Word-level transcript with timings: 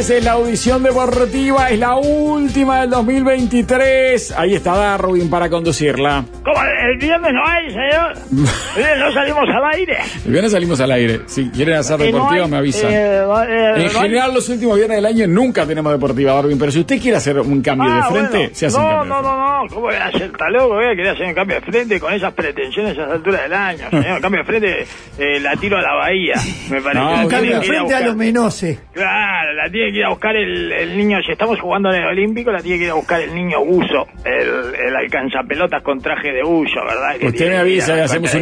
Aparece 0.00 0.22
la 0.24 0.32
audición 0.32 0.82
deportiva, 0.82 1.68
es 1.68 1.78
la 1.78 1.94
última 1.96 2.80
del 2.80 2.88
2023. 2.88 4.32
Ahí 4.34 4.54
está 4.54 4.74
Darwin 4.74 5.28
para 5.28 5.50
conducirla. 5.50 6.24
¿Cómo? 6.42 6.56
¿El 6.90 6.96
viernes 6.96 7.30
no 7.34 7.46
hay, 7.46 7.68
señor? 7.68 8.12
¿El 8.76 8.82
viernes 8.82 8.98
no 8.98 9.12
salimos 9.12 9.44
al 9.54 9.64
aire? 9.74 9.98
El 10.24 10.32
viernes 10.32 10.52
salimos 10.52 10.80
al 10.80 10.92
aire. 10.92 11.20
Si 11.26 11.50
quieren 11.50 11.74
hacer 11.74 12.00
Eh, 12.00 12.10
no 12.12 12.16
deportiva, 12.16 12.46
me 12.48 12.56
avisan. 12.56 12.90
eh, 12.90 13.24
eh, 13.48 13.72
en 13.76 13.90
general, 13.90 14.32
los 14.32 14.48
últimos 14.48 14.76
viernes 14.78 14.96
del 14.96 15.04
año 15.04 15.26
nunca 15.26 15.66
tenemos 15.66 15.92
deportiva, 15.92 16.32
Darwin. 16.32 16.58
Pero 16.58 16.72
si 16.72 16.80
usted 16.80 16.98
quiere 16.98 17.18
hacer 17.18 17.38
un 17.38 17.60
cambio 17.60 17.90
Ah, 17.92 17.96
de 17.96 18.02
frente, 18.14 18.36
bueno. 18.38 18.50
se 18.54 18.66
hace 18.66 18.76
un 18.78 18.82
no, 18.82 18.88
cambio. 19.00 19.14
no, 19.16 19.22
no, 19.22 19.36
no, 19.64 19.68
¿cómo 19.68 19.80
voy 19.82 19.94
a 19.96 20.06
hacer? 20.06 20.22
Está 20.22 20.48
loco, 20.48 20.68
voy 20.76 20.86
a 20.86 20.96
querer 20.96 21.08
hacer 21.08 21.26
un 21.26 21.34
cambio 21.34 21.56
de 21.56 21.62
frente 21.70 22.00
con 22.00 22.14
esas 22.14 22.32
pretensiones 22.32 22.96
a 22.96 23.02
esa 23.02 23.12
altura 23.12 23.42
del 23.42 23.52
año, 23.52 23.84
señor. 23.90 24.20
cambio 24.22 24.40
de 24.40 24.46
frente, 24.46 24.86
eh, 25.18 25.40
la 25.40 25.54
tiro 25.56 25.76
a 25.76 25.82
la 25.82 25.92
bahía, 25.94 26.36
me 26.70 26.80
parece. 26.80 27.04
No, 27.04 27.28
que 27.28 27.44
ir 27.44 27.54
a 27.54 27.60
Frente 27.60 27.76
a 27.76 27.82
buscar- 27.82 28.04
los 28.06 28.16
menose. 28.16 28.78
Claro, 28.94 29.52
la 29.52 29.70
tiene 29.70 29.89
que 29.92 29.98
ir 29.98 30.04
a 30.04 30.10
buscar 30.10 30.36
el, 30.36 30.72
el 30.72 30.96
niño, 30.96 31.18
si 31.24 31.32
estamos 31.32 31.60
jugando 31.60 31.90
en 31.92 32.02
el 32.02 32.08
Olímpico, 32.08 32.50
la 32.50 32.60
tiene 32.60 32.78
que 32.78 32.84
ir 32.84 32.90
a 32.90 32.94
buscar 32.94 33.20
el 33.20 33.34
niño 33.34 33.64
buzo, 33.64 34.06
el, 34.24 34.74
el 34.74 34.96
alcanzapelotas 34.96 35.82
con 35.82 36.00
traje 36.00 36.32
de 36.32 36.42
buzo, 36.42 36.80
¿verdad? 36.84 37.16
Que 37.18 37.26
Usted 37.26 37.38
tiene 37.38 37.52
me 37.52 37.56
a 37.58 37.60
avisa 37.60 37.94
y 37.94 37.98
la 37.98 38.04
hacemos 38.04 38.34
un 38.34 38.40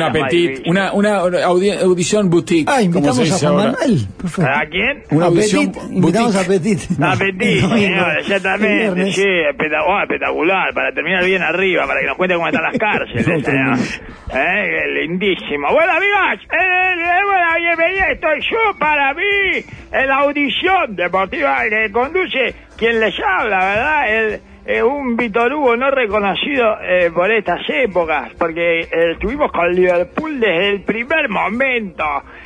difícil. 0.48 0.70
una, 0.70 0.92
una 0.92 1.18
audi- 1.22 1.78
audición 1.82 2.30
boutique. 2.30 2.68
Ah, 2.70 2.82
invitamos 2.82 3.16
se 3.28 3.46
a 3.46 3.50
Juan. 3.50 3.72
Manuel. 3.72 3.98
Perfecto. 4.20 4.50
¿A 4.50 4.64
quién? 4.66 5.02
Una 5.10 5.26
audición 5.26 5.68
Apetit, 5.68 5.90
invitamos 5.92 6.36
a 6.36 6.42
boutique. 6.42 6.84
Apetit. 7.02 7.02
Apetit, 7.02 7.62
No, 7.62 7.68
señor, 7.76 8.18
exactamente, 8.18 9.12
sí, 9.12 9.24
oh, 9.24 10.00
espectacular, 10.02 10.74
para 10.74 10.92
terminar 10.92 11.24
bien 11.24 11.42
arriba, 11.42 11.86
para 11.86 12.00
que 12.00 12.06
nos 12.06 12.16
cuente 12.16 12.34
cómo 12.34 12.48
están 12.48 12.62
las 12.62 12.78
cárceles. 12.78 14.00
Eh, 14.30 14.86
lindísimo. 15.00 15.68
Bueno, 15.72 15.92
amigos, 15.92 16.44
eh, 16.52 16.94
eh, 17.00 17.24
bueno, 17.24 17.46
bienvenida, 17.58 18.10
estoy 18.12 18.40
yo 18.50 18.78
para 18.78 19.14
mí, 19.14 19.64
en 19.92 20.06
la 20.06 20.16
audición 20.16 20.94
deportiva 20.96 21.37
que 21.38 21.92
conduce 21.92 22.54
quien 22.76 23.00
les 23.00 23.14
habla, 23.20 23.58
¿verdad? 23.58 24.16
El, 24.16 24.40
eh, 24.66 24.82
un 24.82 25.16
Víctor 25.16 25.52
Hugo 25.54 25.76
no 25.76 25.90
reconocido 25.90 26.78
eh, 26.82 27.10
por 27.14 27.30
estas 27.30 27.60
épocas, 27.70 28.32
porque 28.38 28.80
eh, 28.80 29.12
estuvimos 29.12 29.50
con 29.50 29.74
Liverpool 29.74 30.38
desde 30.38 30.68
el 30.68 30.82
primer 30.82 31.28
momento 31.28 32.04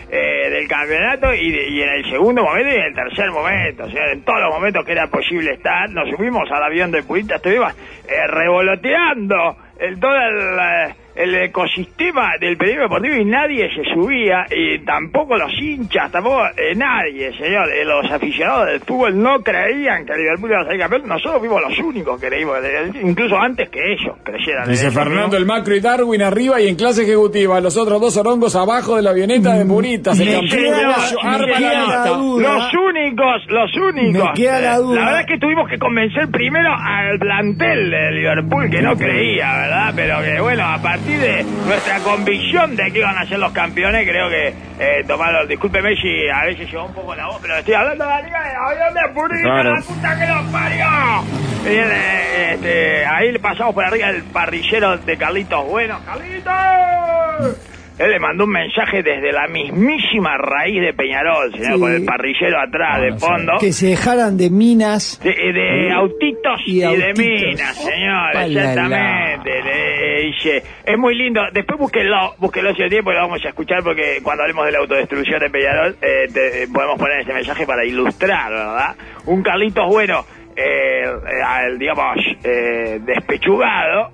eh, 0.09 0.51
del 0.51 0.69
campeonato 0.69 1.35
y, 1.35 1.83
en 1.83 1.89
el 1.89 2.05
segundo 2.11 2.45
momento 2.45 2.71
y 2.71 2.75
en 2.77 2.83
el 2.83 2.95
tercer 2.95 3.31
momento, 3.31 3.85
o 3.85 3.91
sea, 3.91 4.13
en 4.13 4.23
todos 4.23 4.41
los 4.41 4.55
momentos 4.55 4.85
que 4.85 4.93
era 4.93 5.07
posible 5.09 5.55
estar, 5.55 5.91
nos 5.91 6.09
subimos 6.11 6.49
al 6.51 6.63
avión 6.63 6.91
de 6.91 7.03
Purita, 7.03 7.37
estuvimos 7.37 7.73
eh, 8.07 8.27
revoloteando 8.29 9.57
el, 9.81 9.99
todo 9.99 10.15
el, 10.15 10.59
eh, 10.61 10.95
el 11.23 11.35
ecosistema 11.35 12.33
del 12.41 12.57
periodismo 12.57 12.85
deportivo 12.85 13.17
y 13.17 13.25
nadie 13.25 13.69
se 13.75 13.85
subía, 13.93 14.47
y 14.51 14.79
tampoco 14.81 15.37
los 15.37 15.53
hinchas, 15.61 16.11
tampoco 16.11 16.45
eh, 16.57 16.75
nadie, 16.75 17.33
señor. 17.37 17.69
Eh, 17.71 17.85
los 17.85 18.11
aficionados 18.11 18.67
del 18.67 18.81
fútbol 18.81 19.21
no 19.21 19.43
creían 19.43 20.05
que 20.05 20.15
Liverpool 20.15 20.51
iba 20.51 20.61
a 20.61 20.67
ser 20.67 20.79
campeón. 20.79 21.03
Nosotros 21.07 21.41
fuimos 21.41 21.63
los 21.63 21.79
únicos 21.79 22.21
que 22.21 22.29
creímos, 22.29 22.57
incluso 23.03 23.37
antes 23.39 23.69
que 23.71 23.81
ellos 23.93 24.17
creyeran. 24.23 24.69
Dice 24.69 24.89
eso, 24.89 24.99
Fernando 24.99 25.33
¿no? 25.33 25.37
el 25.37 25.47
macro 25.47 25.75
y 25.75 25.81
Darwin 25.81 26.23
arriba 26.23 26.61
y 26.61 26.69
en 26.69 26.77
clase 26.77 27.03
ejecutiva. 27.03 27.61
Los 27.61 27.77
otros 27.77 28.01
dos 28.01 28.17
orongos 28.17 28.57
abajo 28.57 28.97
de 28.97 29.03
la 29.03 29.11
avioneta 29.11 29.55
de 29.55 29.65
Muritas. 29.65 30.19
El 30.19 30.33
campeón 30.33 30.63
lista. 30.63 32.09
duda. 32.17 32.55
Los 32.55 32.75
únicos, 32.75 33.43
los 33.49 33.77
únicos. 33.77 34.25
Me 34.25 34.33
queda 34.35 34.61
la 34.61 34.79
duda. 34.79 35.01
La 35.01 35.05
verdad 35.07 35.21
es 35.21 35.27
que 35.27 35.39
tuvimos 35.39 35.69
que 35.69 35.79
convencer 35.79 36.29
primero 36.31 36.71
al 36.73 37.19
plantel 37.19 37.91
de 37.91 38.11
Liverpool 38.13 38.71
que 38.71 38.83
no 38.83 38.97
creía, 38.97 39.53
¿verdad? 39.53 39.93
Pero 39.95 40.23
que 40.23 40.41
bueno, 40.41 40.65
a 40.65 40.79
partir 40.81 41.12
de 41.17 41.45
nuestra 41.67 41.99
convicción 42.01 42.75
de 42.77 42.91
que 42.93 42.99
iban 42.99 43.17
a 43.17 43.27
ser 43.27 43.39
los 43.39 43.53
campeones, 43.53 44.07
creo 44.09 44.29
que 44.29 44.49
eh, 44.49 45.05
tomaron, 45.07 45.47
discúlpeme 45.49 45.95
si 45.97 46.29
a 46.29 46.45
veces 46.47 46.71
llevó 46.71 46.87
un 46.87 46.95
poco 46.95 47.15
la 47.15 47.27
voz, 47.27 47.39
pero 47.43 47.57
estoy 47.57 47.75
hablando 47.75 48.05
de 48.05 48.11
la 48.11 48.23
liga 48.23 48.41
de 48.43 48.51
avión 48.55 48.95
de 48.95 49.15
Purita, 49.15 49.43
Claro. 49.43 49.75
la 49.75 49.81
puta 49.83 50.19
que 50.19 50.27
los 50.27 50.53
parió. 50.53 50.87
Eh, 51.67 52.51
este, 52.55 53.07
ahí 53.07 53.33
le 53.33 53.39
pasamos 53.39 53.75
por 53.75 53.85
arriba 53.85 54.09
el 54.11 54.23
parrillero 54.25 54.97
de 54.99 55.17
Carlitos 55.17 55.65
Bueno. 55.69 56.01
¡Carlitos! 56.05 57.57
Él 57.99 58.11
le 58.11 58.19
mandó 58.19 58.45
un 58.45 58.51
mensaje 58.51 59.03
desde 59.03 59.31
la 59.33 59.47
mismísima 59.49 60.37
raíz 60.39 60.81
de 60.81 60.95
Peñarol, 60.95 61.53
Sí. 61.55 61.79
con 61.79 61.93
el 61.93 62.05
parrillero 62.05 62.59
atrás, 62.59 63.01
de 63.03 63.13
sé. 63.13 63.19
fondo. 63.19 63.53
Que 63.61 63.71
se 63.73 63.87
dejaran 63.89 64.37
de 64.39 64.49
minas. 64.51 65.21
De, 65.23 65.31
de 65.31 65.93
autitos 65.93 66.59
y, 66.67 66.79
Y 66.83 66.97
de 66.97 67.13
minas, 67.13 67.77
señor, 67.77 68.33
Palala. 68.33 68.61
exactamente. 68.71 69.63
Le 69.63 69.92
dice, 70.27 70.63
es 70.85 70.99
muy 70.99 71.15
lindo. 71.15 71.41
Después 71.53 71.79
búsquenlo, 71.79 72.35
búsquenlo 72.39 72.71
el 72.71 72.89
tiempo 72.89 73.11
y 73.11 73.15
lo 73.15 73.21
vamos 73.21 73.45
a 73.45 73.49
escuchar 73.49 73.83
porque 73.83 74.21
cuando 74.23 74.43
hablemos 74.43 74.67
de 74.67 74.73
la 74.73 74.79
autodestrucción 74.79 75.41
de 75.41 75.51
Peñarol 75.51 75.97
eh, 76.01 76.29
te- 76.33 76.69
podemos 76.73 76.99
poner 76.99 77.21
este 77.21 77.33
mensaje 77.35 77.67
para 77.67 77.85
ilustrar, 77.85 78.51
¿verdad? 78.51 78.97
Un 79.27 79.43
Carlitos 79.43 79.87
bueno, 79.89 80.25
eh, 80.57 81.05
eh, 81.05 81.43
al, 81.47 81.79
digamos, 81.79 82.17
eh, 82.45 83.01
despechugado, 83.05 84.11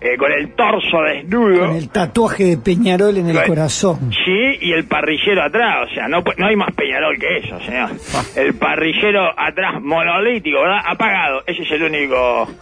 eh, 0.00 0.16
con 0.16 0.30
el 0.30 0.54
torso 0.54 1.02
desnudo. 1.02 1.66
Con 1.66 1.76
el 1.76 1.88
tatuaje 1.90 2.44
de 2.44 2.56
Peñarol 2.58 3.16
en 3.16 3.30
el 3.30 3.42
corazón. 3.44 4.12
Sí, 4.24 4.58
y 4.60 4.72
el 4.72 4.84
parrillero 4.86 5.42
atrás, 5.42 5.88
o 5.90 5.94
sea, 5.94 6.06
no, 6.08 6.22
no 6.36 6.46
hay 6.46 6.54
más 6.56 6.72
Peñarol 6.74 7.18
que 7.18 7.38
eso, 7.38 7.58
señor. 7.60 7.90
El 8.36 8.54
parrillero 8.54 9.28
atrás 9.36 9.80
monolítico, 9.82 10.60
¿verdad? 10.60 10.80
Apagado. 10.86 11.42
Ese 11.46 11.62
es 11.62 11.70
el 11.72 11.82
único, 11.82 12.48
eh, 12.48 12.52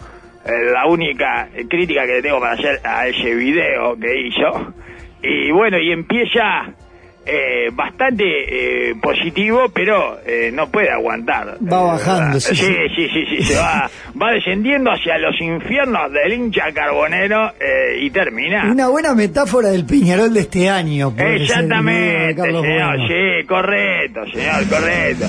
la 0.73 0.85
única 0.87 1.49
eh, 1.55 1.65
crítica 1.69 2.05
que 2.05 2.13
le 2.13 2.21
tengo 2.21 2.39
para 2.39 2.53
hacer 2.53 2.79
a 2.83 3.07
ese 3.07 3.35
video 3.35 3.95
que 3.99 4.27
hizo. 4.27 4.73
Y 5.23 5.51
bueno, 5.51 5.77
y 5.79 5.91
empieza 5.91 6.69
eh, 7.25 7.69
bastante 7.73 8.23
eh, 8.89 8.95
positivo, 9.01 9.67
pero 9.73 10.17
eh, 10.25 10.49
no 10.53 10.69
puede 10.71 10.89
aguantar. 10.89 11.57
Va 11.61 11.81
Eh, 11.81 11.85
bajando, 11.87 12.39
sí, 12.39 12.55
sí, 12.55 12.65
sí. 12.65 12.73
sí, 12.95 13.09
sí, 13.09 13.25
sí, 13.37 13.43
se 13.43 13.55
va, 13.57 13.89
va 14.21 14.31
descendiendo 14.31 14.91
hacia 14.91 15.17
los 15.17 15.35
infiernos 15.41 16.11
del 16.13 16.31
hincha 16.33 16.71
carbonero 16.73 17.51
eh, 17.59 17.97
y 18.01 18.09
termina. 18.11 18.71
Una 18.71 18.87
buena 18.87 19.13
metáfora 19.13 19.69
del 19.69 19.85
Peñarol 19.85 20.33
de 20.33 20.39
este 20.41 20.69
año. 20.69 21.13
Exactamente, 21.17 22.41
señor, 22.41 22.61
Bueno. 22.63 23.07
sí, 23.07 23.45
correcto, 23.45 24.21
señor, 24.31 24.69
correcto. 24.69 25.25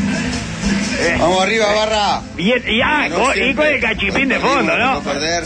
Eh, 1.01 1.17
Vamos 1.19 1.43
arriba, 1.43 1.67
barra. 1.75 2.21
bien, 2.37 2.63
y, 2.67 2.81
ah, 2.83 3.03
Peñarol 3.05 3.27
con, 3.35 3.43
y 3.43 3.55
con 3.55 3.67
el 3.67 3.81
cachipín 3.81 4.29
de 4.29 4.41
fondo, 4.41 4.73
Perdimos, 4.73 5.05
¿no? 5.05 5.13
perder. 5.13 5.45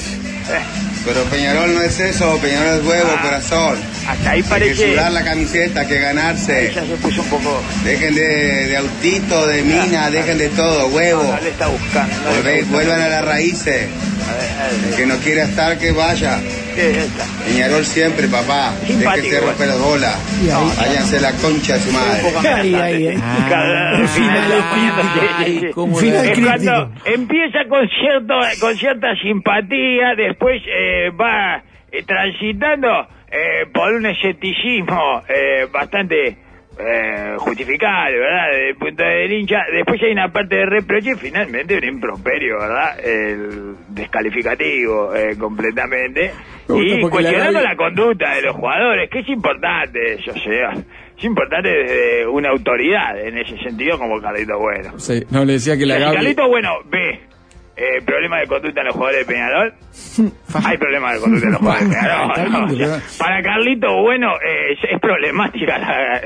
Pero 1.05 1.25
Peñarol 1.25 1.75
no 1.75 1.83
es 1.83 1.99
eso, 2.01 2.39
Peñarol 2.39 2.79
es 2.81 2.87
huevo, 2.87 3.11
Ah. 3.19 3.23
corazón. 3.23 3.77
hasta 4.09 4.31
ahí 4.31 4.37
Hay 4.39 4.43
que 4.43 4.49
parece. 4.49 4.93
sudar 4.93 5.13
la 5.13 5.25
camiseta, 5.25 5.85
que 5.87 5.99
ganarse. 5.99 6.73
Ya 6.75 6.81
se 6.87 6.95
puso 6.97 7.23
un 7.23 7.29
poco. 7.29 7.61
Dejen 7.85 8.15
de, 8.15 8.67
de 8.69 8.77
autito, 8.77 9.47
de 9.47 9.63
mina, 9.63 10.11
dejen 10.11 10.39
de 10.39 10.49
todo, 10.51 10.87
huevo. 10.89 11.23
No, 11.25 11.33
no 11.35 11.41
le 11.41 11.51
está 11.51 11.67
buscando. 11.67 12.15
no 12.25 12.49
está 12.49 12.71
vuelvan 12.71 13.01
a 13.03 13.09
las 13.09 13.25
raíces. 13.25 13.87
El 14.89 14.97
que 14.97 15.07
no 15.07 15.17
quiera 15.19 15.45
estar, 15.45 15.79
que 15.79 15.93
vaya. 15.93 16.39
Peñarol 17.47 17.85
siempre, 17.85 18.29
papá. 18.29 18.73
Simpático, 18.87 19.27
Déjense 19.27 19.41
romper 19.47 19.69
las 19.69 19.79
bolas. 19.81 20.17
Y 20.45 20.49
ahí- 20.51 20.73
Váyanse 20.79 21.21
la 21.21 21.33
concha 21.33 21.75
de 21.75 21.81
su 21.81 21.93
madre. 21.93 22.13
Ahí, 22.13 22.27
amenazante, 22.29 22.77
ahí, 22.83 22.97
sí. 22.99 23.07
ahí. 23.09 23.17
Cada- 23.49 23.95
Un 23.95 24.01
al 24.03 24.09
final 24.09 24.65
crítico. 24.73 25.45
sí, 25.45 25.45
sí, 25.45 25.61
sí. 25.61 25.67
¿Cómo 25.75 25.95
Un 25.95 26.01
final 26.01 26.33
cuando 26.43 26.91
empieza 27.05 27.59
con 27.69 27.89
cierto 27.89 28.35
con 28.61 28.77
cierta 28.77 29.15
simpatía, 29.23 30.15
después 30.17 30.63
eh, 30.67 31.11
va 31.11 31.63
eh, 31.91 32.03
transitando 32.07 32.89
eh, 33.31 33.67
por 33.73 33.93
un 33.93 34.07
escepticismo 34.07 35.23
eh, 35.29 35.67
bastante 35.73 36.37
eh, 36.79 37.35
justificable, 37.39 38.19
¿verdad? 38.19 38.47
Desde 38.51 38.69
el 38.71 38.77
punto 38.77 39.03
de 39.03 39.27
hincha. 39.37 39.59
Después 39.73 40.03
hay 40.03 40.13
una 40.13 40.33
parte 40.33 40.57
de 40.57 40.67
reproche 40.67 41.11
y 41.15 41.19
finalmente 41.19 41.77
un 41.79 41.85
improperio, 41.85 42.59
¿verdad? 42.59 42.99
El 43.05 43.75
descalificativo 43.89 45.15
eh, 45.15 45.37
completamente. 45.39 46.33
Y 46.69 47.01
la 47.03 47.11
cuestionando 47.11 47.59
radio- 47.61 47.69
la 47.69 47.77
conducta 47.77 48.35
de 48.35 48.43
los 48.43 48.57
jugadores, 48.57 49.11
que 49.11 49.19
es 49.21 49.29
importante 49.29 50.15
eso, 50.15 50.33
sea. 50.33 50.73
Es 51.19 51.25
importante 51.25 51.69
desde 51.69 52.27
una 52.27 52.49
autoridad 52.51 53.21
en 53.21 53.39
ese 53.39 53.57
sentido 53.59 53.99
como 53.99 54.21
Carlito 54.21 54.59
Bueno. 54.59 54.99
Sí, 54.99 55.23
no, 55.31 55.45
le 55.45 55.55
decía 55.55 55.77
que 55.77 55.87
la 55.87 55.99
Gaby... 55.99 56.15
Carlito 56.17 56.49
Bueno 56.49 56.71
ve 56.87 57.21
eh, 57.77 58.03
problema 58.05 58.39
de 58.41 58.47
conducta 58.47 58.81
en 58.81 58.87
los 58.87 58.95
jugadores 58.95 59.27
de 59.27 59.33
Peñarol, 59.33 59.73
hay 60.67 60.79
problema 60.79 61.13
de 61.15 61.21
conducta 61.21 61.47
en 61.47 61.53
los 61.53 61.61
jugadores 61.61 61.89
de 61.89 61.95
Peñarol. 61.97 63.03
Para 63.19 63.43
Carlito 63.43 64.03
Bueno 64.03 64.33
eh, 64.37 64.77
es, 64.91 65.01
problemática 65.01 65.79
la, 65.79 66.21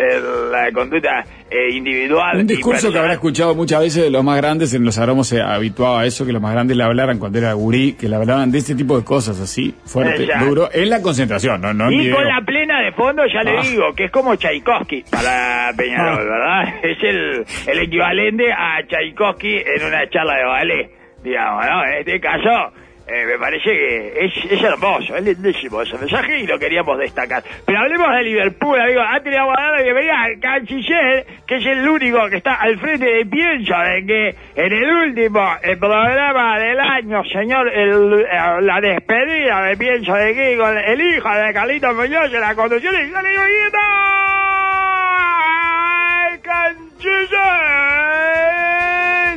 la 0.65 0.73
conducta 0.73 1.25
eh, 1.51 1.71
individual. 1.73 2.39
Un 2.39 2.47
discurso 2.47 2.91
que 2.93 2.99
habrá 2.99 3.13
escuchado 3.15 3.55
muchas 3.55 3.81
veces 3.81 4.03
de 4.05 4.11
los 4.11 4.25
más 4.25 4.37
grandes, 4.39 4.75
en 4.75 4.85
los 4.85 4.99
aromos 4.99 5.29
se 5.29 5.41
habituaba 5.41 6.01
a 6.01 6.07
eso, 6.07 6.27
que 6.27 6.33
los 6.33 6.43
más 6.43 6.53
grandes 6.53 6.77
le 6.77 6.83
hablaran 6.83 7.19
cuando 7.19 7.39
era 7.39 7.53
gurí, 7.53 7.93
que 7.95 8.09
le 8.09 8.17
hablaban 8.17 8.51
de 8.51 8.59
este 8.59 8.75
tipo 8.75 8.99
de 8.99 9.05
cosas 9.05 9.41
así, 9.41 9.75
fuerte, 9.85 10.25
Exacto. 10.25 10.45
duro, 10.47 10.69
en 10.73 10.91
la 10.91 11.01
concentración, 11.01 11.61
no, 11.61 11.73
no 11.73 11.91
Y 11.93 12.11
con 12.11 12.25
la 12.27 12.41
plena 12.45 12.81
de 12.81 12.93
fondo, 12.93 13.23
ya 13.33 13.43
le 13.43 13.57
Ah. 13.59 13.63
digo, 13.63 13.95
que 13.95 14.05
es 14.07 14.11
como 14.11 14.35
Tchaikovsky 14.35 15.05
para 15.11 15.71
Peñarol, 15.77 16.29
¿verdad? 16.29 16.75
Es 16.83 16.99
el, 17.03 17.45
el 17.69 17.79
equivalente 17.79 18.53
a 18.53 18.83
Tchaikovsky 18.87 19.57
en 19.59 19.87
una 19.87 20.09
charla 20.11 20.35
de 20.37 20.45
ballet, 20.45 20.91
digamos. 21.27 21.67
En 21.67 21.99
este 21.99 22.21
caso, 22.21 22.73
eh, 23.09 23.27
me 23.27 23.39
parece 23.39 23.71
que 23.71 24.27
es, 24.27 24.63
hermoso, 24.63 25.17
es 25.17 25.25
lindísimo 25.25 25.83
ese 25.83 25.99
mensaje 25.99 26.41
y 26.41 26.47
lo 26.47 26.59
queríamos 26.59 26.99
destacar. 26.99 27.43
Pero 27.65 27.79
hablemos 27.81 28.09
de 28.13 28.23
Liverpool, 28.23 28.81
amigo. 28.81 29.01
Antes 29.01 29.33
le 29.33 29.39
vamos 29.39 29.55
a 29.59 29.63
dar 29.63 29.73
la 29.77 29.83
bienvenida 29.83 30.23
al 30.23 30.41
canciller, 30.41 31.27
que 31.47 31.57
es 31.57 31.67
el 31.67 31.89
único 31.89 32.29
que 32.31 32.37
está 32.37 32.55
al 32.55 32.79
frente 32.79 33.07
de 33.07 33.27
pienso 33.27 33.75
de 33.79 34.07
que 34.07 34.29
en 34.55 34.73
el 34.73 34.97
último 35.09 35.57
el 35.63 35.79
programa 35.79 36.59
del 36.59 36.81
año, 36.81 37.25
señor, 37.25 37.69
eh, 37.69 38.61
la 38.63 38.81
despedida 38.81 39.63
de 39.63 39.77
pienso 39.77 40.15
de 40.15 40.35
que 40.35 40.57
con 40.57 40.77
el 40.79 41.01
hijo 41.01 41.29
de 41.29 41.53
Carlito 41.53 41.93
Muñoz 41.95 42.33
en 42.33 42.41
la 42.41 42.55
conducción 42.55 42.95
y 42.95 43.11
yo 43.11 43.21
le. 43.23 43.37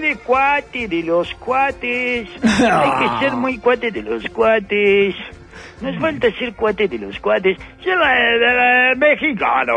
De 0.10 0.16
cuate, 0.16 0.88
de 0.88 1.04
los 1.04 1.32
cuates. 1.36 2.28
Hay 2.42 2.92
que 3.00 3.20
ser 3.20 3.34
muy 3.34 3.60
cuate 3.60 3.92
de 3.92 4.02
los 4.02 4.24
cuates. 4.30 5.14
Nos 5.82 5.98
falta 6.00 6.32
ser 6.34 6.54
cuate 6.56 6.88
de 6.88 6.98
los 7.00 7.18
cuates. 7.20 7.58
Ser 7.84 7.94
el 7.94 8.98
mexicano. 8.98 9.74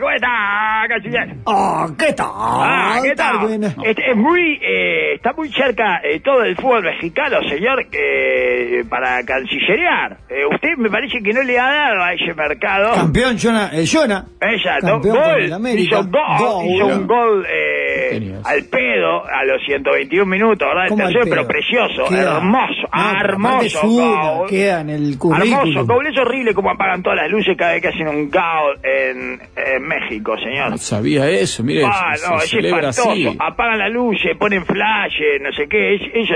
¿Cómo 0.00 0.10
está, 0.10 0.84
canciller? 0.88 1.34
Ah, 1.46 1.86
¿qué 1.98 2.12
tal? 2.12 2.26
Ah, 2.32 2.98
¿qué 3.02 3.14
tal? 3.14 3.38
Bueno. 3.40 3.66
Este, 3.84 4.10
es 4.10 4.16
muy, 4.16 4.58
eh, 4.62 5.14
está 5.14 5.32
muy 5.32 5.48
cerca 5.50 6.00
eh, 6.04 6.20
todo 6.20 6.42
el 6.44 6.54
fútbol 6.56 6.84
mexicano, 6.84 7.38
señor, 7.48 7.84
eh, 7.92 8.84
para 8.88 9.22
cancillerear. 9.24 10.18
Eh, 10.28 10.44
usted 10.52 10.76
me 10.78 10.90
parece 10.90 11.18
que 11.22 11.32
no 11.32 11.42
le 11.42 11.58
ha 11.58 11.66
dado 11.70 12.02
a 12.04 12.12
ese 12.12 12.32
mercado. 12.34 12.94
Campeón 12.94 13.36
Jonah, 13.38 13.70
eh, 13.72 13.84
Jonah. 13.90 14.24
Ella, 14.40 14.78
¿no? 14.82 14.88
Campeón 15.00 15.16
Gol, 15.16 15.42
el 15.42 15.52
América. 15.52 15.96
hizo 15.96 16.00
un 16.00 16.10
gol, 16.12 16.38
Gol. 16.38 16.66
hizo 16.66 16.86
un 16.86 17.06
gol 17.06 17.46
eh, 17.50 18.34
al 18.44 18.64
pedo 18.64 19.24
a 19.26 19.44
los 19.44 19.60
121 19.66 20.26
minutos, 20.26 20.66
¿verdad? 20.68 20.84
El 20.84 20.88
¿Cómo 20.90 21.06
al 21.06 21.12
tercero, 21.12 21.34
pero 21.34 21.46
precioso, 21.48 22.04
Queda- 22.08 22.36
hermoso, 22.36 22.82
No, 22.82 22.88
aparte 23.02 23.24
hermoso. 23.32 23.80
suda, 23.80 24.32
gol. 24.34 24.48
queda 24.48 24.80
en 24.82 24.90
el 24.90 25.15
Hermoso, 25.16 25.58
currículum. 25.60 25.86
gol, 25.86 26.06
es 26.06 26.18
horrible 26.18 26.54
como 26.54 26.70
apagan 26.70 27.02
todas 27.02 27.18
las 27.22 27.30
luces 27.30 27.56
cada 27.56 27.72
vez 27.72 27.82
que 27.82 27.88
hacen 27.88 28.08
un 28.08 28.30
gol 28.30 28.78
en, 28.82 29.40
en 29.56 29.82
México, 29.82 30.36
señor. 30.38 30.70
No 30.70 30.78
sabía 30.78 31.28
eso, 31.28 31.62
mire, 31.64 31.82
Ah, 31.84 32.14
se, 32.16 32.28
no, 32.30 32.38
se 32.38 32.44
es 32.44 32.50
celebra 32.50 32.88
espantoso. 32.90 33.10
así. 33.10 33.36
Apagan 33.38 33.78
la 33.78 33.88
luz, 33.88 34.16
se 34.22 34.34
ponen 34.36 34.64
flash, 34.64 35.14
no 35.40 35.52
sé 35.52 35.66
qué. 35.68 35.94
Es, 35.94 36.02
es 36.14 36.28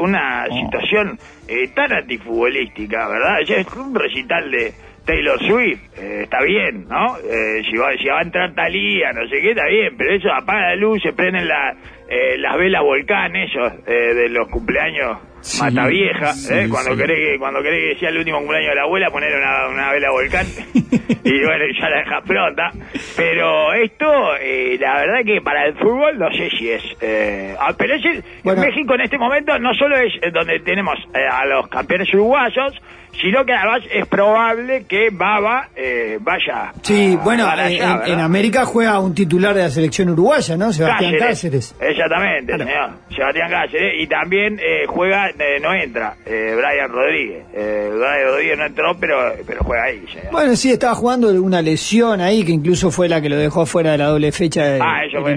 una 0.00 0.44
Oh. 0.50 0.54
situación 0.64 1.18
eh, 1.48 1.68
tan 1.74 1.92
antifutbolística, 1.92 3.08
¿verdad? 3.08 3.40
Es 3.42 3.66
un 3.76 3.94
recital 3.94 4.50
de 4.50 4.72
Taylor 5.04 5.38
Swift. 5.40 5.80
eh, 5.98 6.20
está 6.24 6.42
bien, 6.42 6.86
¿no? 6.88 7.16
Eh, 7.18 7.62
si, 7.70 7.76
va, 7.76 7.92
si 7.96 8.06
va 8.06 8.20
a 8.20 8.22
entrar 8.22 8.54
Talía, 8.54 9.12
no 9.12 9.28
sé 9.28 9.40
qué, 9.40 9.50
está 9.50 9.66
bien. 9.66 9.96
Pero 9.96 10.14
eso, 10.14 10.32
apaga 10.32 10.70
la 10.70 10.76
luz, 10.76 11.02
se 11.02 11.12
prenden 11.12 11.46
la, 11.48 11.74
eh, 12.08 12.38
las 12.38 12.56
velas 12.56 12.82
volcán, 12.82 13.34
esos, 13.36 13.72
eh, 13.86 14.14
de 14.14 14.28
los 14.28 14.48
cumpleaños 14.48 15.18
Sí, 15.42 15.60
mata 15.62 15.86
vieja. 15.88 16.32
sí, 16.34 16.54
eh, 16.54 16.68
cuando 16.70 16.92
sí. 16.92 16.96
querés 16.98 17.18
que 17.18 17.38
cuando 17.38 17.62
querés 17.62 17.94
que 17.94 18.00
sea 18.00 18.08
el 18.10 18.18
último 18.18 18.38
cumpleaños 18.38 18.70
de 18.70 18.74
la 18.76 18.82
abuela, 18.82 19.10
poner 19.10 19.34
una, 19.36 19.68
una 19.68 19.92
vela 19.92 20.10
volcán. 20.10 20.46
y 21.24 21.44
bueno, 21.44 21.64
ya 21.80 21.88
la 21.90 21.96
dejas 21.98 22.22
pronta. 22.26 22.70
Pero 23.16 23.72
esto, 23.74 24.36
eh, 24.40 24.76
la 24.80 25.00
verdad 25.00 25.24
que 25.26 25.40
para 25.40 25.66
el 25.66 25.74
fútbol 25.74 26.18
no 26.18 26.30
sé 26.32 26.48
si 26.50 26.70
es... 26.70 26.82
Eh, 27.00 27.54
ah, 27.58 27.74
pero 27.76 27.94
es 27.96 28.04
el- 28.04 28.24
Bueno. 28.44 28.62
México 28.62 28.94
en 28.94 29.00
este 29.02 29.18
momento 29.18 29.58
no 29.58 29.74
solo 29.74 29.96
es 29.96 30.12
donde 30.32 30.60
tenemos 30.60 30.96
eh, 31.14 31.26
a 31.30 31.44
los 31.46 31.68
campeones 31.68 32.12
uruguayos, 32.14 32.72
sino 33.20 33.44
que 33.44 33.52
además 33.52 33.82
es 33.92 34.06
probable 34.06 34.84
que 34.88 35.10
Baba 35.12 35.68
eh, 35.76 36.18
vaya 36.20 36.72
Sí, 36.82 37.14
a- 37.18 37.22
bueno, 37.22 37.46
eh, 37.46 37.80
allá, 37.80 38.02
en, 38.06 38.18
América 38.20 38.64
juega 38.64 38.98
un 39.00 39.14
titular 39.14 39.54
de 39.54 39.62
la 39.62 39.70
selección 39.70 40.08
uruguaya, 40.10 40.56
¿no? 40.56 40.72
Sebastián 40.72 41.14
Cáceres. 41.18 41.74
Exactamente, 41.80 42.54
Claro. 42.54 42.64
señor. 42.64 42.90
Sebastián 43.14 43.50
Cáceres. 43.50 43.94
Y 44.02 44.06
también 44.06 44.58
eh, 44.58 44.86
juega, 44.86 45.28
eh, 45.30 45.60
no 45.60 45.72
entra, 45.74 46.14
eh, 46.26 46.54
Brian 46.56 46.90
Rodríguez. 46.90 47.44
Eh, 47.54 47.90
Brian 47.92 48.26
Rodríguez 48.28 48.58
no 48.58 48.66
entró, 48.66 48.96
pero, 48.98 49.16
pero 49.46 49.60
juega 49.64 49.84
ahí, 49.84 50.04
señor. 50.12 50.32
Bueno, 50.32 50.56
sí, 50.56 50.70
estaba 50.72 50.94
jugando 50.94 51.32
de 51.32 51.38
una 51.38 51.62
lesión 51.62 52.20
ahí 52.20 52.44
que 52.44 52.52
incluso 52.52 52.90
fue 52.90 53.08
la 53.08 53.20
que 53.20 53.28
lo 53.28 53.36
dejó 53.36 53.66
fuera 53.66 53.92
de 53.92 53.98
la 53.98 54.06
doble 54.06 54.32
fecha 54.32 54.64
de 54.64 54.80
Ah, 54.80 55.02
fue. 55.20 55.36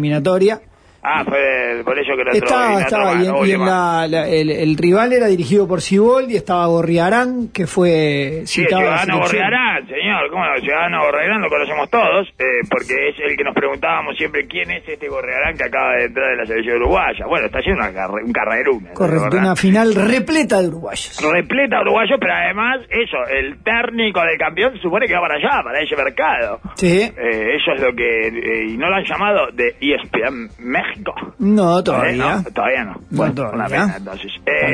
Ah, 1.08 1.24
fue 1.24 1.84
por 1.86 2.00
eso 2.00 2.14
que 2.18 2.36
y 2.36 2.38
Estaba, 2.40 2.82
estaba, 2.82 3.14
y, 3.24 3.28
en, 3.28 3.36
y 3.46 3.52
en 3.52 3.60
la, 3.66 4.08
la- 4.08 4.28
el, 4.28 4.50
el 4.50 4.76
rival 4.76 5.14
era 5.14 5.28
dirigido 5.28 5.68
por 5.68 5.80
Siboldi, 5.82 6.36
estaba 6.36 6.66
Gorriarán, 6.66 7.50
que 7.54 7.68
fue 7.68 8.42
Sí, 8.46 8.64
citado 8.64 8.82
a 8.82 8.84
la 8.86 8.98
Ciudadano 9.04 9.28
selección. 9.28 9.44
Borrearán, 9.52 9.88
señor, 9.88 10.05
¿cómo 10.36 10.46
no? 10.46 10.54
El 10.56 10.62
Ciudadano 10.62 11.00
Borrearán 11.06 11.42
lo 11.42 11.50
conocemos 11.50 11.90
todos, 11.90 12.28
eh, 12.38 12.44
porque 12.70 13.10
es 13.10 13.16
el 13.24 13.38
que 13.38 13.44
nos 13.44 13.56
preguntábamos 13.56 14.18
siempre 14.18 14.46
quién 14.48 14.70
es 14.72 14.84
este 14.88 15.08
Borrearán 15.10 15.56
que 15.56 15.64
acaba 15.64 15.94
de 15.96 16.06
entrar 16.06 16.30
de 16.32 16.36
la 16.38 16.46
selección 16.46 16.76
uruguaya. 16.78 17.26
Bueno, 17.26 17.46
está 17.48 17.60
haciendo 17.60 17.82
una 17.82 17.94
carre- 17.94 18.24
un 18.26 18.34
carrerón. 18.34 18.80
Correcto, 18.94 19.38
una 19.38 19.56
final 19.56 19.96
repleta 19.96 20.62
de 20.62 20.68
uruguayos. 20.68 21.16
repleta 21.24 21.78
de 21.78 21.82
uruguayos, 21.84 22.18
pero 22.20 22.34
además, 22.34 22.82
eso, 22.90 23.18
el 23.32 23.64
técnico 23.64 24.22
del 24.22 24.38
campeón 24.38 24.74
se 24.76 24.82
supone 24.82 25.08
que 25.08 25.14
va 25.16 25.22
para 25.22 25.36
allá, 25.36 25.64
para 25.64 25.80
ese 25.82 25.96
mercado. 25.96 26.60
Sí, 26.76 27.02
Eh, 27.02 27.56
eso 27.56 27.72
es 27.74 27.82
lo 27.82 27.94
que... 27.96 28.28
eh, 28.28 28.66
y 28.70 28.78
no 28.78 28.90
lo 28.90 28.96
han 28.96 29.06
llamado 29.06 29.48
de 29.54 29.76
ESPN 29.80 30.50
México. 30.60 31.14
no 31.40 31.82
todavía. 31.84 32.36
no, 32.36 32.44
todavía 32.54 32.84
no. 32.84 32.96
Bueno, 33.12 33.34
Una 33.54 33.66
todavía. 33.68 33.68
pena, 33.86 33.96
entonces. 33.98 34.32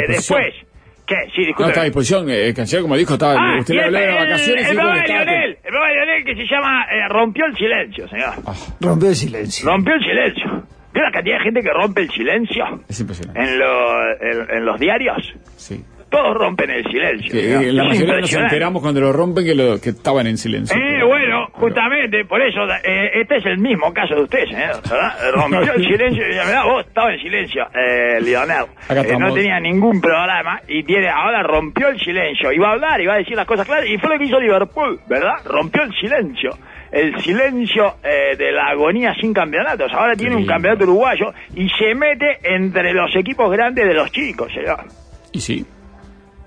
Después... 0.07 0.53
¿Qué? 1.11 1.29
Sí, 1.35 1.41
No 1.41 1.47
disculpe. 1.47 1.69
está 1.71 1.81
a 1.81 1.83
disposición, 1.85 2.29
eh, 2.29 2.47
el 2.47 2.53
canciller, 2.53 2.81
como 2.83 2.95
dijo, 2.97 3.13
estaba, 3.13 3.33
Ah, 3.33 3.57
usted 3.59 3.73
le 3.75 3.79
el, 3.81 3.85
habló 3.87 3.99
de 3.99 4.05
las 4.07 4.15
vacaciones 4.23 4.65
el 4.67 4.73
y 4.73 4.75
programa 4.77 5.03
que 5.03 5.11
de. 5.13 5.17
Lionel, 5.25 5.49
el 5.51 5.57
programa 5.61 5.87
de 5.87 5.93
Lionel 6.05 6.25
que 6.25 6.35
se 6.35 6.45
llama 6.53 6.85
eh, 6.91 7.07
Rompió 7.09 7.45
el 7.45 7.55
Silencio, 7.57 8.07
señor. 8.07 8.33
Ah, 8.45 8.53
Rompió 8.79 9.09
el 9.09 9.15
silencio. 9.15 9.67
Rompió 9.69 9.93
el 9.93 10.01
silencio. 10.01 10.63
¿Vio 10.93 11.03
la 11.03 11.11
cantidad 11.11 11.37
de 11.37 11.43
gente 11.43 11.61
que 11.61 11.69
rompe 11.71 12.01
el 12.01 12.09
silencio 12.11 12.65
es 12.89 12.99
impresionante. 12.99 13.39
en, 13.41 13.59
lo- 13.59 14.11
en, 14.21 14.57
en 14.57 14.65
los 14.65 14.77
diarios? 14.79 15.33
Sí. 15.55 15.81
Todos 16.11 16.35
rompen 16.35 16.69
el 16.69 16.83
silencio. 16.83 17.31
Que, 17.31 17.71
la 17.71 17.83
Es 17.83 17.89
mayoría 17.89 18.19
nos 18.19 18.33
enteramos 18.33 18.81
cuando 18.81 18.99
lo 18.99 19.13
rompen 19.13 19.45
que, 19.45 19.55
lo, 19.55 19.79
que 19.79 19.89
estaban 19.91 20.27
en 20.27 20.37
silencio. 20.37 20.75
Eh, 20.77 20.79
Pero- 20.85 21.07
bueno, 21.07 21.47
pero- 21.47 21.59
justamente, 21.61 22.25
por 22.25 22.41
eso, 22.41 22.59
eh, 22.83 23.11
este 23.21 23.37
es 23.37 23.45
el 23.45 23.57
mismo 23.59 23.93
caso 23.93 24.15
de 24.15 24.21
usted, 24.23 24.43
señor, 24.45 24.81
¿verdad? 24.89 25.13
Rompió 25.33 25.73
el 25.73 25.85
silencio, 25.87 26.23
y 26.27 26.35
verdad, 26.35 26.65
vos 26.65 26.85
estabas 26.85 27.13
en 27.13 27.19
silencio, 27.21 27.63
eh, 27.73 28.19
Lionel. 28.21 28.65
Acá 28.89 29.01
Eh, 29.01 29.15
no 29.17 29.33
tenía 29.33 29.57
ningún 29.61 30.01
programa 30.01 30.59
y 30.67 30.83
tiene, 30.83 31.07
ahora 31.09 31.43
rompió 31.43 31.87
el 31.87 31.97
silencio, 31.99 32.51
iba 32.51 32.67
a 32.67 32.71
hablar, 32.73 32.99
iba 32.99 33.13
a 33.13 33.17
decir 33.17 33.37
las 33.37 33.47
cosas 33.47 33.65
claras, 33.65 33.87
y 33.87 33.97
fue 33.97 34.09
lo 34.09 34.19
que 34.19 34.25
hizo 34.25 34.37
Liverpool, 34.39 34.99
¿verdad? 35.07 35.35
Rompió 35.45 35.83
el 35.83 35.93
silencio. 35.93 36.51
El 36.91 37.17
silencio 37.21 37.95
eh, 38.03 38.35
de 38.35 38.51
la 38.51 38.65
agonía 38.65 39.13
sin 39.15 39.33
campeonatos. 39.33 39.89
Ahora 39.93 40.13
tiene 40.13 40.35
un 40.35 40.45
campeonato 40.45 40.83
uruguayo 40.83 41.31
y 41.55 41.69
se 41.69 41.95
mete 41.95 42.37
entre 42.43 42.91
los 42.93 43.15
equipos 43.15 43.49
grandes 43.49 43.87
de 43.87 43.93
los 43.93 44.11
chicos, 44.11 44.51
señor. 44.53 44.83
Y 45.31 45.39
sí, 45.39 45.65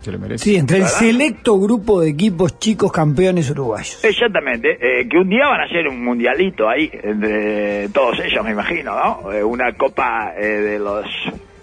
se 0.05 0.13
lo 0.13 0.19
merece. 0.19 0.45
Sí, 0.45 0.57
entre 0.57 0.79
el 0.79 0.87
selecto 0.87 1.59
grupo 1.59 2.01
de 2.01 2.11
equipos 2.11 2.59
chicos 2.59 2.93
campeones 2.93 3.51
uruguayos. 3.51 4.05
Exactamente, 4.05 4.77
eh, 4.81 5.09
que 5.09 5.17
un 5.17 5.29
día 5.29 5.49
van 5.49 5.63
a 5.63 5.65
hacer 5.65 5.89
un 5.89 6.05
mundialito 6.05 6.69
ahí, 6.69 6.91
entre 7.03 7.89
todos 7.89 8.21
ellos, 8.21 8.45
me 8.45 8.53
imagino, 8.53 8.95
¿no? 8.95 9.33
Eh, 9.33 9.43
una 9.43 9.73
copa 9.73 10.35
eh, 10.37 10.47
de 10.47 10.79
los 10.79 11.07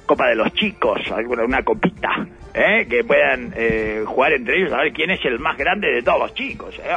copa 0.06 0.28
de 0.28 0.36
los 0.36 0.54
chicos, 0.56 1.00
alguna 1.16 1.46
una 1.46 1.64
copita, 1.64 2.10
¿eh? 2.54 2.86
que 2.90 3.04
puedan 3.06 3.54
eh, 3.56 4.04
jugar 4.06 4.34
entre 4.34 4.58
ellos 4.58 4.74
a 4.74 4.82
ver 4.82 4.92
quién 4.92 5.10
es 5.12 5.24
el 5.24 5.40
más 5.40 5.58
grande 5.58 5.88
de 5.90 6.02
todos 6.02 6.20
los 6.20 6.34
chicos. 6.34 6.78
¿eh? 6.80 6.92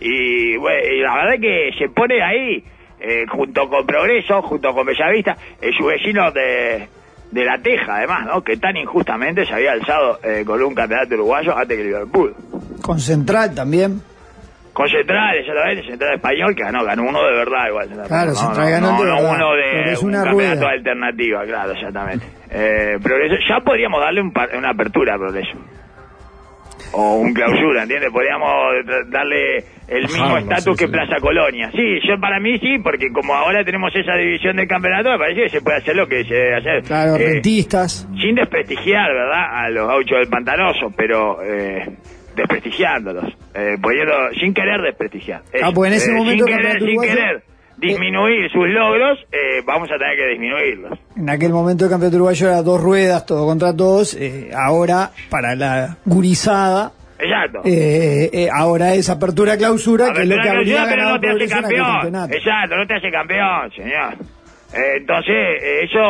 Y, 0.00 0.56
bueno, 0.56 0.80
y 0.90 1.00
la 1.00 1.14
verdad 1.14 1.40
que 1.40 1.70
se 1.78 1.88
pone 1.90 2.22
ahí, 2.22 2.64
eh, 3.00 3.26
junto 3.28 3.68
con 3.68 3.84
Progreso, 3.84 4.40
junto 4.42 4.72
con 4.72 4.86
Bellavista, 4.86 5.36
eh, 5.60 5.70
su 5.76 5.84
vecino 5.84 6.30
de, 6.30 6.88
de 7.34 7.44
La 7.44 7.58
Teja, 7.58 7.96
además, 7.96 8.26
¿no? 8.26 8.42
que 8.42 8.56
tan 8.56 8.76
injustamente 8.76 9.44
se 9.44 9.52
había 9.52 9.72
alzado 9.72 10.18
eh, 10.22 10.44
con 10.46 10.62
un 10.62 10.74
campeonato 10.74 11.14
uruguayo 11.14 11.56
antes 11.56 11.76
que 11.76 11.82
Liverpool. 11.84 12.34
Con 12.80 13.00
Central 13.00 13.54
también. 13.54 14.00
Con 14.72 14.88
Central, 14.88 15.36
exactamente, 15.38 15.82
Central 15.88 16.14
Español, 16.14 16.54
que 16.56 16.62
ganó, 16.62 16.84
ganó 16.84 17.02
uno 17.04 17.22
de 17.24 17.32
verdad 17.32 17.68
igual. 17.68 17.88
Claro, 18.08 18.30
no, 18.30 18.34
Central 18.36 18.66
no, 18.66 18.70
ganó 18.70 18.86
no, 18.92 18.98
de 18.98 19.10
verdad, 19.10 19.34
uno 19.34 19.52
de 19.54 19.92
es 19.92 20.02
un 20.02 20.08
una 20.08 20.24
campeonato 20.24 20.56
rueda. 20.60 20.72
alternativa, 20.72 21.44
claro, 21.44 21.72
exactamente. 21.72 22.26
Eh, 22.50 22.98
progreso, 23.02 23.34
ya 23.48 23.60
podríamos 23.60 24.00
darle 24.00 24.20
un 24.20 24.32
par- 24.32 24.50
una 24.56 24.70
apertura 24.70 25.14
a 25.14 25.18
Progreso. 25.18 25.58
O 26.96 27.16
un 27.16 27.32
clausura, 27.34 27.82
¿entiendes? 27.82 28.10
Podríamos 28.12 28.50
darle 29.10 29.64
el 29.88 30.02
mismo 30.04 30.38
estatus 30.38 30.76
sí, 30.76 30.84
que 30.84 30.86
sí. 30.86 30.92
Plaza 30.92 31.16
Colonia. 31.20 31.70
Sí, 31.72 31.98
yo 32.08 32.18
para 32.20 32.38
mí 32.40 32.58
sí, 32.58 32.78
porque 32.82 33.10
como 33.12 33.34
ahora 33.34 33.64
tenemos 33.64 33.90
esa 33.94 34.14
división 34.14 34.56
del 34.56 34.68
campeonato, 34.68 35.10
me 35.10 35.18
parece 35.18 35.42
que 35.42 35.48
se 35.48 35.60
puede 35.60 35.78
hacer 35.78 35.96
lo 35.96 36.06
que 36.06 36.24
se 36.24 36.34
debe 36.34 36.54
hacer. 36.56 36.82
Claro, 36.84 37.16
Eh, 37.16 37.32
rentistas. 37.34 38.08
sin 38.20 38.34
desprestigiar, 38.36 39.12
¿verdad? 39.12 39.44
A 39.64 39.70
los 39.70 39.88
gauchos 39.88 40.18
del 40.18 40.28
pantanoso, 40.28 40.86
pero 40.96 41.42
eh, 41.42 41.84
desprestigiándolos, 42.36 43.24
eh, 43.54 43.76
poniendo, 43.82 44.12
sin 44.40 44.54
querer 44.54 44.80
desprestigiar. 44.82 45.42
Ah, 45.62 45.70
pues 45.74 45.90
en 45.90 45.96
ese 45.96 46.10
Eh, 46.12 46.14
momento 46.14 46.44
sin 46.46 46.56
querer, 46.56 46.78
sin 46.80 47.00
querer 47.00 47.42
disminuir 47.76 48.50
sus 48.50 48.68
logros, 48.68 49.18
eh, 49.32 49.62
vamos 49.64 49.90
a 49.90 49.98
tener 49.98 50.16
que 50.16 50.26
disminuirlos. 50.28 50.98
En 51.16 51.28
aquel 51.30 51.52
momento 51.52 51.84
el 51.84 51.90
campeonato 51.90 52.16
uruguayo 52.16 52.48
era 52.48 52.62
dos 52.62 52.80
ruedas, 52.80 53.26
todo 53.26 53.46
contra 53.46 53.74
todos. 53.76 54.14
eh, 54.14 54.50
ahora, 54.56 55.10
para 55.30 55.54
la 55.54 55.96
gurizada, 56.04 56.92
Exacto. 57.18 57.62
eh, 57.64 58.48
ahora 58.52 58.94
es 58.94 59.08
apertura-clausura, 59.10 60.12
que 60.12 60.22
es 60.22 60.28
lo 60.28 60.34
que 60.36 60.40
Apertura 60.48 60.58
habría 60.58 60.74
clausura, 60.76 60.96
ganado 60.96 61.14
no 61.14 61.20
te 61.20 61.28
hace 61.30 61.48
campeón. 61.48 62.32
Exacto, 62.32 62.76
no 62.76 62.86
te 62.86 62.94
hace 62.94 63.10
campeón, 63.10 63.70
señor. 63.76 64.14
Entonces, 64.76 65.62
eso 65.82 66.00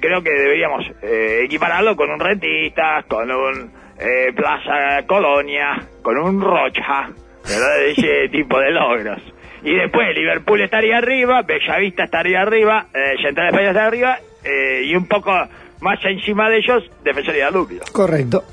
creo 0.00 0.22
que 0.22 0.30
deberíamos 0.30 0.84
eh, 1.02 1.42
equipararlo 1.44 1.94
con 1.96 2.10
un 2.10 2.18
rentistas, 2.18 3.04
con 3.06 3.30
un 3.30 3.70
eh, 3.98 4.32
Plaza 4.34 5.06
Colonia, 5.06 5.82
con 6.02 6.16
un 6.16 6.40
Rocha, 6.40 7.08
¿verdad? 7.44 7.76
De 7.78 7.90
ese 7.90 8.28
tipo 8.32 8.58
de 8.58 8.70
logros. 8.70 9.20
Y 9.66 9.74
después 9.74 10.14
Liverpool 10.14 10.60
estaría 10.60 10.98
arriba, 10.98 11.42
Bellavista 11.42 12.04
estaría 12.04 12.40
arriba, 12.40 12.86
eh, 12.94 13.20
Central 13.20 13.48
España 13.48 13.70
estaría 13.70 13.88
arriba, 13.88 14.18
eh, 14.44 14.82
y 14.84 14.94
un 14.94 15.08
poco 15.08 15.32
más 15.80 15.98
encima 16.04 16.48
de 16.48 16.58
ellos, 16.58 16.84
Defensor 17.02 17.34
y 17.34 17.40
Danubio. 17.40 17.80
Correcto. 17.90 18.44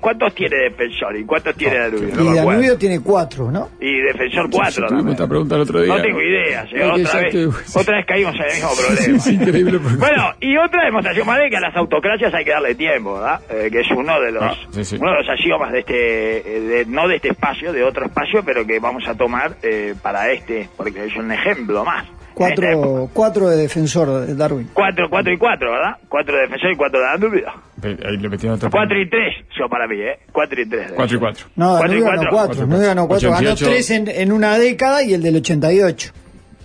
¿Cuántos 0.00 0.34
tiene 0.34 0.56
Defensor 0.70 1.16
y 1.16 1.24
cuántos 1.24 1.54
tiene 1.56 1.78
Danubio? 1.78 2.14
No 2.14 2.32
y. 2.32 2.36
Danubio 2.36 2.78
tiene 2.78 3.00
cuatro, 3.00 3.50
¿no? 3.50 3.68
Y 3.80 4.00
Defensor 4.00 4.48
4 4.50 4.72
Tuvimos 4.72 4.88
también. 4.90 5.08
esta 5.14 5.26
pregunta 5.28 5.54
el 5.56 5.60
otro 5.62 5.82
día. 5.82 5.94
No 5.96 6.02
tengo 6.02 6.20
idea, 6.20 6.66
¿sí? 6.66 6.76
Ay, 6.76 7.02
otra, 7.04 7.20
vez, 7.20 7.76
otra 7.76 7.96
vez 7.96 8.06
caímos 8.06 8.34
en 8.36 8.42
el 8.42 8.52
mismo 8.54 8.70
problema. 8.76 9.16
Es 9.16 9.26
increíble. 9.26 9.78
porque- 9.78 9.96
Bueno, 9.96 10.24
y 10.40 10.56
otra 10.56 10.84
demostración 10.84 11.26
más 11.26 11.38
de 11.38 11.50
que 11.50 11.56
a 11.56 11.60
las 11.60 11.76
autocracias 11.76 12.32
hay 12.34 12.44
que 12.44 12.50
darle 12.50 12.74
tiempo, 12.74 13.14
¿verdad? 13.14 13.40
Eh, 13.50 13.68
que 13.70 13.80
es 13.80 13.90
uno 13.90 14.20
de 14.20 14.32
los 14.32 14.42
Ah, 14.42 14.54
sí, 14.70 14.84
sí. 14.84 14.96
uno 15.00 15.10
de 15.12 15.16
los 15.18 15.28
axiomas 15.28 15.72
de 15.72 15.78
este, 15.80 16.38
eh, 16.56 16.60
de- 16.60 16.86
no 16.86 17.08
de 17.08 17.16
este 17.16 17.28
espacio, 17.28 17.72
de 17.72 17.82
otro 17.84 18.04
espacio, 18.06 18.42
pero 18.44 18.66
que 18.66 18.78
vamos 18.78 19.06
a 19.08 19.14
tomar 19.14 19.52
eh, 19.62 19.94
para 20.02 20.30
este, 20.30 20.68
porque 20.76 21.04
es 21.06 21.16
un 21.16 21.30
ejemplo 21.32 21.84
más. 21.84 22.04
Esta 22.38 22.50
época. 22.70 22.86
Cuatro, 22.86 23.10
cuatro 23.12 23.48
de 23.48 23.56
defensor 23.56 24.26
de 24.26 24.34
Darwin. 24.36 24.70
Cuatro, 24.72 25.08
cuatro 25.10 25.32
y 25.32 25.36
cuatro, 25.36 25.72
¿verdad? 25.72 25.96
Cuatro 26.08 26.36
de 26.36 26.42
defensor 26.42 26.70
y 26.70 26.76
cuatro 26.76 27.00
de 27.00 27.06
Danubio. 27.06 27.52
Ahí 27.82 28.16
le 28.16 28.28
metieron 28.28 28.56
otra 28.56 28.70
Cuatro 28.70 29.00
y 29.00 29.08
tres, 29.08 29.34
yo 29.58 29.68
para 29.68 29.86
mí, 29.86 30.00
¿eh? 30.00 30.18
Cuatro 30.32 30.60
y 30.60 30.68
tres. 30.68 30.92
Cuatro 30.96 31.16
y 31.16 31.20
cuatro. 31.20 31.46
No, 31.56 31.76
Cuatro 31.78 31.86
y 31.86 32.00
Danubio 32.00 32.04
ganó 32.10 32.30
cuatro. 32.30 32.30
cuatro. 32.30 32.46
Cuatro 32.48 32.64
y 32.64 32.68
Danubio 32.68 32.88
ganó 32.88 33.08
cuatro. 33.08 33.30
Ganó 33.30 33.50
88. 33.52 33.64
tres 33.70 33.90
en, 33.90 34.08
en 34.08 34.32
una 34.32 34.58
década 34.58 35.02
y 35.02 35.14
el 35.14 35.22
del 35.22 35.36
88. 35.36 36.12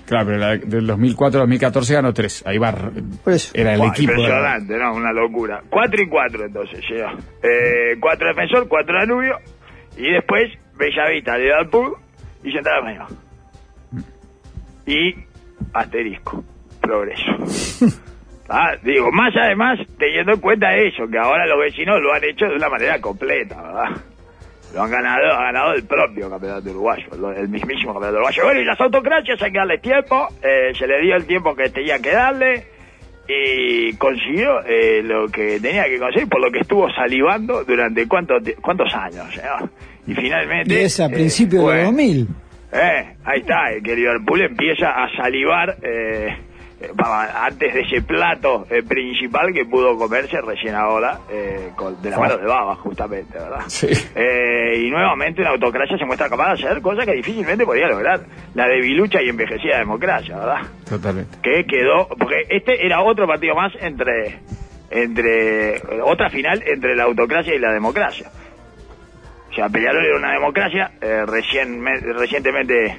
Claro, 0.05 0.25
pero 0.25 0.37
la 0.37 0.57
del 0.57 0.85
2004 0.87 1.39
al 1.39 1.47
2014 1.47 1.93
ganó 1.93 2.13
tres. 2.13 2.43
Ahí 2.45 2.57
va. 2.57 2.73
Por 3.23 3.33
eso. 3.33 3.51
Era 3.53 3.73
el 3.73 3.79
Buah, 3.79 3.89
equipo. 3.89 4.11
de- 4.11 4.17
Impresionante, 4.19 4.77
¿no? 4.77 4.93
Una 4.95 5.13
locura. 5.13 5.61
Cuatro 5.69 6.01
y 6.01 6.09
cuatro, 6.09 6.45
entonces, 6.45 6.79
llegó. 6.89 7.07
Eh, 7.41 7.95
cuatro 7.99 8.27
defensor, 8.27 8.67
cuatro 8.67 8.95
Danubio. 8.99 9.37
Y 9.97 10.11
después, 10.11 10.51
Bellavista, 10.77 11.37
Liverpool 11.37 11.93
y 12.43 12.51
Central 12.51 12.79
España. 12.89 13.07
Y 14.85 15.15
asterisco, 15.73 16.43
progreso. 16.81 17.23
Ah, 18.55 18.75
digo, 18.83 19.11
más 19.11 19.33
además, 19.35 19.79
teniendo 19.97 20.33
en 20.33 20.39
cuenta 20.39 20.75
eso, 20.75 21.07
que 21.09 21.17
ahora 21.17 21.47
los 21.47 21.59
vecinos 21.59 21.99
lo 22.01 22.13
han 22.13 22.23
hecho 22.23 22.45
de 22.45 22.55
una 22.55 22.69
manera 22.69 23.01
completa, 23.01 23.59
¿verdad? 23.59 23.89
Lo 24.75 24.83
han 24.83 24.91
ganado, 24.91 25.25
ha 25.33 25.43
ganado 25.45 25.73
el 25.73 25.83
propio 25.85 26.29
campeonato 26.29 26.69
uruguayo, 26.69 27.05
el 27.35 27.49
mismísimo 27.49 27.93
campeonato 27.93 28.17
uruguayo. 28.17 28.43
Bueno, 28.43 28.59
y 28.61 28.65
las 28.65 28.79
autocracias 28.79 29.41
hay 29.41 29.51
que 29.51 29.57
darle 29.57 29.77
tiempo, 29.79 30.27
eh, 30.43 30.71
se 30.77 30.85
le 30.85 31.01
dio 31.01 31.15
el 31.15 31.25
tiempo 31.25 31.55
que 31.55 31.69
tenía 31.69 31.97
que 31.97 32.11
darle 32.11 32.63
y 33.27 33.93
consiguió 33.97 34.61
eh, 34.65 35.01
lo 35.03 35.27
que 35.29 35.59
tenía 35.59 35.85
que 35.85 35.97
conseguir, 35.97 36.27
por 36.29 36.41
lo 36.41 36.51
que 36.51 36.59
estuvo 36.59 36.91
salivando 36.91 37.63
durante 37.63 38.07
cuántos, 38.07 38.43
ti- 38.43 38.53
cuántos 38.61 38.93
años. 38.93 39.35
eh? 39.37 39.41
Y 40.07 40.13
finalmente... 40.13 40.83
Es 40.83 40.99
a 40.99 41.05
eh, 41.05 41.09
principios 41.09 41.61
de 41.63 41.67
bueno, 41.67 41.77
los 41.83 41.91
2000. 41.91 42.27
eh, 42.73 43.15
ahí 43.25 43.39
está, 43.39 43.71
eh, 43.71 43.81
que 43.81 43.95
Liverpool 43.95 44.41
empieza 44.41 44.89
a 44.89 45.09
salivar 45.15 45.77
eh, 45.81 46.27
eh, 46.27 46.37
antes 47.35 47.73
de 47.73 47.81
ese 47.81 48.01
plato 48.01 48.65
eh, 48.69 48.83
principal 48.83 49.53
que 49.53 49.65
pudo 49.65 49.97
comerse 49.97 50.39
recién 50.41 50.75
ahora, 50.75 51.19
eh, 51.29 51.69
con- 51.75 52.01
de 52.01 52.09
la 52.09 52.17
mano 52.19 52.37
de 52.37 52.45
Baba, 52.45 52.75
justamente, 52.75 53.37
¿verdad? 53.37 53.61
Sí. 53.67 53.87
Eh, 54.15 54.81
y 54.85 54.89
nuevamente 54.91 55.41
una 55.41 55.51
autocracia 55.51 55.97
se 55.97 56.05
muestra 56.05 56.29
capaz 56.29 56.55
de 56.55 56.65
hacer 56.65 56.81
cosas 56.81 57.05
que 57.05 57.13
difícilmente 57.13 57.65
podía 57.65 57.87
lograr. 57.87 58.21
La 58.55 58.67
debilucha 58.67 59.21
y 59.21 59.29
envejecida 59.29 59.77
democracia, 59.79 60.37
¿verdad? 60.37 60.61
Totalmente. 60.87 61.37
que 61.41 61.65
quedó 61.65 62.07
porque 62.07 62.45
este 62.49 62.85
era 62.85 63.01
otro 63.01 63.25
partido 63.27 63.55
más 63.55 63.71
entre 63.81 64.39
entre 64.91 65.81
otra 66.03 66.29
final 66.29 66.61
entre 66.67 66.95
la 66.95 67.03
autocracia 67.05 67.55
y 67.55 67.59
la 67.59 67.71
democracia 67.73 68.29
o 69.49 69.53
sea 69.55 69.67
Peñarol 69.69 70.05
era 70.05 70.17
una 70.17 70.33
democracia 70.33 70.91
eh, 71.01 71.23
recién 71.25 71.83
recientemente 72.15 72.97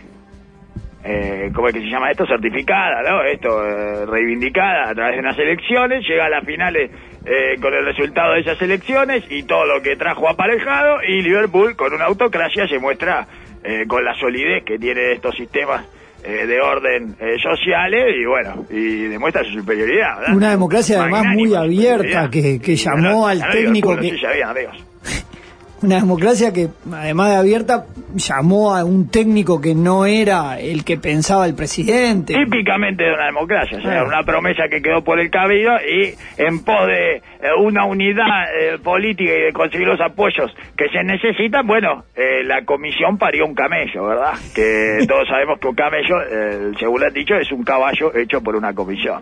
eh, 1.05 1.51
¿cómo 1.55 1.69
es 1.69 1.75
que 1.75 1.81
se 1.81 1.87
llama 1.89 2.11
esto? 2.11 2.27
certificada 2.27 3.03
¿no? 3.09 3.23
esto 3.23 3.65
eh, 3.67 4.07
reivindicada 4.07 4.91
a 4.91 4.95
través 4.95 5.15
de 5.17 5.21
unas 5.21 5.39
elecciones 5.39 6.07
llega 6.09 6.27
a 6.27 6.31
las 6.31 6.45
finales 6.45 6.91
eh, 7.27 7.57
con 7.61 7.73
el 7.75 7.85
resultado 7.85 8.35
de 8.35 8.41
esas 8.41 8.61
elecciones 8.63 9.25
y 9.31 9.43
todo 9.45 9.65
lo 9.67 9.83
que 9.83 9.97
trajo 9.97 10.29
aparejado 10.29 10.97
y 11.07 11.23
Liverpool 11.23 11.77
con 11.77 11.93
una 11.93 12.07
autocracia 12.07 12.67
se 12.69 12.79
muestra 12.79 13.27
eh, 13.63 13.85
con 13.87 14.05
la 14.05 14.15
solidez 14.15 14.65
que 14.65 14.79
tiene 14.79 15.13
estos 15.13 15.35
sistemas 15.37 15.85
eh, 16.27 16.47
de 16.47 16.61
orden 16.61 17.17
eh, 17.21 17.37
sociales 17.43 18.15
y 18.19 18.25
bueno, 18.25 18.65
y 18.71 19.05
demuestra 19.09 19.45
su 19.45 19.51
superioridad. 19.59 20.21
¿verdad? 20.21 20.37
Una 20.37 20.51
democracia 20.51 21.01
además 21.03 21.27
muy 21.35 21.55
abierta, 21.55 22.31
que- 22.31 22.61
que 22.61 22.77
llamó 22.77 23.27
al 23.29 23.41
técnico 23.51 23.91
que- 23.91 23.97
no 23.97 24.03
sé 24.03 24.11
si 24.11 24.19
sabían, 24.21 24.49
amigos. 24.51 24.77
Una 25.85 25.97
democracia 25.97 26.51
que, 26.51 26.69
además 26.91 27.29
de 27.29 27.37
abierta, 27.37 27.85
llamó 28.15 28.75
a 28.75 28.87
un 28.87 29.11
técnico 29.11 29.61
que 29.61 29.75
no 29.75 30.07
era 30.07 30.59
el 30.59 30.83
que 30.83 30.97
pensaba 30.97 31.45
el 31.45 31.55
presidente. 31.55 32.33
Típicamente 32.33 33.05
de 33.05 33.13
una 33.13 33.27
democracia, 33.27 33.77
o 33.77 33.83
sea, 33.83 34.03
una 34.03 34.23
promesa 34.23 34.63
que 34.71 34.81
quedó 34.81 35.05
por 35.05 35.21
el 35.21 35.31
camino 35.31 35.73
y 35.77 36.15
en 36.39 36.65
pos 36.65 36.87
de 36.87 37.17
eh, 37.17 37.23
una 37.63 37.85
unidad 37.85 38.45
eh, 38.59 38.79
política 38.83 39.31
y 39.31 39.43
de 39.43 39.53
conseguir 39.53 39.87
los 39.87 40.01
apoyos 40.01 40.57
que 40.75 40.89
se 40.89 41.05
necesitan, 41.05 41.67
bueno, 41.67 42.05
eh, 42.17 42.43
la 42.45 42.65
comisión 42.65 43.19
parió 43.19 43.45
un 43.45 43.55
camello, 43.55 44.07
¿verdad? 44.07 44.33
Que 44.55 45.05
todos 45.07 45.29
sabemos 45.29 45.61
que 45.61 45.69
un 45.69 45.75
camello, 45.75 46.23
eh, 46.23 46.73
según 46.79 47.03
lo 47.03 47.09
han 47.09 47.13
dicho, 47.13 47.35
es 47.35 47.53
un 47.53 47.63
caballo 47.63 48.11
hecho 48.17 48.41
por 48.41 48.57
una 48.57 48.73
comisión. 48.73 49.21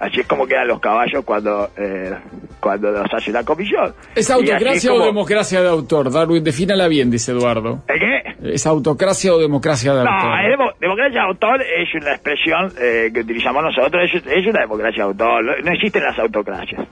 Así 0.00 0.20
es 0.20 0.26
como 0.26 0.46
quedan 0.46 0.68
los 0.68 0.80
caballos 0.80 1.24
cuando 1.24 1.70
eh, 1.76 2.12
cuando 2.60 2.90
los 2.90 3.06
hace 3.14 3.30
la 3.30 3.44
comisión. 3.44 3.94
¿Es 4.14 4.30
autocracia 4.30 4.90
como- 4.90 5.02
o 5.02 5.06
democracia 5.06 5.62
de 5.62 5.68
autor? 5.68 6.10
Darwin, 6.12 6.42
defínala 6.42 6.88
bien, 6.88 7.10
dice 7.10 7.32
Eduardo. 7.32 7.82
¿Eh, 7.88 7.94
qué? 7.98 8.52
¿Es 8.54 8.66
autocracia 8.66 9.32
o 9.32 9.38
democracia 9.38 9.94
de 9.94 10.04
No, 10.04 10.10
autor? 10.10 10.50
demo- 10.50 10.72
democracia 10.80 11.20
de 11.20 11.26
autor 11.26 11.62
es 11.62 11.94
una 11.94 12.10
expresión 12.12 12.72
eh, 12.80 13.10
que 13.14 13.20
utilizamos 13.20 13.62
nosotros, 13.62 14.02
es, 14.12 14.22
es 14.26 14.46
una 14.46 14.60
democracia 14.60 15.04
de 15.04 15.10
autor, 15.10 15.44
no, 15.44 15.52
no 15.62 15.72
existen 15.72 16.02
las 16.02 16.18
autocracias. 16.18 16.86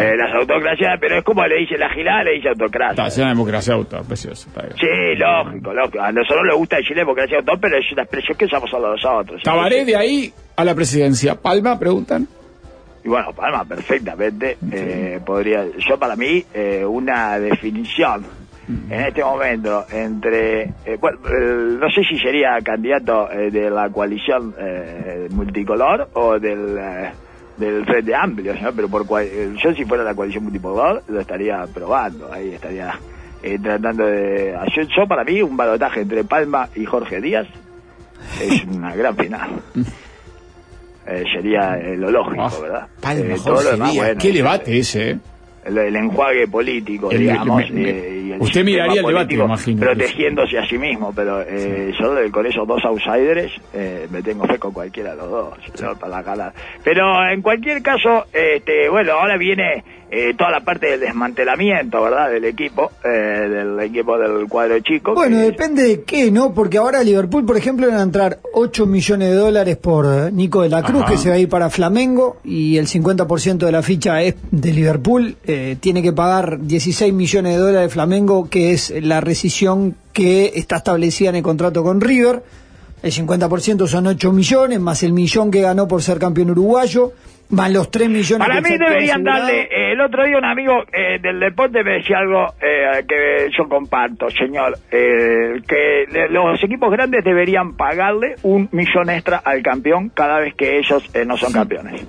Eh, 0.00 0.16
las 0.16 0.34
autocracias, 0.34 0.98
pero 1.00 1.18
es 1.18 1.24
como 1.24 1.46
le 1.46 1.58
dice 1.58 1.76
la 1.78 1.88
gilada, 1.90 2.24
le 2.24 2.32
dice 2.32 2.48
autocracia. 2.48 2.90
Está, 2.90 3.06
es 3.06 3.18
una 3.18 3.28
democracia 3.28 3.74
de 3.74 3.78
autor, 3.80 4.04
precioso. 4.04 4.48
está. 4.48 4.62
Sí, 4.76 5.16
lógico, 5.16 5.72
lógico. 5.72 6.00
A 6.00 6.12
nosotros 6.12 6.44
nos 6.46 6.56
gusta 6.56 6.76
decir 6.76 6.96
democracia 6.96 7.36
de 7.36 7.38
autor, 7.40 7.58
pero 7.60 7.78
es 7.78 7.92
una 7.92 8.02
expresión 8.02 8.36
que 8.38 8.44
usamos 8.46 8.70
solo 8.70 8.90
nosotros. 8.90 9.42
Tabaré 9.42 9.84
de 9.84 9.96
ahí 9.96 10.32
a 10.56 10.64
la 10.64 10.74
presidencia. 10.74 11.34
Palma, 11.34 11.78
preguntan. 11.78 12.26
Y 13.04 13.08
bueno, 13.08 13.32
Palma, 13.32 13.64
perfectamente. 13.64 14.56
eh, 14.72 15.20
podría, 15.24 15.64
yo 15.88 15.98
para 15.98 16.16
mí, 16.16 16.42
eh, 16.54 16.84
una 16.86 17.38
definición 17.38 18.24
en 18.66 18.98
este 18.98 19.22
momento 19.22 19.84
entre, 19.92 20.62
eh, 20.86 20.96
bueno, 20.98 21.18
eh, 21.28 21.76
no 21.78 21.90
sé 21.90 22.02
si 22.04 22.18
sería 22.18 22.58
candidato 22.64 23.30
eh, 23.30 23.50
de 23.50 23.68
la 23.68 23.90
coalición 23.90 24.54
multicolor 25.30 26.08
o 26.14 26.38
del, 26.38 26.78
del 27.56 27.84
Frente 27.84 28.14
Amplio, 28.14 28.54
¿no? 28.60 28.72
pero 28.74 28.88
por 28.88 29.06
cual- 29.06 29.26
eh, 29.30 29.52
yo 29.62 29.72
si 29.74 29.84
fuera 29.84 30.02
la 30.04 30.14
coalición 30.14 30.44
multicolor 30.44 31.02
lo 31.08 31.20
estaría 31.20 31.64
probando, 31.72 32.32
ahí 32.32 32.52
estaría 32.54 32.98
eh, 33.42 33.58
tratando 33.62 34.06
de... 34.06 34.56
Yo, 34.74 34.82
yo 34.82 35.06
para 35.06 35.22
mí 35.24 35.40
un 35.42 35.56
balotaje 35.56 36.00
entre 36.00 36.24
Palma 36.24 36.68
y 36.74 36.84
Jorge 36.84 37.20
Díaz 37.20 37.46
es 38.40 38.64
una 38.74 38.94
gran 38.96 39.16
final. 39.16 39.50
Eh, 41.06 41.24
sería 41.34 41.78
eh, 41.78 41.96
lo 41.96 42.10
lógico, 42.10 42.42
Ah, 42.42 42.52
¿verdad? 42.62 42.86
Palma, 43.00 43.36
Jorge 43.36 43.76
Díaz. 43.76 44.16
Qué 44.18 44.32
debate 44.32 44.78
ese, 44.78 45.18
el, 45.64 45.76
el 45.78 45.96
enjuague 45.96 46.48
político, 46.48 47.10
El- 47.10 47.18
digamos. 47.18 47.70
me- 47.70 47.82
me- 47.82 47.90
eh, 47.90 48.13
y 48.24 48.32
el 48.32 48.40
usted 48.40 48.64
miraría 48.64 49.00
el 49.00 49.06
debate, 49.06 49.34
imagino. 49.34 49.80
Protegiéndose 49.80 50.58
a 50.58 50.66
sí 50.66 50.78
mismo, 50.78 51.12
pero 51.14 51.42
eh, 51.42 51.92
yo 51.98 52.14
con 52.30 52.46
esos 52.46 52.66
dos 52.66 52.84
outsiders 52.84 53.52
eh, 53.72 54.06
me 54.10 54.22
tengo 54.22 54.46
fe 54.46 54.58
con 54.58 54.72
cualquiera 54.72 55.10
de 55.10 55.16
los 55.16 55.30
dos, 55.30 55.82
¿no? 55.82 55.96
para 55.96 56.16
la 56.16 56.22
gala. 56.22 56.54
Pero 56.82 57.04
en 57.28 57.42
cualquier 57.42 57.82
caso, 57.82 58.26
este, 58.32 58.88
bueno, 58.88 59.12
ahora 59.12 59.36
viene 59.36 59.84
eh, 60.16 60.34
toda 60.38 60.50
la 60.50 60.60
parte 60.60 60.86
del 60.86 61.00
desmantelamiento, 61.00 62.02
¿verdad? 62.02 62.30
Del 62.30 62.44
equipo, 62.44 62.92
eh, 63.04 63.08
del 63.08 63.80
equipo 63.80 64.16
del 64.16 64.46
cuadro 64.48 64.78
chico. 64.80 65.14
Bueno, 65.14 65.38
que- 65.38 65.42
depende 65.44 65.82
de 65.82 66.02
qué, 66.02 66.30
¿no? 66.30 66.54
Porque 66.54 66.78
ahora 66.78 67.02
Liverpool, 67.02 67.44
por 67.44 67.56
ejemplo, 67.56 67.88
van 67.88 67.98
a 67.98 68.02
entrar 68.02 68.38
8 68.52 68.86
millones 68.86 69.30
de 69.30 69.34
dólares 69.34 69.76
por 69.76 70.06
eh, 70.06 70.30
Nico 70.32 70.62
de 70.62 70.68
la 70.68 70.82
Cruz, 70.82 71.02
Ajá. 71.02 71.10
que 71.12 71.18
se 71.18 71.28
va 71.30 71.34
a 71.34 71.38
ir 71.38 71.48
para 71.48 71.68
Flamengo, 71.70 72.36
y 72.44 72.76
el 72.76 72.86
50% 72.86 73.66
de 73.66 73.72
la 73.72 73.82
ficha 73.82 74.22
es 74.22 74.36
de 74.50 74.72
Liverpool. 74.72 75.36
Eh, 75.46 75.76
tiene 75.80 76.02
que 76.02 76.12
pagar 76.12 76.60
16 76.60 77.12
millones 77.12 77.54
de 77.54 77.58
dólares 77.58 77.92
Flamengo, 77.92 78.48
que 78.48 78.72
es 78.72 78.92
la 79.02 79.20
rescisión 79.20 79.96
que 80.12 80.52
está 80.54 80.76
establecida 80.76 81.30
en 81.30 81.36
el 81.36 81.42
contrato 81.42 81.82
con 81.82 82.00
River. 82.00 82.42
El 83.02 83.12
50% 83.12 83.86
son 83.86 84.06
8 84.06 84.32
millones, 84.32 84.80
más 84.80 85.02
el 85.02 85.12
millón 85.12 85.50
que 85.50 85.60
ganó 85.60 85.86
por 85.86 86.02
ser 86.02 86.18
campeón 86.18 86.50
uruguayo, 86.52 87.12
más 87.54 87.72
los 87.72 87.90
3 87.90 88.08
millones 88.08 88.46
Para 88.46 88.60
mí 88.60 88.70
deberían 88.78 89.24
darle, 89.24 89.62
eh, 89.62 89.92
el 89.92 90.00
otro 90.00 90.24
día 90.24 90.36
un 90.38 90.44
amigo 90.44 90.82
eh, 90.92 91.18
del 91.20 91.40
deporte 91.40 91.82
me 91.84 91.92
decía 91.98 92.18
algo 92.18 92.54
eh, 92.60 93.04
que 93.08 93.48
yo 93.56 93.68
comparto, 93.68 94.28
señor, 94.30 94.76
eh, 94.90 95.60
que 95.66 96.04
le- 96.12 96.28
los 96.30 96.62
equipos 96.62 96.90
grandes 96.90 97.24
deberían 97.24 97.76
pagarle 97.76 98.34
un 98.42 98.68
millón 98.72 99.08
extra 99.10 99.38
al 99.44 99.62
campeón 99.62 100.10
cada 100.10 100.40
vez 100.40 100.54
que 100.54 100.78
ellos 100.78 101.08
eh, 101.14 101.24
no 101.24 101.36
son 101.36 101.52
campeones. 101.52 102.06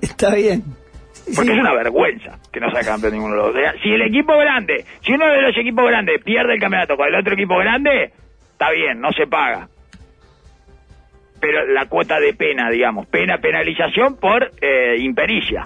Está 0.00 0.34
bien. 0.34 0.62
Porque 1.36 1.52
es 1.52 1.58
una 1.58 1.72
vergüenza 1.74 2.38
que 2.52 2.58
no 2.60 2.70
sea 2.72 2.82
campeón 2.82 3.12
ninguno 3.12 3.34
de 3.36 3.42
los 3.42 3.54
dos. 3.54 3.62
Si 3.82 3.90
el 3.90 4.02
equipo 4.02 4.36
grande, 4.38 4.84
si 5.02 5.12
uno 5.12 5.26
de 5.26 5.42
los 5.42 5.56
equipos 5.56 5.84
grandes 5.86 6.22
pierde 6.24 6.54
el 6.54 6.60
campeonato 6.60 6.96
con 6.96 7.06
el 7.06 7.14
otro 7.14 7.34
equipo 7.34 7.56
grande, 7.58 8.10
está 8.52 8.70
bien, 8.72 9.00
no 9.00 9.12
se 9.12 9.26
paga. 9.26 9.68
Pero 11.42 11.66
la 11.66 11.86
cuota 11.86 12.20
de 12.20 12.32
pena, 12.34 12.70
digamos, 12.70 13.06
pena, 13.08 13.36
penalización 13.38 14.14
por 14.16 14.52
eh, 14.60 14.96
impericia. 15.00 15.64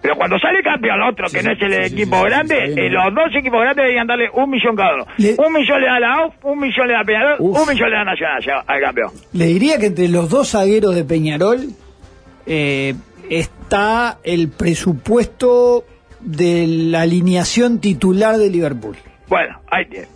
Pero 0.00 0.14
cuando 0.14 0.38
sale 0.38 0.62
campeón 0.62 1.02
otro, 1.02 1.26
que 1.28 1.42
no 1.42 1.50
es 1.52 1.60
el 1.60 1.72
sí, 1.72 1.94
equipo 1.94 2.18
sí, 2.18 2.24
grande, 2.26 2.64
eh, 2.76 2.88
los 2.88 3.12
dos 3.12 3.34
equipos 3.34 3.60
grandes 3.60 3.82
deberían 3.82 4.06
darle 4.06 4.30
un 4.32 4.48
millón 4.48 4.76
cada 4.76 4.94
uno. 4.94 5.06
Le- 5.16 5.34
Un 5.36 5.52
millón 5.52 5.80
le 5.80 5.86
da 5.88 5.98
la 5.98 6.14
AUF, 6.14 6.34
un 6.44 6.60
millón 6.60 6.86
le 6.86 6.94
da 6.94 7.02
Peñarol, 7.04 7.36
Uf. 7.40 7.60
un 7.60 7.68
millón 7.68 7.90
le 7.90 7.96
da 7.96 8.04
Nacional 8.04 8.42
ya, 8.44 8.58
al 8.64 8.80
campeón. 8.80 9.10
Le 9.32 9.46
diría 9.46 9.78
que 9.78 9.86
entre 9.86 10.08
los 10.08 10.30
dos 10.30 10.52
zagueros 10.52 10.94
de 10.94 11.02
Peñarol 11.04 11.58
eh, 12.46 12.94
está 13.28 14.18
el 14.22 14.48
presupuesto 14.50 15.84
de 16.20 16.66
la 16.68 17.00
alineación 17.02 17.80
titular 17.80 18.36
de 18.36 18.48
Liverpool. 18.50 18.96
Bueno, 19.26 19.58
ahí 19.70 19.84
tiene. 19.86 20.06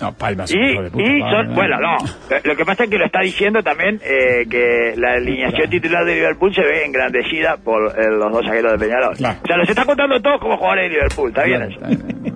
No, 0.00 0.12
Palma 0.12 0.44
es 0.44 0.52
Y, 0.54 0.56
un 0.58 0.64
hijo 0.70 0.82
de 0.82 0.90
puta, 0.90 1.04
y 1.04 1.20
Palma, 1.20 1.30
son, 1.44 1.54
bueno, 1.54 1.76
no, 1.80 1.96
Eh, 2.30 2.40
lo 2.44 2.56
que 2.56 2.64
pasa 2.64 2.84
es 2.84 2.90
que 2.90 2.98
lo 2.98 3.06
está 3.06 3.20
diciendo 3.20 3.62
también 3.62 4.00
eh, 4.04 4.46
que 4.48 4.94
la 4.96 5.14
alineación 5.14 5.68
titular 5.70 6.04
de 6.04 6.14
Liverpool 6.14 6.54
se 6.54 6.62
ve 6.62 6.84
engrandecida 6.84 7.56
por 7.56 7.98
eh, 7.98 8.08
los 8.10 8.32
dos 8.32 8.44
zagueros 8.46 8.72
de 8.72 8.78
Peñarol. 8.78 9.16
Claro. 9.16 9.38
O 9.42 9.46
sea, 9.46 9.56
los 9.56 9.68
está 9.68 9.84
contando 9.84 10.20
todos 10.20 10.40
como 10.40 10.56
jugadores 10.56 10.84
de 10.84 10.96
Liverpool, 10.96 11.28
¿está 11.30 11.44
bien 11.44 11.68
Claro, 11.68 11.92
eso? 11.94 12.34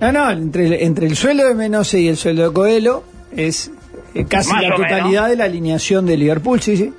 No, 0.00 0.12
no, 0.12 0.30
entre, 0.30 0.84
entre 0.84 1.06
el 1.06 1.14
sueldo 1.16 1.46
de 1.46 1.54
Menose 1.54 2.00
y 2.00 2.08
el 2.08 2.16
sueldo 2.16 2.48
de 2.48 2.54
Coelho 2.54 3.04
es 3.36 3.70
eh, 4.14 4.24
casi 4.28 4.52
Más 4.52 4.62
la 4.62 4.74
totalidad 4.76 5.10
menos. 5.24 5.28
de 5.30 5.36
la 5.36 5.44
alineación 5.44 6.06
de 6.06 6.16
Liverpool, 6.16 6.60
sí, 6.60 6.76
sí. 6.76 6.92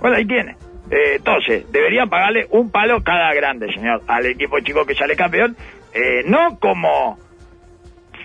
Bueno, 0.00 0.16
ahí 0.16 0.26
tiene. 0.26 0.56
Eh, 0.90 1.16
entonces, 1.16 1.70
deberían 1.70 2.08
pagarle 2.08 2.46
un 2.50 2.70
palo 2.70 3.00
cada 3.04 3.32
grande, 3.34 3.72
señor, 3.72 4.02
al 4.08 4.26
equipo 4.26 4.58
chico 4.60 4.84
que 4.84 4.94
sale 4.96 5.14
campeón, 5.16 5.56
eh, 5.94 6.22
no 6.26 6.58
como 6.58 7.18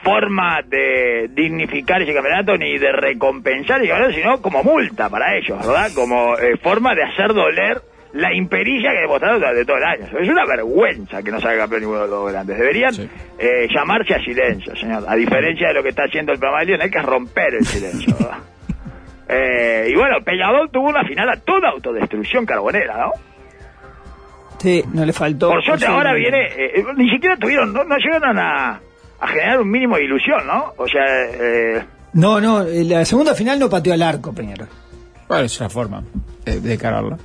forma 0.03 0.61
de 0.65 1.29
dignificar 1.31 2.01
ese 2.01 2.13
campeonato 2.13 2.57
ni 2.57 2.77
de 2.77 2.91
recompensar 2.91 3.79
ese 3.81 3.89
campeonato, 3.89 4.15
sino 4.19 4.41
como 4.41 4.63
multa 4.63 5.09
para 5.09 5.35
ellos, 5.37 5.57
¿verdad? 5.65 5.89
Como 5.95 6.37
eh, 6.37 6.57
forma 6.61 6.93
de 6.95 7.03
hacer 7.03 7.33
doler 7.33 7.81
la 8.13 8.33
imperilla 8.33 8.91
que 8.91 9.01
demostraron 9.01 9.39
durante 9.39 9.63
todo 9.63 9.77
el 9.77 9.83
año. 9.83 10.05
Es 10.19 10.27
una 10.27 10.45
vergüenza 10.45 11.23
que 11.23 11.31
no 11.31 11.39
salga 11.39 11.59
campeón 11.61 11.81
ninguno 11.81 12.01
de 12.01 12.07
los 12.09 12.19
dos 12.23 12.31
grandes. 12.31 12.57
Deberían 12.57 12.93
Sí. 12.93 13.09
eh, 13.39 13.67
llamarse 13.73 14.15
a 14.15 14.19
silencio, 14.19 14.75
señor. 14.75 15.05
A 15.07 15.15
diferencia 15.15 15.69
de 15.69 15.73
lo 15.75 15.81
que 15.83 15.89
está 15.89 16.03
haciendo 16.03 16.33
el 16.33 16.39
programa 16.39 16.59
de 16.61 16.65
Lionel, 16.67 16.91
que 16.91 17.01
romper 17.01 17.53
el 17.55 17.65
silencio, 17.65 18.13
¿verdad? 18.19 18.37
Eh, 19.33 19.87
y 19.89 19.95
bueno, 19.95 20.17
Peñarol 20.25 20.69
tuvo 20.69 20.89
una 20.89 21.05
final 21.05 21.29
a 21.29 21.37
toda 21.37 21.69
autodestrucción 21.69 22.45
carbonera, 22.45 22.97
¿no? 22.97 23.11
Sí, 24.59 24.83
no 24.93 25.05
le 25.05 25.13
faltó. 25.13 25.47
Por 25.51 25.63
suerte 25.63 25.85
ahora 25.85 26.13
viene, 26.13 26.47
eh, 26.57 26.83
ni 26.97 27.09
siquiera 27.09 27.37
tuvieron, 27.37 27.71
no, 27.71 27.85
no 27.85 27.95
llegaron 27.95 28.37
a, 28.37 28.81
a 29.21 29.27
generar 29.27 29.59
un 29.61 29.69
mínimo 29.71 29.95
de 29.95 30.03
ilusión, 30.05 30.45
¿no? 30.47 30.73
O 30.77 30.87
sea, 30.87 31.05
eh, 31.05 31.83
No, 32.13 32.41
no, 32.41 32.63
eh, 32.63 32.83
la 32.83 33.05
segunda 33.05 33.33
final 33.35 33.57
no 33.59 33.69
pateó 33.69 33.93
al 33.93 34.01
arco, 34.01 34.33
Peñarol. 34.33 34.67
Bueno, 35.29 35.45
es 35.45 35.59
una 35.59 35.69
forma 35.69 36.03
eh, 36.45 36.59
de 36.59 36.73
encararla. 36.73 37.15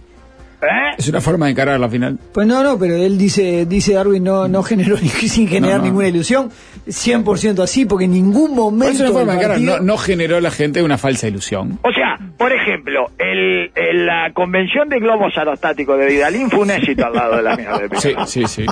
¿eh? 0.62 0.94
Es 0.98 1.08
una 1.08 1.20
forma 1.20 1.46
de 1.46 1.52
encarar 1.52 1.78
la 1.80 1.88
final. 1.88 2.18
Pues 2.32 2.46
no, 2.46 2.62
no, 2.62 2.78
pero 2.78 2.94
él 2.96 3.18
dice, 3.18 3.66
dice 3.66 3.94
Darwin, 3.94 4.22
no, 4.24 4.46
no 4.48 4.62
generó 4.62 4.96
ni, 5.00 5.08
sin 5.08 5.48
generar 5.48 5.78
No, 5.78 5.82
no. 5.82 5.84
ninguna 5.86 6.08
ilusión. 6.08 6.50
100% 6.86 7.62
así, 7.62 7.84
porque 7.84 8.04
en 8.04 8.12
ningún 8.12 8.54
momento. 8.54 8.92
es 8.92 9.00
una 9.00 9.10
forma 9.10 9.32
de 9.32 9.38
encarar. 9.38 9.56
partido- 9.56 9.78
No, 9.78 9.84
no 9.84 9.96
generó 9.98 10.36
a 10.36 10.40
la 10.40 10.50
gente 10.50 10.82
una 10.82 10.98
falsa 10.98 11.26
ilusión. 11.28 11.78
O 11.82 11.90
sea, 11.92 12.16
por 12.38 12.52
ejemplo, 12.52 13.10
el, 13.18 13.70
el- 13.74 14.06
la 14.06 14.30
convención 14.32 14.88
de 14.88 14.98
globos 15.00 15.36
aerostáticos 15.36 15.98
de 15.98 16.06
Vidalín 16.06 16.48
fue 16.50 16.60
un 16.60 16.70
éxito 16.70 17.06
al 17.06 17.12
lado 17.14 17.36
de 17.36 17.42
la 17.42 17.56
mía 17.56 17.72
de 17.78 17.98
Sí, 18.00 18.14
sí, 18.26 18.44
sí. 18.46 18.66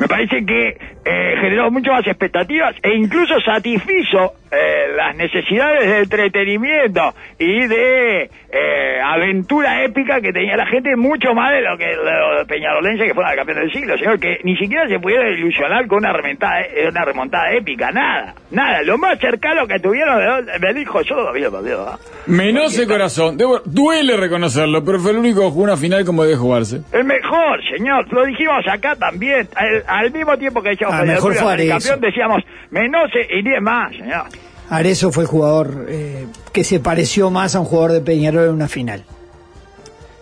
Me 0.00 0.08
parece 0.08 0.44
que 0.46 0.68
eh, 1.04 1.34
generó 1.42 1.70
mucho 1.70 1.92
más 1.92 2.06
expectativas 2.06 2.74
e 2.82 2.94
incluso 2.94 3.38
satisfizo 3.40 4.32
eh, 4.50 4.79
las 4.96 5.16
necesidades 5.16 5.86
de 5.86 5.98
entretenimiento 5.98 7.14
y 7.38 7.66
de 7.66 8.22
eh, 8.52 9.00
aventura 9.04 9.84
épica 9.84 10.20
que 10.20 10.32
tenía 10.32 10.56
la 10.56 10.66
gente, 10.66 10.96
mucho 10.96 11.34
más 11.34 11.52
de 11.52 11.60
lo 11.62 11.76
que 11.78 11.86
los 11.94 12.46
peñarolenses 12.46 13.06
que 13.08 13.14
fueron 13.14 13.30
al 13.30 13.36
campeón 13.36 13.58
del 13.60 13.72
siglo, 13.72 13.96
señor, 13.98 14.18
que 14.18 14.38
ni 14.44 14.56
siquiera 14.56 14.88
se 14.88 14.98
pudieron 14.98 15.28
ilusionar 15.32 15.86
con 15.86 15.98
una 15.98 16.12
remontada, 16.12 16.60
eh, 16.62 16.88
una 16.88 17.04
remontada 17.04 17.52
épica, 17.52 17.90
nada, 17.90 18.34
nada, 18.50 18.82
lo 18.82 18.98
más 18.98 19.18
cercano 19.18 19.66
que 19.66 19.78
tuvieron 19.78 20.46
de, 20.46 20.58
me 20.58 20.74
dijo, 20.74 21.00
yo 21.02 21.14
lo 21.16 21.28
había 21.28 21.50
perdido, 21.50 21.84
¿verdad? 21.84 21.98
Menose 22.26 22.86
corazón. 22.86 23.36
Debo- 23.38 23.62
duele 23.64 24.16
reconocerlo, 24.16 24.84
pero 24.84 24.98
fue 25.00 25.12
el 25.12 25.18
único 25.18 25.40
que 25.40 25.48
jugó 25.50 25.64
una 25.64 25.76
final 25.76 26.04
como 26.04 26.24
debe 26.24 26.36
jugarse. 26.36 26.80
El 26.92 27.04
mejor, 27.04 27.60
señor, 27.76 28.12
lo 28.12 28.24
dijimos 28.24 28.64
acá 28.68 28.94
también, 28.96 29.48
al, 29.56 29.84
al 29.86 30.12
mismo 30.12 30.36
tiempo 30.36 30.62
que 30.62 30.70
decíamos 30.70 30.96
Ah, 30.98 31.04
mejor 31.04 31.32
el 31.60 31.68
campeón, 31.68 32.00
decíamos, 32.00 32.42
Menose 32.70 33.26
y 33.30 33.42
10 33.42 33.60
más, 33.62 33.90
señor. 33.96 34.24
Arezo 34.70 35.12
fue 35.12 35.24
el 35.24 35.28
jugador 35.28 35.86
eh, 35.88 36.26
que 36.52 36.64
se 36.64 36.80
pareció 36.80 37.30
más 37.30 37.54
a 37.54 37.60
un 37.60 37.66
jugador 37.66 37.92
de 37.92 38.00
Peñarol 38.00 38.44
en 38.48 38.54
una 38.54 38.68
final. 38.68 39.04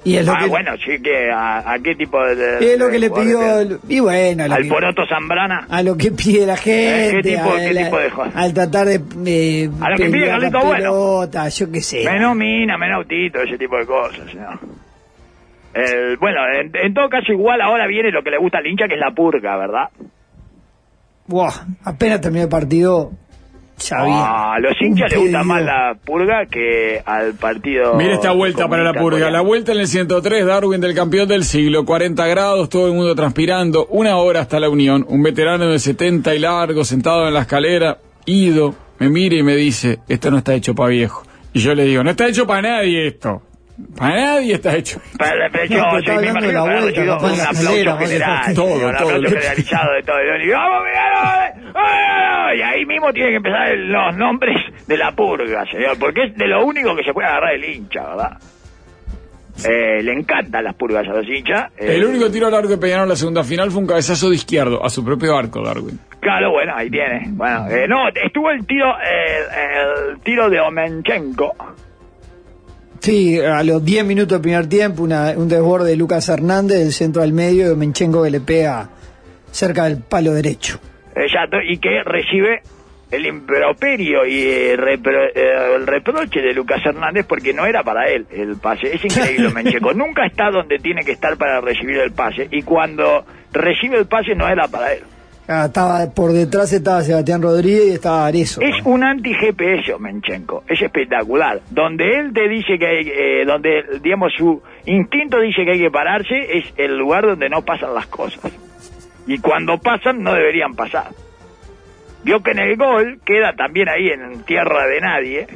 Y 0.05 0.17
es 0.17 0.25
lo 0.25 0.33
ah, 0.33 0.39
que, 0.41 0.47
bueno, 0.47 0.71
sí, 0.79 1.03
que 1.03 1.31
a, 1.31 1.71
a 1.73 1.79
qué 1.81 1.95
tipo 1.95 2.19
de... 2.25 2.73
es 2.73 2.79
lo 2.79 2.89
que 2.89 2.99
le 2.99 3.11
pidió. 3.11 3.41
Y 3.89 4.01
bueno, 4.01 4.45
al 4.45 4.63
que- 4.63 4.69
Poroto 4.69 5.03
Zambrana. 5.07 5.67
a 5.69 5.83
lo 5.83 5.97
que 5.99 6.13
pide 6.13 6.47
la 6.47 6.57
gente. 6.57 7.09
¿Eh? 7.09 7.23
¿Qué 7.23 7.31
tipo- 7.35 7.51
a 7.53 7.59
qué 7.59 7.75
la- 7.75 7.85
tipo 7.85 7.99
de 7.99 8.11
jugador? 8.11 8.33
Al 8.37 8.55
tratar 8.55 8.87
de. 8.87 9.01
eh, 9.27 9.71
A 9.81 9.91
lo 9.91 9.97
que 9.97 10.09
pide 10.09 10.27
Carlito 10.29 10.61
Bueno. 10.65 11.49
yo 11.51 11.71
qué 11.73 11.81
sé. 11.83 12.05
Menos 12.05 12.35
mina, 12.37 12.79
menos 12.79 12.99
autito, 12.99 13.41
ese 13.43 13.59
tipo 13.59 13.77
de 13.77 13.85
cosas. 13.87 14.21
El, 15.75 16.17
bueno, 16.17 16.39
en, 16.59 16.73
en 16.75 16.95
todo 16.95 17.09
caso, 17.11 17.31
igual 17.33 17.61
ahora 17.61 17.87
viene 17.87 18.11
lo 18.11 18.23
que 18.23 18.31
le 18.31 18.39
gusta 18.39 18.59
al 18.59 18.67
hincha, 18.67 18.87
que 18.89 18.95
es 18.95 19.01
la 19.01 19.11
purga, 19.11 19.57
¿verdad? 19.59 19.89
Buah, 21.27 21.53
apenas 21.85 22.21
terminó 22.23 22.45
el 22.45 22.49
partido. 22.49 23.13
Ah, 23.93 24.55
a 24.55 24.61
los 24.61 24.73
hinchas 24.81 25.11
les 25.11 25.21
gusta 25.21 25.43
más 25.45 25.63
la 25.63 25.97
purga 26.05 26.47
que 26.47 27.03
al 27.05 27.35
partido. 27.35 27.95
Mira 27.95 28.15
esta 28.15 28.33
vuelta 28.33 28.69
para 28.69 28.83
la 28.83 28.95
purga. 28.95 29.31
La 29.31 29.41
vuelta 29.41 29.73
en 29.73 29.79
el 29.79 29.87
103, 29.87 30.47
Darwin 30.47 30.81
del 30.81 30.95
campeón 30.95 31.29
del 31.29 31.45
siglo. 31.45 31.85
40 31.85 32.27
grados, 32.27 32.69
todo 32.69 32.89
el 32.89 32.95
mundo 32.95 33.15
transpirando. 33.15 33.87
Una 33.87 34.17
hora 34.17 34.41
hasta 34.41 34.61
la 34.61 34.69
unión. 34.69 35.05
Un 35.09 35.23
veterano 35.23 35.69
de 35.69 35.79
70 35.79 36.35
y 36.35 36.39
largo, 36.39 36.85
sentado 36.85 37.27
en 37.29 37.35
la 37.35 37.41
escalera. 37.41 37.99
Ido, 38.27 38.75
me 38.99 39.09
mira 39.09 39.37
y 39.37 39.43
me 39.43 39.57
dice, 39.57 40.01
esto 40.09 40.31
no 40.31 40.39
está 40.39 40.55
hecho 40.55 40.75
para 40.75 40.91
viejo. 40.91 41.23
Y 41.53 41.61
yo 41.61 41.75
le 41.75 41.85
digo, 41.85 42.05
no 42.05 42.11
está 42.11 42.29
hecho 42.29 42.47
para 42.47 42.63
nadie 42.63 43.07
esto. 43.07 43.43
Para 43.97 44.15
nadie 44.17 44.55
está 44.55 44.75
hecho. 44.77 45.01
Para, 45.19 45.49
pero 45.51 45.65
yo, 45.67 45.79
No, 45.79 46.01
yo 46.01 46.15
me 46.21 46.27
imagino 46.29 46.53
la 46.53 46.93
que 46.93 47.01
vuelta, 47.01 47.01
un 47.27 47.39
la 47.39 47.45
aplauso 47.45 47.97
general, 47.99 48.55
todo, 48.55 48.67
un 48.75 48.81
todo. 48.81 48.89
aplauso 48.89 49.29
generalizado 49.29 49.93
de 49.95 50.03
todo 50.03 50.17
y 50.43 50.49
vamos, 50.51 50.83
¡Ah! 51.75 52.51
Y 52.57 52.61
ahí 52.63 52.85
mismo 52.87 53.13
tienen 53.13 53.33
que 53.33 53.37
empezar 53.37 53.69
los 53.77 54.17
nombres 54.17 54.57
de 54.87 54.97
la 54.97 55.13
purga, 55.13 55.65
señor, 55.71 55.99
porque 55.99 56.25
es 56.25 56.37
de 56.37 56.47
lo 56.49 56.65
único 56.65 56.97
que 56.97 57.05
se 57.05 57.13
puede 57.13 57.29
agarrar 57.29 57.55
el 57.55 57.65
hincha, 57.65 58.03
¿verdad? 58.09 58.39
Eh, 59.69 60.03
le 60.03 60.13
encantan 60.13 60.63
las 60.65 60.75
purgas 60.75 61.07
a 61.07 61.11
los 61.13 61.27
hinchas. 61.29 61.73
eh, 61.79 61.97
El 61.97 62.05
único 62.05 62.31
tiro 62.31 62.47
al 62.47 62.55
arco 62.55 62.69
de 62.69 62.79
Peñarol 62.79 63.05
en 63.05 63.09
la 63.11 63.17
segunda 63.17 63.43
final 63.45 63.71
fue 63.71 63.81
un 63.83 63.87
cabezazo 63.89 64.31
de 64.31 64.37
izquierdo, 64.37 64.85
a 64.85 64.89
su 64.89 65.05
propio 65.05 65.37
arco, 65.37 65.63
Darwin. 65.63 65.99
Claro, 66.21 66.51
bueno, 66.53 66.73
ahí 66.77 66.89
tiene. 66.91 67.23
Bueno, 67.31 67.69
eh, 67.69 67.87
no, 67.89 68.09
estuvo 68.09 68.51
el 68.51 68.65
tiro, 68.67 68.87
el 69.01 70.21
tiro 70.21 70.49
de 70.49 70.61
Omenchenko. 70.61 71.55
Sí, 73.01 73.39
a 73.41 73.63
los 73.63 73.85
10 73.85 74.05
minutos 74.05 74.33
del 74.33 74.41
primer 74.43 74.67
tiempo, 74.69 75.03
una- 75.03 75.33
un 75.37 75.49
desborde 75.49 75.91
de 75.91 75.97
Lucas 75.97 76.29
Hernández 76.29 76.79
del 76.79 76.93
centro 76.93 77.23
al 77.23 77.33
medio 77.33 77.73
y 77.73 77.77
Menchenko 77.77 78.23
que 78.23 78.31
le 78.31 78.41
pega 78.41 78.91
cerca 79.51 79.85
del 79.85 79.99
palo 80.03 80.33
derecho. 80.33 80.79
Exacto, 81.15 81.57
y 81.63 81.79
que 81.79 82.03
recibe 82.05 82.61
el 83.11 83.25
improperio 83.25 84.27
y 84.27 84.43
eh, 84.43 84.77
repro- 84.77 85.31
eh, 85.35 85.77
el 85.77 85.87
reproche 85.87 86.41
de 86.43 86.53
Lucas 86.53 86.81
Hernández 86.85 87.25
porque 87.27 87.55
no 87.55 87.65
era 87.67 87.83
para 87.83 88.09
él 88.11 88.27
el 88.31 88.57
pase. 88.57 88.95
Es 88.95 89.03
increíble, 89.05 89.49
Mencheco. 89.55 89.95
Nunca 89.95 90.27
está 90.27 90.51
donde 90.51 90.79
tiene 90.79 91.03
que 91.05 91.13
estar 91.13 91.37
para 91.39 91.61
recibir 91.61 91.97
el 91.99 92.13
pase. 92.13 92.49
Y 92.51 92.63
cuando 92.63 93.25
recibe 93.53 93.97
el 93.97 94.07
pase 94.07 94.35
no 94.35 94.47
era 94.49 94.69
para 94.69 94.93
él. 94.93 95.01
Ah, 95.51 95.65
estaba 95.65 96.05
por 96.15 96.33
detrás 96.33 96.71
estaba 96.75 97.01
Sebastián 97.01 97.41
Rodríguez 97.41 97.87
y 97.87 97.91
estaba 97.93 98.27
Arezo. 98.27 98.61
Es 98.61 98.85
un 98.85 99.03
anti-GPS, 99.03 99.99
Menchenko. 99.99 100.63
Es 100.69 100.83
espectacular. 100.83 101.63
Donde 101.71 102.21
él 102.21 102.35
te 102.35 102.47
dice 102.51 102.79
que 102.79 102.87
hay, 102.87 103.09
eh, 103.09 103.45
donde, 103.47 103.99
digamos, 104.03 104.31
su 104.37 104.63
instinto 104.85 105.41
dice 105.41 105.65
que 105.65 105.71
hay 105.71 105.79
que 105.79 105.91
pararse, 105.91 106.59
es 106.59 106.67
el 106.77 106.99
lugar 106.99 107.25
donde 107.27 107.49
no 107.49 107.63
pasan 107.63 107.95
las 107.95 108.07
cosas. 108.09 108.53
Y 109.27 109.39
cuando 109.39 109.79
pasan, 109.79 110.23
no 110.23 110.35
deberían 110.35 110.75
pasar. 110.75 111.09
Vio 112.25 112.43
que 112.43 112.51
en 112.51 112.59
el 112.59 112.77
gol 112.77 113.21
queda 113.25 113.55
también 113.55 113.89
ahí 113.89 114.09
en 114.09 114.43
tierra 114.43 114.87
de 114.87 115.01
nadie. 115.01 115.47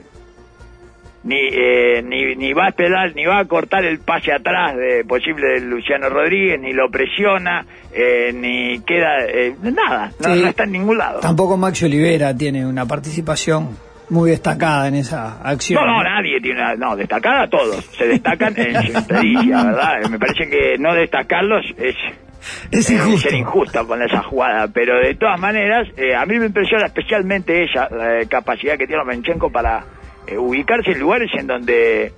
Ni, 1.24 1.36
eh, 1.36 2.02
ni, 2.02 2.34
ni 2.34 2.52
va 2.52 2.64
a 2.66 2.68
esperar, 2.70 3.14
ni 3.14 3.24
va 3.24 3.38
a 3.38 3.44
cortar 3.44 3.84
el 3.84 4.00
pase 4.00 4.32
atrás 4.32 4.76
de 4.76 5.04
posible 5.04 5.46
de 5.54 5.60
Luciano 5.60 6.08
Rodríguez, 6.08 6.60
ni 6.60 6.72
lo 6.72 6.90
presiona, 6.90 7.64
eh, 7.94 8.32
ni 8.34 8.80
queda 8.80 9.18
eh, 9.28 9.54
nada, 9.62 10.10
no, 10.18 10.34
Sí. 10.34 10.42
no 10.42 10.48
está 10.48 10.64
en 10.64 10.72
ningún 10.72 10.98
lado. 10.98 11.20
Tampoco 11.20 11.56
Maxi 11.56 11.84
Olivera 11.84 12.36
tiene 12.36 12.66
una 12.66 12.86
participación 12.86 13.76
muy 14.10 14.30
destacada 14.30 14.88
en 14.88 14.96
esa 14.96 15.40
acción. 15.42 15.84
No, 15.84 15.90
no, 15.90 16.02
nadie 16.02 16.40
tiene 16.40 16.60
una... 16.60 16.74
No, 16.74 16.96
destacada 16.96 17.48
todos. 17.48 17.82
Se 17.96 18.06
destacan 18.06 18.52
en 18.58 18.74
su 18.82 18.92
inteligencia, 18.98 19.64
¿verdad? 19.64 20.10
Me 20.10 20.18
parece 20.18 20.50
que 20.50 20.76
no 20.78 20.92
destacarlos 20.94 21.64
es... 21.78 21.94
Es 22.72 22.90
eh, 22.90 22.94
injusto. 22.94 23.28
ser 23.30 23.34
injusto 23.38 23.86
con 23.86 24.02
esa 24.02 24.20
jugada, 24.24 24.66
pero 24.66 24.98
de 24.98 25.14
todas 25.14 25.38
maneras, 25.38 25.86
eh, 25.96 26.12
a 26.16 26.26
mí 26.26 26.36
me 26.40 26.46
impresiona 26.46 26.86
especialmente 26.86 27.62
ella, 27.62 27.88
la 27.88 28.20
eh, 28.20 28.26
capacidad 28.26 28.76
que 28.76 28.88
tiene 28.88 29.04
Menchenko 29.04 29.48
para 29.52 29.84
eh, 30.32 30.38
ubicarse 30.38 30.92
en 30.92 31.00
lugares 31.00 31.30
en 31.34 31.46
donde, 31.46 32.12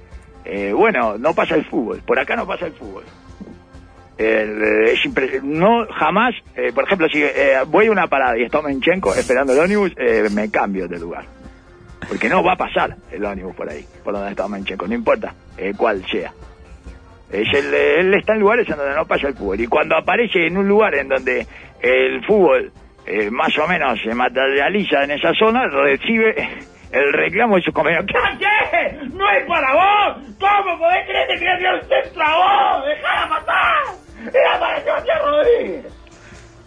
eh, 0.45 0.73
bueno, 0.73 1.19
no 1.19 1.35
pasa 1.35 1.55
el 1.55 1.65
fútbol. 1.65 2.01
Por 2.07 2.19
acá 2.19 2.37
no 2.37 2.47
pasa 2.47 2.67
el 2.67 2.73
fútbol. 2.73 3.05
Eh, 4.17 4.93
es 4.93 5.43
no 5.43 5.87
jamás, 5.87 6.35
eh, 6.55 6.73
por 6.73 6.85
ejemplo, 6.85 7.09
si 7.09 7.23
voy 7.67 7.87
a 7.87 7.91
una 7.91 8.07
parada 8.07 8.39
y 8.39 8.45
está 8.45 8.63
Menchenko 8.63 9.15
esperando 9.15 9.53
el 9.53 9.59
ómnibus, 9.59 9.93
me 10.33 10.51
cambio 10.51 10.87
de 10.87 10.99
lugar. 10.99 11.25
Porque 12.09 12.29
no 12.29 12.45
va 12.45 12.53
a 12.53 12.57
pasar 12.57 12.97
el 13.11 13.25
ómnibus 13.25 13.57
por 13.57 13.69
ahí, 13.69 13.85
por 14.05 14.13
donde 14.13 14.31
está 14.31 14.47
Menchenko, 14.47 14.87
no 14.87 14.95
importa 14.95 15.35
cuál 15.77 16.05
sea. 16.07 16.33
Es 17.31 17.49
el, 17.53 17.75
él 17.75 18.15
está 18.15 18.35
en 18.35 18.41
lugares 18.41 18.69
en 18.69 18.77
donde 18.77 18.95
no 18.95 19.07
pasa 19.07 19.29
el 19.29 19.35
fútbol. 19.35 19.61
Y 19.61 19.67
cuando 19.67 19.97
aparece 19.97 20.47
en 20.47 20.57
un 20.57 20.69
lugar 20.69 20.95
en 20.95 21.09
donde 21.09 21.47
el 21.81 22.25
fútbol 22.25 22.71
eh, 23.07 23.31
más 23.31 23.57
o 23.59 23.67
menos 23.69 24.01
se 24.03 24.15
materializa 24.15 25.05
en 25.05 25.11
esa 25.11 25.35
zona, 25.35 25.67
recibe 25.67 26.49
el 26.95 27.13
reclamo 27.13 27.57
de 27.57 27.63
sus 27.63 27.75
compañeros. 27.75 28.07
¿Qué? 28.07 28.99
¡No 29.13 29.31
es 29.31 29.45
para 29.47 29.73
vos! 29.75 30.23
¿Cómo 30.39 30.79
podés 30.79 31.07
creer 31.07 31.27
que 31.29 31.35
quería 31.35 31.59
tirar 31.59 31.75
un 31.75 31.81
centro 31.81 32.23
a 32.23 32.77
vos? 32.77 32.87
¡Dejala 32.87 33.27
matar! 33.27 34.33
¡Era 34.33 34.61
para 34.61 34.81
Sebastián 34.83 35.19
Rodríguez! 35.25 35.85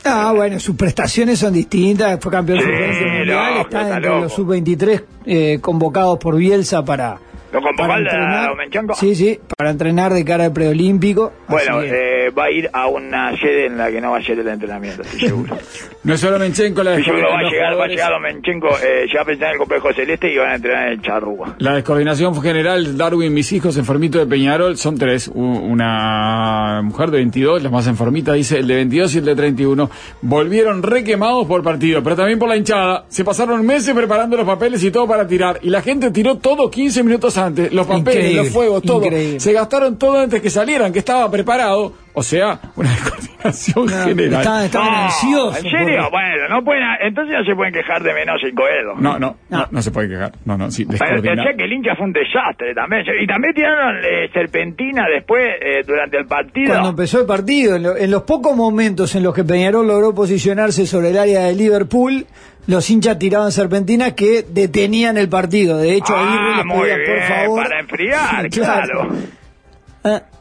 Ah, 0.05 0.31
bueno, 0.33 0.59
sus 0.59 0.75
prestaciones 0.77 1.39
son 1.39 1.53
distintas. 1.53 2.17
Fue 2.21 2.31
campeón 2.31 2.59
Sí, 2.59 2.65
sub-20 2.65 3.17
mundial, 3.17 3.27
loco, 3.49 3.61
está 3.61 3.81
está 3.81 3.95
entre 3.95 4.09
loco. 4.09 4.21
los 4.23 4.33
sub-23 4.33 5.03
eh, 5.25 5.57
convocados 5.61 6.17
por 6.19 6.35
Bielsa 6.37 6.85
para. 6.85 7.17
¿Lo 7.51 7.61
convocó 7.61 7.91
al- 7.91 8.01
entrenar. 8.01 8.49
a 8.49 8.55
Menchenko? 8.55 8.93
Sí, 8.95 9.15
sí, 9.15 9.39
para 9.57 9.69
entrenar 9.71 10.13
de 10.13 10.23
cara 10.25 10.45
al 10.45 10.53
preolímpico. 10.53 11.31
Bueno, 11.47 11.81
eh, 11.81 12.29
va 12.37 12.45
a 12.45 12.51
ir 12.51 12.69
a 12.73 12.87
una 12.87 13.31
sede 13.37 13.67
en 13.67 13.77
la 13.77 13.89
que 13.89 14.01
no 14.01 14.11
va 14.11 14.17
a 14.17 14.21
ser 14.23 14.39
el 14.39 14.47
entrenamiento, 14.47 15.01
estoy 15.03 15.19
seguro. 15.21 15.57
No 16.03 16.13
es 16.13 16.21
solo 16.21 16.39
Menchenko 16.39 16.83
la 16.83 16.95
seguro 17.03 17.27
va 17.29 17.39
a 17.39 17.43
llegar, 17.51 17.77
va 17.77 17.83
a 17.83 17.87
llegar 17.87 18.11
Domenchenko, 18.13 18.69
eh, 18.81 19.07
ya 19.13 19.25
pensar 19.25 19.47
en 19.47 19.53
el 19.53 19.57
complejo 19.57 19.91
celeste 19.91 20.31
y 20.31 20.37
van 20.37 20.51
a 20.51 20.55
entrenar 20.55 20.87
en 20.87 20.93
el 20.93 21.01
Charrúa. 21.01 21.55
La 21.59 21.73
descoordinación 21.75 22.33
fue 22.33 22.43
general, 22.43 22.97
Darwin, 22.97 23.33
mis 23.33 23.51
hijos, 23.51 23.75
enfermito 23.77 24.17
de 24.17 24.25
Peñarol, 24.25 24.77
son 24.77 24.97
tres. 24.97 25.29
Una 25.33 26.81
mujer 26.83 27.11
de 27.11 27.17
22, 27.17 27.61
la 27.63 27.69
más 27.69 27.87
enfermita, 27.87 28.33
dice 28.33 28.59
el 28.59 28.67
de 28.67 28.75
22 28.75 29.15
y 29.15 29.17
el 29.17 29.25
de 29.25 29.35
31. 29.35 29.89
Volvieron 30.21 30.81
requemados 30.83 31.45
por 31.45 31.61
partido, 31.63 32.01
pero 32.03 32.15
también 32.15 32.39
por 32.39 32.47
la 32.49 32.55
hinchada. 32.55 33.05
Se 33.09 33.25
pasaron 33.25 33.65
meses 33.65 33.93
preparando 33.93 34.37
los 34.37 34.45
papeles 34.45 34.83
y 34.83 34.91
todo 34.91 35.07
para 35.07 35.27
tirar. 35.27 35.59
Y 35.61 35.69
la 35.69 35.81
gente 35.81 36.11
tiró 36.11 36.37
todo 36.37 36.69
15 36.71 37.03
minutos 37.03 37.36
antes. 37.37 37.71
Los 37.73 37.85
papeles, 37.87 38.15
Increíble, 38.15 38.43
los 38.43 38.49
fuegos, 38.53 38.83
todo. 38.83 39.03
increíble. 39.05 39.39
Se 39.39 39.53
gastaron 39.53 39.97
todo 39.97 40.19
antes 40.19 40.41
que 40.41 40.49
salieran, 40.49 40.91
que 40.91 40.99
estaba 40.99 41.29
preparado. 41.31 41.93
O 42.13 42.23
sea, 42.23 42.59
una 42.75 42.89
descoordinación 42.93 43.85
No, 43.85 43.91
general. 44.05 44.41
estaban, 44.41 44.63
estaban 44.65 44.91
No, 44.91 44.97
ansiosos. 45.05 45.57
¿En 45.57 45.69
serio? 45.69 46.01
por- 46.03 46.11
Bueno, 46.11 46.49
no 46.49 46.63
pueden, 46.63 46.83
entonces 47.01 47.35
no 47.37 47.45
se 47.45 47.55
pueden 47.55 47.73
quejar 47.73 48.01
de 48.01 48.13
menos 48.13 48.41
el 48.43 48.55
coelho. 48.55 48.95
No, 48.95 49.19
no, 49.19 49.37
no, 49.49 49.57
No. 49.59 49.67
no 49.69 49.81
se 49.83 49.91
puede 49.91 50.09
quejar. 50.09 50.31
No, 50.45 50.57
no, 50.57 50.71
sí, 50.71 50.85
Pero 50.85 51.21
que 51.21 51.63
el 51.63 51.73
hincha 51.73 51.95
fue 51.95 52.05
un 52.05 52.13
desastre 52.13 52.73
también. 52.73 53.03
Y 53.21 53.27
también 53.27 53.53
tiraron 53.53 53.97
eh, 54.03 54.29
serpentina 54.33 55.05
después, 55.13 55.43
eh, 55.61 55.83
durante 55.85 56.17
el 56.17 56.25
partido. 56.25 56.69
Cuando 56.71 56.89
empezó 56.89 57.19
el 57.19 57.27
partido, 57.27 57.75
en, 57.75 57.83
lo- 57.83 57.95
en 57.97 58.09
los 58.09 58.23
pocos 58.23 58.55
momentos 58.55 59.13
en 59.15 59.21
los 59.21 59.35
que 59.35 59.43
Peñarol 59.43 59.87
logró 59.87 60.15
posicionarse 60.15 60.87
sobre 60.87 61.09
el 61.11 61.19
área 61.19 61.41
de 61.43 61.53
Liverpool, 61.55 62.25
los 62.67 62.89
hinchas 62.89 63.17
tiraban 63.17 63.51
serpentinas 63.51 64.13
que 64.13 64.45
detenían 64.47 65.17
el 65.17 65.29
partido. 65.29 65.77
De 65.77 65.95
hecho, 65.95 66.15
Aguirre 66.15 66.53
ah, 66.53 66.63
les 66.63 66.81
pedía, 66.81 66.97
por 67.05 67.23
favor. 67.23 67.63
para 67.63 67.79
enfriar, 67.79 68.49
claro. 68.51 69.11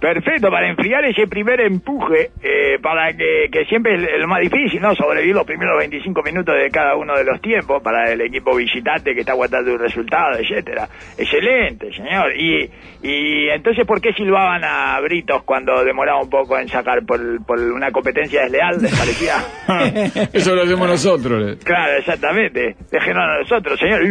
Perfecto, 0.07 0.53
para 0.53 0.69
enfriar 0.69 1.05
ese 1.05 1.27
primer 1.27 1.61
empuje, 1.61 2.31
eh, 2.41 2.79
para 2.81 3.13
que, 3.13 3.49
que 3.51 3.65
siempre 3.65 3.97
es 3.97 4.21
lo 4.21 4.29
más 4.29 4.41
difícil, 4.41 4.81
¿no? 4.81 4.95
Sobrevivir 4.95 5.35
los 5.35 5.45
primeros 5.45 5.77
25 5.79 6.23
minutos 6.23 6.55
de 6.55 6.71
cada 6.71 6.95
uno 6.95 7.17
de 7.17 7.25
los 7.25 7.41
tiempos 7.41 7.83
para 7.83 8.13
el 8.13 8.21
equipo 8.21 8.55
visitante 8.55 9.15
que 9.15 9.23
está 9.23 9.33
aguantando 9.33 9.73
un 9.73 9.81
resultado, 9.81 10.39
etcétera. 10.39 10.89
Excelente, 11.19 11.93
señor. 11.93 12.37
Y, 12.37 12.71
y 13.03 13.49
entonces, 13.49 13.85
¿por 13.85 14.01
qué 14.01 14.13
silbaban 14.13 14.63
a 14.63 15.01
Britos 15.01 15.43
cuando 15.43 15.83
demoraba 15.83 16.23
un 16.23 16.31
poco 16.31 16.57
en 16.57 16.69
sacar 16.69 17.05
por, 17.05 17.45
por 17.45 17.59
una 17.59 17.91
competencia 17.91 18.43
desleal, 18.43 18.81
les 18.81 18.97
parecía? 18.97 19.35
Eso 20.33 20.55
lo 20.55 20.63
hacemos 20.63 20.87
nosotros. 20.87 21.59
Claro, 21.65 21.99
exactamente. 21.99 22.77
Déjenos 22.93 23.25
a 23.25 23.39
nosotros, 23.41 23.77
señor. 23.81 24.03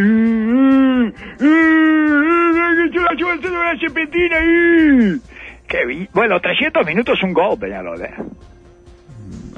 Qué 5.67 5.86
vi- 5.86 6.08
Bueno, 6.13 6.39
300 6.39 6.86
minutos 6.86 7.21
un 7.23 7.34
gol, 7.34 7.58
Peñarol. 7.60 8.01
¿eh? 8.01 8.13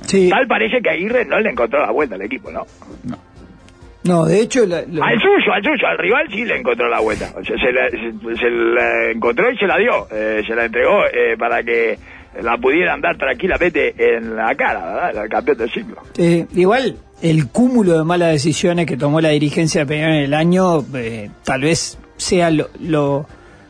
sí. 0.05 0.29
Tal 0.29 0.47
parece 0.47 0.81
que 0.81 0.89
Aguirre 0.89 1.25
no 1.25 1.39
le 1.39 1.49
encontró 1.49 1.79
la 1.81 1.91
vuelta 1.91 2.15
al 2.15 2.21
equipo, 2.21 2.51
¿no? 2.51 2.65
No, 4.03 4.25
de 4.25 4.39
hecho, 4.39 4.65
la- 4.65 4.77
Al 4.79 5.19
suyo, 5.19 5.51
al 5.53 5.63
suyo, 5.63 5.85
al 5.87 5.97
rival 5.97 6.27
sí 6.31 6.45
le 6.45 6.57
encontró 6.57 6.87
la 6.87 6.99
vuelta. 7.01 7.29
O 7.35 7.43
sea, 7.43 7.57
se 7.57 7.71
la, 7.73 7.89
se, 7.89 8.35
se 8.39 8.49
la 8.49 9.11
encontró 9.11 9.51
y 9.51 9.57
se 9.57 9.67
la 9.67 9.77
dio. 9.77 10.07
eh, 10.11 10.41
se 10.47 10.55
la 10.55 10.65
entregó 10.65 11.03
eh, 11.07 11.35
para 11.37 11.61
que 11.63 11.97
la 12.41 12.57
pudieran 12.57 13.01
dar 13.01 13.17
tranquilamente 13.17 13.93
en 13.97 14.35
la 14.35 14.55
cara, 14.55 14.85
¿verdad? 14.85 15.23
El 15.25 15.29
campeón 15.29 15.57
del 15.57 15.71
siglo. 15.71 15.97
eh, 16.17 16.45
igual 16.53 16.95
el 17.21 17.47
cúmulo 17.49 17.97
de 17.97 18.03
malas 18.05 18.31
decisiones 18.31 18.85
que 18.85 18.95
tomó 18.95 19.19
la 19.19 19.29
dirigencia 19.29 19.81
de 19.81 19.87
Peñarol 19.87 20.15
en 20.17 20.23
el 20.23 20.33
año, 20.35 20.85
eh, 20.95 21.29
tal 21.43 21.61
vez 21.61 21.97
sea 22.15 22.49
lo, 22.51 22.67
lo, 22.79 23.25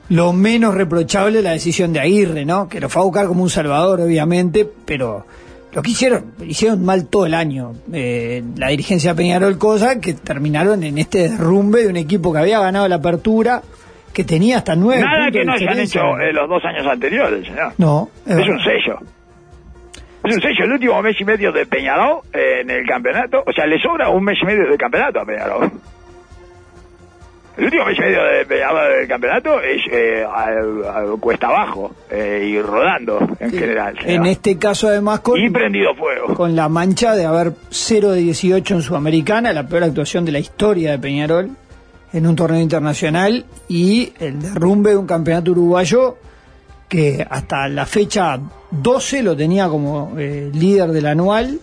lo 0.09 0.33
menos 0.33 0.75
reprochable 0.75 1.41
la 1.41 1.51
decisión 1.51 1.93
de 1.93 1.99
Aguirre, 1.99 2.45
¿no? 2.45 2.69
Que 2.69 2.79
lo 2.79 2.89
fue 2.89 3.01
a 3.01 3.05
buscar 3.05 3.27
como 3.27 3.43
un 3.43 3.49
salvador, 3.49 4.01
obviamente, 4.01 4.67
pero 4.85 5.25
lo 5.73 5.81
que 5.81 5.91
hicieron, 5.91 6.33
hicieron 6.45 6.83
mal 6.83 7.07
todo 7.07 7.25
el 7.25 7.33
año. 7.33 7.73
Eh, 7.93 8.43
la 8.55 8.69
dirigencia 8.69 9.11
de 9.11 9.17
Peñarol, 9.17 9.57
cosa 9.57 9.99
que 9.99 10.13
terminaron 10.13 10.83
en 10.83 10.97
este 10.97 11.29
derrumbe 11.29 11.83
de 11.83 11.89
un 11.89 11.97
equipo 11.97 12.31
que 12.31 12.39
había 12.39 12.59
ganado 12.59 12.87
la 12.87 12.95
apertura, 12.95 13.61
que 14.13 14.23
tenía 14.23 14.57
hasta 14.57 14.75
nueve 14.75 15.03
Nada 15.03 15.29
que 15.29 15.43
no 15.43 15.53
hayan 15.53 15.79
hecho 15.79 16.17
eh, 16.19 16.33
los 16.33 16.49
dos 16.49 16.63
años 16.65 16.87
anteriores, 16.87 17.45
señor. 17.45 17.73
No, 17.77 18.09
es 18.25 18.37
Es 18.37 18.47
un 18.47 18.59
sello. 18.59 18.99
Es 20.23 20.35
un 20.35 20.41
sello. 20.41 20.63
El 20.63 20.71
último 20.71 21.01
mes 21.01 21.15
y 21.19 21.25
medio 21.25 21.51
de 21.51 21.65
Peñarol 21.65 22.21
eh, 22.33 22.61
en 22.61 22.71
el 22.71 22.85
campeonato. 22.87 23.43
O 23.45 23.51
sea, 23.51 23.67
le 23.67 23.79
sobra 23.79 24.09
un 24.09 24.23
mes 24.23 24.37
y 24.41 24.45
medio 24.45 24.69
de 24.69 24.77
campeonato 24.77 25.19
a 25.19 25.25
Peñarol. 25.25 25.71
El 27.57 27.65
último 27.65 27.85
mes 27.85 27.97
y 27.97 28.01
medio 28.01 28.23
de 28.23 28.45
Peñarol 28.45 28.99
del 28.99 29.07
campeonato 29.07 29.59
es 29.61 29.81
eh, 29.91 30.23
al- 30.23 30.83
al 30.85 31.19
cuesta 31.19 31.47
abajo 31.47 31.91
eh, 32.11 32.47
y 32.51 32.61
rodando 32.61 33.19
en 33.39 33.51
general. 33.51 33.95
En 34.05 34.25
este 34.27 34.57
caso, 34.59 34.87
además, 34.89 35.21
con, 35.21 35.39
Y 35.39 35.49
prendido 35.49 35.95
fuego. 35.95 36.35
con 36.35 36.55
la 36.55 36.69
mancha 36.69 37.15
de 37.15 37.25
haber 37.25 37.53
0 37.71 38.11
de 38.11 38.19
18 38.21 38.75
en 38.75 38.81
Sudamericana, 38.83 39.53
la 39.53 39.67
peor 39.67 39.83
actuación 39.85 40.23
de 40.23 40.33
la 40.33 40.39
historia 40.39 40.91
de 40.91 40.99
Peñarol 40.99 41.49
en 42.13 42.27
un 42.27 42.35
torneo 42.35 42.61
internacional 42.61 43.45
y 43.67 44.13
el 44.19 44.39
derrumbe 44.39 44.91
de 44.91 44.97
un 44.97 45.07
campeonato 45.07 45.51
uruguayo 45.51 46.17
que 46.87 47.25
hasta 47.29 47.67
la 47.67 47.85
fecha 47.85 48.39
12 48.71 49.23
lo 49.23 49.35
tenía 49.35 49.67
como 49.67 50.13
eh, 50.17 50.49
líder 50.53 50.89
del 50.91 51.07
anual. 51.07 51.59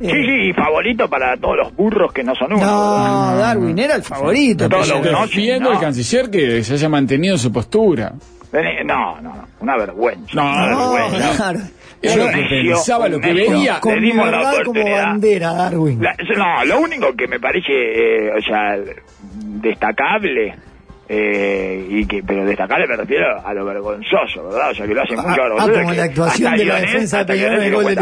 Eh, 0.00 0.04
Sí, 0.10 0.12
sí, 0.12 0.48
y 0.50 0.52
favorito 0.52 1.08
para 1.10 1.36
todos 1.36 1.56
los 1.56 1.74
burros 1.74 2.12
que 2.12 2.22
no 2.22 2.34
son 2.36 2.52
uno. 2.52 2.64
No, 2.64 3.36
Darwin 3.36 3.78
era 3.78 3.96
el 3.96 4.02
favorito. 4.02 4.68
Todo 4.68 4.80
pero- 4.82 4.96
lo 4.98 5.02
que 5.02 5.10
no- 5.10 5.22
Defiendo 5.22 5.70
no. 5.70 5.76
al 5.76 5.80
canciller 5.82 6.30
que 6.30 6.62
se 6.62 6.74
haya 6.74 6.88
mantenido 6.88 7.34
en 7.34 7.38
su 7.40 7.52
postura. 7.52 8.12
Vení, 8.52 8.84
No, 8.84 9.20
no, 9.20 9.34
no. 9.34 9.48
Una 9.60 9.76
vergüenza. 9.76 10.30
No, 10.34 10.42
una 10.42 10.66
No, 10.70 10.92
vergüenza. 10.92 11.36
claro. 11.36 11.60
Lo 12.00 12.28
que 12.30 12.46
pensaba, 12.68 13.08
lo 13.08 13.18
que 13.20 13.32
veía. 13.32 13.80
Con 13.80 14.00
Le 14.00 14.14
la 14.14 14.62
como 14.64 14.84
bandera, 14.88 15.52
Darwin. 15.52 16.00
La- 16.00 16.14
no, 16.36 16.64
lo 16.64 16.80
único 16.80 17.12
que 17.16 17.26
me 17.26 17.40
parece, 17.40 17.72
eh, 17.72 18.30
o 18.38 18.40
sea, 18.40 18.76
destacable, 19.60 20.54
eh, 21.08 21.86
y 21.90 22.06
que, 22.06 22.22
pero 22.22 22.44
destacable 22.44 22.86
me 22.86 22.96
refiero 22.96 23.26
a 23.44 23.52
lo 23.52 23.64
vergonzoso, 23.64 24.44
¿verdad? 24.48 24.70
O 24.70 24.74
sea, 24.74 24.86
que 24.86 24.94
lo 24.94 25.02
hace 25.02 25.14
Ah, 25.16 25.22
mucho 25.22 25.40
ah, 25.42 25.44
vergonzoso. 25.48 25.72
como 25.80 25.92
la 25.94 26.04
actuación 26.04 26.56
de 26.56 26.64
la 26.64 26.80
defensa 26.80 27.18
de 27.18 27.24
Peñarol 27.24 27.58
en 27.58 27.62
el 27.64 27.74
gol 27.74 27.84
de 27.86 27.96
dio 27.96 28.00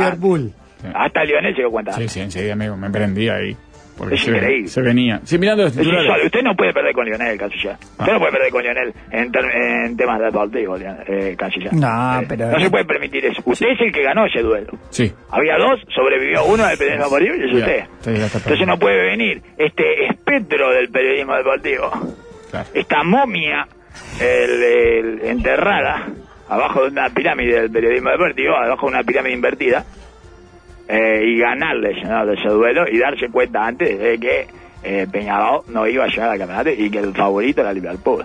Hasta 0.94 1.24
Lionel 1.24 1.54
se 1.54 1.62
dio 1.62 1.70
cuenta. 1.70 1.92
Sí, 1.92 2.08
sí, 2.08 2.20
enseguida 2.20 2.54
me, 2.56 2.70
me 2.76 2.90
prendí 2.90 3.28
ahí. 3.28 3.56
Porque 3.96 4.16
Es 4.16 4.24
se, 4.24 4.30
increíble. 4.30 4.68
se 4.68 4.82
venía. 4.82 5.20
Sí, 5.24 5.38
mirando 5.38 5.62
los 5.62 5.72
titulares. 5.74 6.26
Usted 6.26 6.42
no 6.42 6.54
puede 6.54 6.74
perder 6.74 6.92
con 6.92 7.06
Lionel, 7.06 7.38
canciller. 7.38 7.76
Ah. 7.80 7.86
Usted 8.00 8.12
no 8.12 8.18
puede 8.18 8.32
perder 8.32 8.50
con 8.52 8.62
Lionel 8.62 8.92
en, 9.10 9.32
ter- 9.32 9.56
en 9.56 9.96
temas 9.96 10.20
deportivos, 10.20 10.78
Lionel, 10.78 11.02
eh, 11.08 11.34
canciller. 11.38 11.72
No, 11.72 12.20
Eh, 12.20 12.26
pero- 12.28 12.50
no 12.50 12.60
se 12.60 12.68
puede 12.70 12.84
permitir 12.84 13.24
eso. 13.24 13.40
Usted 13.46 13.68
es 13.70 13.80
el 13.80 13.92
que 13.92 14.02
ganó 14.02 14.26
ese 14.26 14.40
duelo. 14.42 14.72
Sí. 14.90 15.10
Había 15.30 15.56
dos, 15.56 15.80
sobrevivió 15.94 16.44
uno 16.44 16.66
del 16.66 16.76
periodismo 16.76 17.04
deportivo 17.06 17.34
y 17.36 17.44
es 17.44 17.50
Ya, 17.52 17.56
usted. 18.04 18.36
Entonces 18.36 18.66
no 18.66 18.78
puede 18.78 19.02
venir 19.02 19.42
este 19.56 20.04
espectro 20.08 20.70
del 20.72 20.90
periodismo 20.90 21.34
deportivo, 21.34 21.90
Claro. 22.50 22.68
esta 22.74 23.02
momia 23.02 23.66
el, 24.20 24.62
el- 24.62 25.20
enterrada 25.24 26.06
abajo 26.50 26.82
de 26.82 26.88
una 26.90 27.08
pirámide 27.10 27.62
del 27.62 27.70
periodismo 27.70 28.10
deportivo, 28.10 28.54
abajo 28.56 28.86
de 28.88 28.92
una 28.92 29.02
pirámide 29.04 29.34
invertida, 29.34 29.84
eh, 30.88 31.22
y 31.24 31.38
ganarle 31.38 32.02
¿no? 32.04 32.30
ese 32.32 32.48
duelo 32.48 32.84
y 32.90 32.98
darse 32.98 33.28
cuenta 33.28 33.66
antes 33.66 33.98
de 33.98 34.18
que 34.18 34.46
eh, 34.82 35.06
Peñarol 35.10 35.62
no 35.68 35.86
iba 35.86 36.04
a 36.04 36.08
llegar 36.08 36.30
al 36.30 36.38
campeonato 36.38 36.70
y 36.70 36.90
que 36.90 36.98
el 36.98 37.12
favorito 37.14 37.60
era 37.62 37.72
Liverpool. 37.72 38.24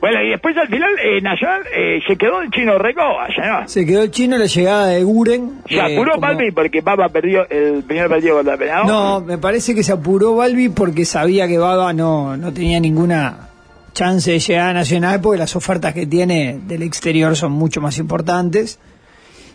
Bueno, 0.00 0.22
y 0.22 0.30
después 0.30 0.56
al 0.56 0.68
final 0.68 0.90
eh, 1.04 1.20
Nacional 1.20 1.62
eh, 1.76 2.00
se 2.06 2.16
quedó 2.16 2.40
el 2.40 2.50
chino 2.50 2.78
Recoba, 2.78 3.26
señor. 3.34 3.68
Se 3.68 3.84
quedó 3.84 4.02
el 4.02 4.10
chino 4.10 4.38
la 4.38 4.46
llegada 4.46 4.86
de 4.86 5.04
Guren. 5.04 5.60
Se 5.68 5.74
eh, 5.74 5.80
apuró 5.94 6.12
como- 6.12 6.26
Balbi 6.26 6.50
porque 6.52 6.82
Papa 6.82 7.10
perdió 7.10 7.46
el 7.50 7.82
primer 7.82 8.08
partido 8.08 8.36
contra 8.36 8.56
Peñarol. 8.56 8.86
No, 8.86 9.20
me 9.20 9.36
parece 9.36 9.74
que 9.74 9.82
se 9.82 9.92
apuró 9.92 10.36
Balbi 10.36 10.70
porque 10.70 11.04
sabía 11.04 11.46
que 11.46 11.58
Baba 11.58 11.92
no, 11.92 12.34
no 12.38 12.50
tenía 12.52 12.80
ninguna 12.80 13.48
chance 13.92 14.30
de 14.30 14.38
llegar 14.38 14.70
a 14.70 14.72
Nacional 14.72 15.20
porque 15.20 15.38
las 15.38 15.54
ofertas 15.54 15.92
que 15.92 16.06
tiene 16.06 16.58
del 16.66 16.82
exterior 16.82 17.36
son 17.36 17.52
mucho 17.52 17.82
más 17.82 17.98
importantes. 17.98 18.78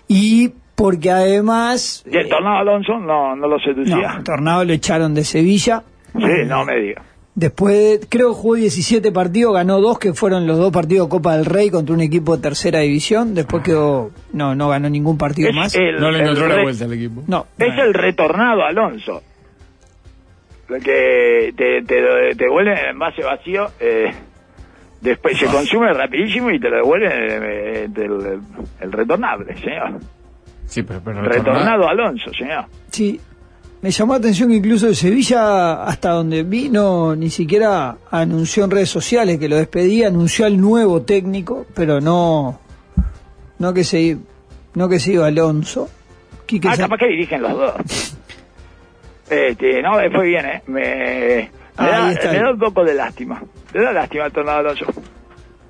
Y 0.07 0.51
porque 0.75 1.09
además... 1.11 2.03
Y 2.09 2.17
el 2.17 2.27
Tornado 2.29 2.57
Alonso 2.59 2.99
no, 2.99 3.35
no 3.35 3.47
lo 3.47 3.57
no, 3.57 3.63
seducía. 3.63 4.21
Tornado 4.23 4.63
lo 4.65 4.73
echaron 4.73 5.13
de 5.13 5.23
Sevilla. 5.23 5.83
sí, 6.13 6.45
no 6.47 6.65
me 6.65 6.75
diga. 6.79 7.01
Después, 7.33 7.99
creo 8.09 8.29
que 8.29 8.35
jugó 8.35 8.55
17 8.55 9.11
partidos, 9.11 9.53
ganó 9.53 9.81
dos, 9.81 9.99
que 9.99 10.13
fueron 10.13 10.47
los 10.47 10.57
dos 10.57 10.71
partidos 10.71 11.07
de 11.07 11.11
Copa 11.11 11.35
del 11.35 11.43
Rey 11.45 11.69
contra 11.69 11.93
un 11.93 11.99
equipo 11.99 12.35
de 12.37 12.41
tercera 12.41 12.79
división. 12.79 13.33
Después 13.35 13.61
quedó, 13.61 14.11
no, 14.31 14.55
no 14.55 14.69
ganó 14.69 14.89
ningún 14.89 15.17
partido 15.17 15.49
Es 15.49 15.55
más. 15.55 15.75
el- 15.75 15.99
No 15.99 16.11
le 16.11 16.19
el 16.19 16.23
encontró 16.23 16.47
la 16.47 16.61
vuelta 16.63 16.85
al 16.85 16.93
equipo. 16.93 17.23
No, 17.27 17.45
Es 17.59 17.77
el 17.77 17.93
retornado 17.93 18.63
Alonso. 18.63 19.21
Lo 20.69 20.79
que 20.79 21.53
te, 21.57 21.81
te, 21.83 21.95
te 22.35 22.43
devuelve 22.45 22.71
en 22.71 22.85
envase 22.91 23.21
vacío, 23.21 23.67
eh, 23.81 24.13
después 25.01 25.37
se 25.37 25.45
consume 25.47 25.91
rapidísimo 25.93 26.49
y 26.51 26.59
te 26.59 26.69
lo 26.69 26.77
devuelve 26.77 27.07
eh, 27.83 27.87
del- 27.89 28.39
el 28.79 28.91
retornable, 28.93 29.55
señor. 29.57 29.99
Sí, 30.67 30.83
pero, 30.83 31.01
pero 31.03 31.21
Retornado 31.21 31.87
Alonso, 31.87 32.31
señor. 32.33 32.65
Sí, 32.91 33.19
me 33.81 33.91
llamó 33.91 34.13
la 34.13 34.19
atención 34.19 34.49
que 34.49 34.55
incluso 34.55 34.87
de 34.87 34.95
Sevilla, 34.95 35.83
hasta 35.83 36.09
donde 36.11 36.43
vino, 36.43 37.15
ni 37.15 37.29
siquiera 37.29 37.97
anunció 38.11 38.63
en 38.65 38.71
redes 38.71 38.89
sociales 38.89 39.37
que 39.37 39.47
lo 39.47 39.57
despedía, 39.57 40.07
anunció 40.07 40.45
al 40.45 40.59
nuevo 40.59 41.03
técnico, 41.03 41.65
pero 41.75 42.01
no, 42.01 42.59
no 43.59 43.73
que 43.73 43.83
se, 43.83 44.17
no 44.73 44.89
que 44.89 44.99
se 44.99 45.13
iba 45.13 45.27
Alonso. 45.27 45.87
Quique 46.45 46.67
Ah, 46.67 46.75
capaz 46.77 46.97
que 46.97 47.07
dirigen 47.07 47.41
los 47.41 47.51
dos. 47.53 48.17
Este, 49.27 49.81
no, 49.81 49.99
eh, 49.99 50.11
fue 50.13 50.27
bien, 50.27 50.45
¿eh? 50.45 50.61
Me, 50.67 50.81
me, 50.81 51.51
Ah, 51.77 52.13
da, 52.13 52.31
me 52.31 52.37
da 52.39 52.51
un 52.51 52.59
poco 52.59 52.83
de 52.83 52.93
lástima. 52.93 53.41
Me 53.73 53.81
da 53.81 53.91
lástima 53.91 54.25
el 54.27 54.31
tornado 54.31 54.59
Alonso. 54.59 54.85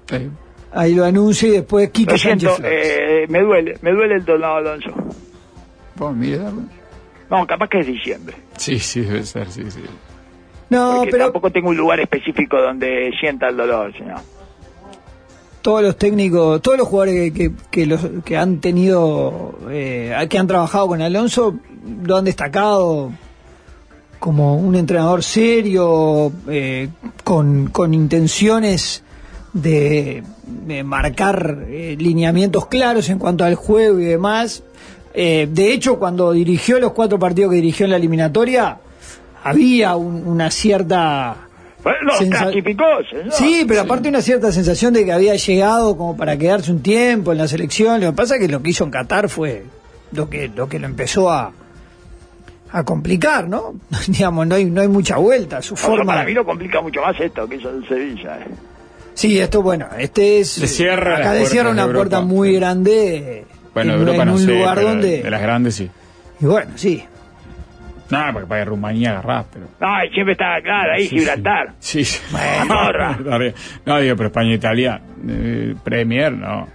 Sí. 0.10 0.30
Ahí 0.76 0.94
lo 0.94 1.06
anuncia 1.06 1.48
y 1.48 1.52
después 1.52 1.90
Quique 1.90 2.12
Lo 2.12 2.18
siento, 2.18 2.58
eh, 2.64 3.26
me 3.30 3.40
duele, 3.42 3.78
me 3.82 3.92
duele 3.92 4.16
el 4.16 4.26
tornado 4.26 4.58
Alonso. 4.58 4.92
Oh, 6.00 6.12
mire, 6.12 6.40
Darwin. 6.40 6.70
No, 7.30 7.48
capaz 7.48 7.70
que 7.70 7.80
es 7.80 7.88
diciembre. 7.88 8.36
Sí, 8.58 8.78
sí, 8.80 9.02
debe 9.02 9.24
ser, 9.24 9.50
sí, 9.50 9.72
sí. 9.72 9.80
No, 10.70 10.98
porque 10.98 11.12
pero 11.12 11.24
tampoco 11.26 11.50
tengo 11.52 11.70
un 11.70 11.78
lugar 11.78 12.00
específico 12.02 12.62
donde 12.62 13.12
sienta 13.20 13.48
el 13.48 13.58
dolor, 13.58 13.94
señor. 13.98 14.20
todos 15.62 15.82
los 15.82 15.98
técnicos, 15.98 16.62
todos 16.62 16.78
los 16.78 16.88
jugadores 16.88 17.32
que, 17.32 17.50
que, 17.50 17.52
que 17.72 17.86
los, 17.88 18.02
que 18.24 18.38
han 18.38 18.60
tenido, 18.60 19.58
eh, 19.72 20.14
que 20.30 20.38
han 20.38 20.46
trabajado 20.46 20.90
con 20.90 21.02
Alonso, 21.02 21.56
lo 22.04 22.18
han 22.18 22.26
destacado 22.26 23.12
como 24.20 24.58
un 24.58 24.76
entrenador 24.76 25.24
serio, 25.24 26.32
eh, 26.50 26.90
con, 27.24 27.68
con 27.70 27.94
intenciones 27.94 29.04
de, 29.56 30.22
de 30.46 30.84
marcar 30.84 31.60
eh, 31.70 31.96
lineamientos 31.98 32.68
claros 32.68 33.08
en 33.10 33.18
cuanto 33.18 33.44
al 33.46 33.56
juego 33.56 34.00
y 34.00 34.06
demás. 34.06 34.62
Eh, 35.14 35.48
de 35.50 35.72
hecho, 35.72 35.98
cuando 35.98 36.34
dirigió 36.34 36.78
los 36.80 36.92
cuatro 36.92 37.18
partidos 37.18 37.52
que 37.52 37.56
dirigió 37.56 37.86
en 37.86 37.92
la 37.92 37.98
eliminatoria, 37.98 38.78
había 39.44 39.96
un- 39.96 40.28
una 40.28 40.52
cierta 40.52 41.38
Bueno, 41.82 42.12
Sensa-. 42.18 42.52
Sí, 43.32 43.64
pero 43.68 43.82
aparte 43.82 44.10
una 44.10 44.22
cierta 44.22 44.52
sensación 44.52 44.92
de 44.94 45.06
que 45.06 45.14
había 45.14 45.36
llegado 45.36 45.96
como 45.96 46.18
para 46.18 46.36
quedarse 46.38 46.72
un 46.72 46.82
tiempo 46.82 47.32
en 47.32 47.38
la 47.38 47.48
selección. 47.48 48.02
Lo 48.02 48.08
que 48.08 48.14
pasa 48.18 48.36
es 48.36 48.42
que 48.42 48.48
lo 48.50 48.62
que 48.62 48.72
hizo 48.72 48.84
en 48.84 48.92
Qatar 48.92 49.30
fue 49.30 49.64
lo 50.12 50.30
que 50.30 50.50
lo 50.54 50.68
que 50.68 50.80
lo 50.80 50.88
empezó 50.88 51.32
a 51.32 51.54
a 52.72 52.84
complicar, 52.84 53.48
¿no? 53.48 53.76
Digamos, 54.08 54.48
no 54.48 54.56
hay 54.56 54.66
no 54.66 54.82
hay 54.82 54.90
mucha 54.90 55.16
vuelta. 55.16 55.62
Su 55.62 55.78
forma. 55.78 56.06
para 56.14 56.26
mí 56.26 56.34
lo 56.34 56.44
complica 56.44 56.82
mucho 56.82 57.00
más 57.02 57.18
esto 57.22 57.48
que 57.48 57.56
hizo 57.56 57.70
el 57.70 57.88
Sevilla. 57.88 58.40
eh. 58.42 58.48
Sí, 59.16 59.40
esto 59.40 59.62
bueno, 59.64 59.88
este 59.98 60.40
es 60.40 60.58
Le 60.60 60.68
cierra 60.68 61.18
acá 61.18 61.34
le 61.34 61.46
cierra 61.48 61.72
una 61.72 61.82
Europa. 61.84 61.98
puerta 62.00 62.22
muy 62.22 62.50
Sí. 62.50 62.56
grande 62.56 63.46
Bueno, 63.74 63.94
en, 63.94 64.00
Europa 64.02 64.22
en 64.22 64.28
no 64.28 64.34
un 64.36 64.40
sé, 64.42 64.48
lugar 64.54 64.82
donde 64.82 65.24
de 65.24 65.30
las 65.32 65.42
grandes 65.42 65.76
sí. 65.76 65.90
y 66.42 66.46
bueno, 66.46 66.72
sí. 66.76 67.04
Nada, 68.10 68.34
porque 68.34 68.48
para 68.48 68.64
Rumanía 68.66 69.12
agarrás, 69.12 69.46
pero... 69.52 69.66
No, 69.82 70.06
y 70.06 70.10
siempre 70.12 70.34
estaba 70.34 70.62
claro 70.62 70.92
ahí, 70.94 71.08
Sí, 71.08 71.18
Gibraltar. 71.18 71.74
Sí, 71.80 72.06
sí. 72.06 72.20
Andorra. 72.62 73.18
No, 73.86 74.00
digo, 74.00 74.16
pero 74.16 74.28
España 74.28 74.52
e 74.52 74.54
Italia, 74.56 75.02
eh, 75.28 75.74
Premier, 75.84 76.32
no. 76.34 76.68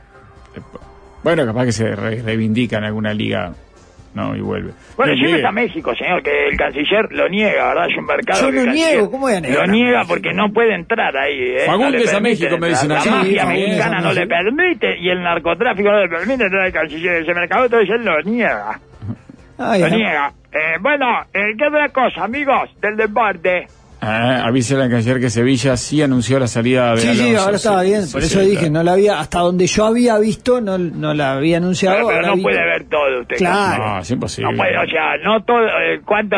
Bueno, 1.22 1.46
capaz 1.46 1.66
que 1.66 1.72
se 1.72 1.94
re- 1.94 2.20
reivindica 2.22 2.78
en 2.78 2.84
alguna 2.84 3.14
liga, 3.14 3.52
no, 4.14 4.34
y 4.36 4.40
vuelve. 4.40 4.72
Bueno, 4.96 5.12
siempre 5.12 5.26
bien. 5.28 5.36
está 5.36 5.52
México, 5.52 5.94
señor, 5.94 6.22
que 6.22 6.48
el 6.48 6.56
canciller 6.56 7.06
lo 7.12 7.28
niega, 7.28 7.68
¿verdad? 7.68 7.86
Es 7.90 7.96
un 7.96 8.06
mercado 8.06 8.40
Yo 8.40 8.64
lo 8.64 8.72
niego, 8.72 9.10
¿cómo 9.10 9.20
voy 9.22 9.34
a 9.34 9.40
negar? 9.40 9.66
Lo 9.68 9.72
niega 9.72 10.02
porque 10.08 10.32
no 10.32 10.52
puede 10.52 10.74
entrar 10.74 11.16
ahí. 11.16 11.38
¿eh? 11.40 11.62
Fagundes 11.66 12.10
No 12.12 12.18
a 12.18 12.20
México, 12.20 12.58
me 12.58 12.68
dicen 12.70 12.88
La 12.88 13.00
acá. 13.00 13.10
mafia 13.10 13.46
mexicana 13.46 13.98
a 13.98 14.00
no 14.00 14.12
le 14.12 14.26
permite 14.26 14.98
y 14.98 15.08
el 15.10 15.22
narcotráfico 15.22 15.90
no 15.90 16.00
le 16.00 16.08
permite 16.08 16.42
entrar 16.44 16.62
al 16.66 16.72
canciller 16.72 17.12
de 17.12 17.20
ese 17.20 17.34
mercado, 17.34 17.64
entonces 17.66 17.90
él 17.90 18.04
lo 18.04 18.20
niega. 18.22 18.80
Ay, 19.58 19.80
Lo 19.82 19.88
no. 19.90 19.96
niega. 19.96 20.32
Eh, 20.52 20.78
bueno, 20.80 21.06
eh, 21.32 21.54
¿qué 21.56 21.66
otra 21.66 21.88
cosa, 21.90 22.24
amigos 22.24 22.70
del 22.80 22.96
deporte? 22.96 23.66
Ah, 24.02 24.44
avisa 24.46 24.76
la 24.76 24.88
canciller 24.88 25.20
que 25.20 25.28
Sevilla 25.28 25.76
sí 25.76 26.00
anunció 26.00 26.38
la 26.38 26.46
salida 26.46 26.94
de 26.94 27.02
Sí, 27.02 27.14
sí, 27.14 27.20
Alonso, 27.22 27.42
ahora 27.42 27.56
estaba 27.56 27.80
sí, 27.82 27.86
bien, 27.88 28.06
sí, 28.06 28.12
por 28.12 28.22
sí, 28.22 28.26
eso 28.28 28.34
claro. 28.38 28.48
dije, 28.50 28.70
no 28.70 28.82
la 28.82 28.92
había, 28.92 29.20
hasta 29.20 29.40
donde 29.40 29.66
yo 29.66 29.84
había 29.84 30.18
visto, 30.18 30.60
no, 30.62 30.78
no 30.78 31.12
la 31.12 31.32
había 31.34 31.58
anunciado. 31.58 32.06
Pero, 32.08 32.22
no 32.28 32.36
vi- 32.36 32.42
puede 32.42 32.64
ver 32.64 32.84
todo 32.88 33.20
usted. 33.20 33.36
Claro. 33.36 33.86
No, 33.86 34.00
es 34.00 34.10
imposible. 34.10 34.50
No 34.52 34.56
puede, 34.56 34.78
o 34.78 34.86
sea, 34.86 35.16
no 35.22 35.42
todo. 35.44 35.58
eh, 35.66 36.00
¿Cuánto? 36.04 36.36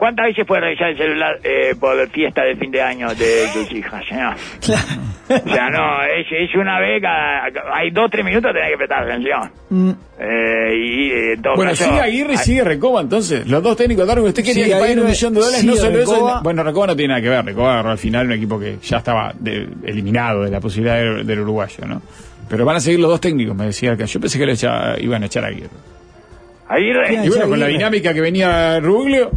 ¿Cuántas 0.00 0.28
veces 0.28 0.46
puede 0.46 0.62
revisar 0.62 0.88
el 0.88 0.96
celular 0.96 1.38
eh, 1.44 1.74
por 1.78 2.08
fiesta 2.08 2.42
de 2.42 2.56
fin 2.56 2.70
de 2.70 2.80
año 2.80 3.14
de 3.14 3.48
tus 3.52 3.70
hijas, 3.70 4.02
señor? 4.08 4.32
O 4.32 5.48
sea, 5.52 5.68
no, 5.68 6.02
es, 6.04 6.26
es 6.30 6.54
una 6.56 6.80
vez 6.80 7.02
cada... 7.02 7.44
Hay 7.74 7.90
dos, 7.90 8.10
tres 8.10 8.24
minutos 8.24 8.50
tenés 8.54 8.70
que 8.70 8.76
prestar 8.78 9.02
atención. 9.04 9.50
Mm, 9.68 9.90
Eh, 10.18 10.74
y 10.74 11.10
eh, 11.10 11.32
en 11.34 11.42
todo 11.42 11.54
Bueno, 11.54 11.72
caso... 11.72 11.84
sigue 11.84 12.00
Aguirre 12.00 12.32
y 12.32 12.36
hay- 12.36 12.42
sigue 12.42 12.64
Recoba, 12.64 13.02
entonces. 13.02 13.46
Los 13.46 13.62
dos 13.62 13.76
técnicos, 13.76 14.06
Darwin, 14.06 14.28
usted 14.28 14.42
quería 14.42 14.64
Sigue 14.64 14.74
que 14.76 14.80
paguen 14.80 15.00
un 15.00 15.06
millón 15.06 15.34
de 15.34 15.40
dólares, 15.40 15.64
no 15.64 15.76
solo 15.76 15.98
eso. 16.00 16.12
Recoba. 16.14 16.40
Bueno, 16.42 16.62
Recoba 16.62 16.86
no 16.88 16.96
tiene 16.96 17.08
nada 17.14 17.20
que 17.22 17.28
ver. 17.28 17.44
Recoba 17.44 17.72
agarró 17.74 17.90
al 17.90 17.98
final 17.98 18.26
un 18.26 18.32
equipo 18.32 18.58
que 18.58 18.78
ya 18.82 18.96
estaba 18.96 19.34
de- 19.38 19.68
eliminado 19.84 20.44
de 20.44 20.50
la 20.50 20.60
posibilidad 20.60 20.96
del, 20.96 21.26
del 21.26 21.40
uruguayo, 21.40 21.84
¿no? 21.86 22.00
Pero 22.48 22.64
van 22.64 22.76
a 22.76 22.80
seguir 22.80 23.00
los 23.00 23.10
dos 23.10 23.20
técnicos, 23.20 23.54
me 23.54 23.66
decía 23.66 23.92
acá. 23.92 24.06
Yo 24.06 24.18
pensé 24.18 24.38
que 24.38 24.46
le 24.46 24.52
echa- 24.54 24.98
iban 24.98 25.22
a 25.22 25.26
echar 25.26 25.44
a 25.44 25.48
Aguirre. 25.48 25.68
Aguirre. 26.68 27.14
Y 27.26 27.28
bueno, 27.28 27.48
con 27.50 27.60
la 27.60 27.66
dinámica 27.66 28.14
que 28.14 28.20
venía 28.22 28.80
Ruglio, 28.80 29.30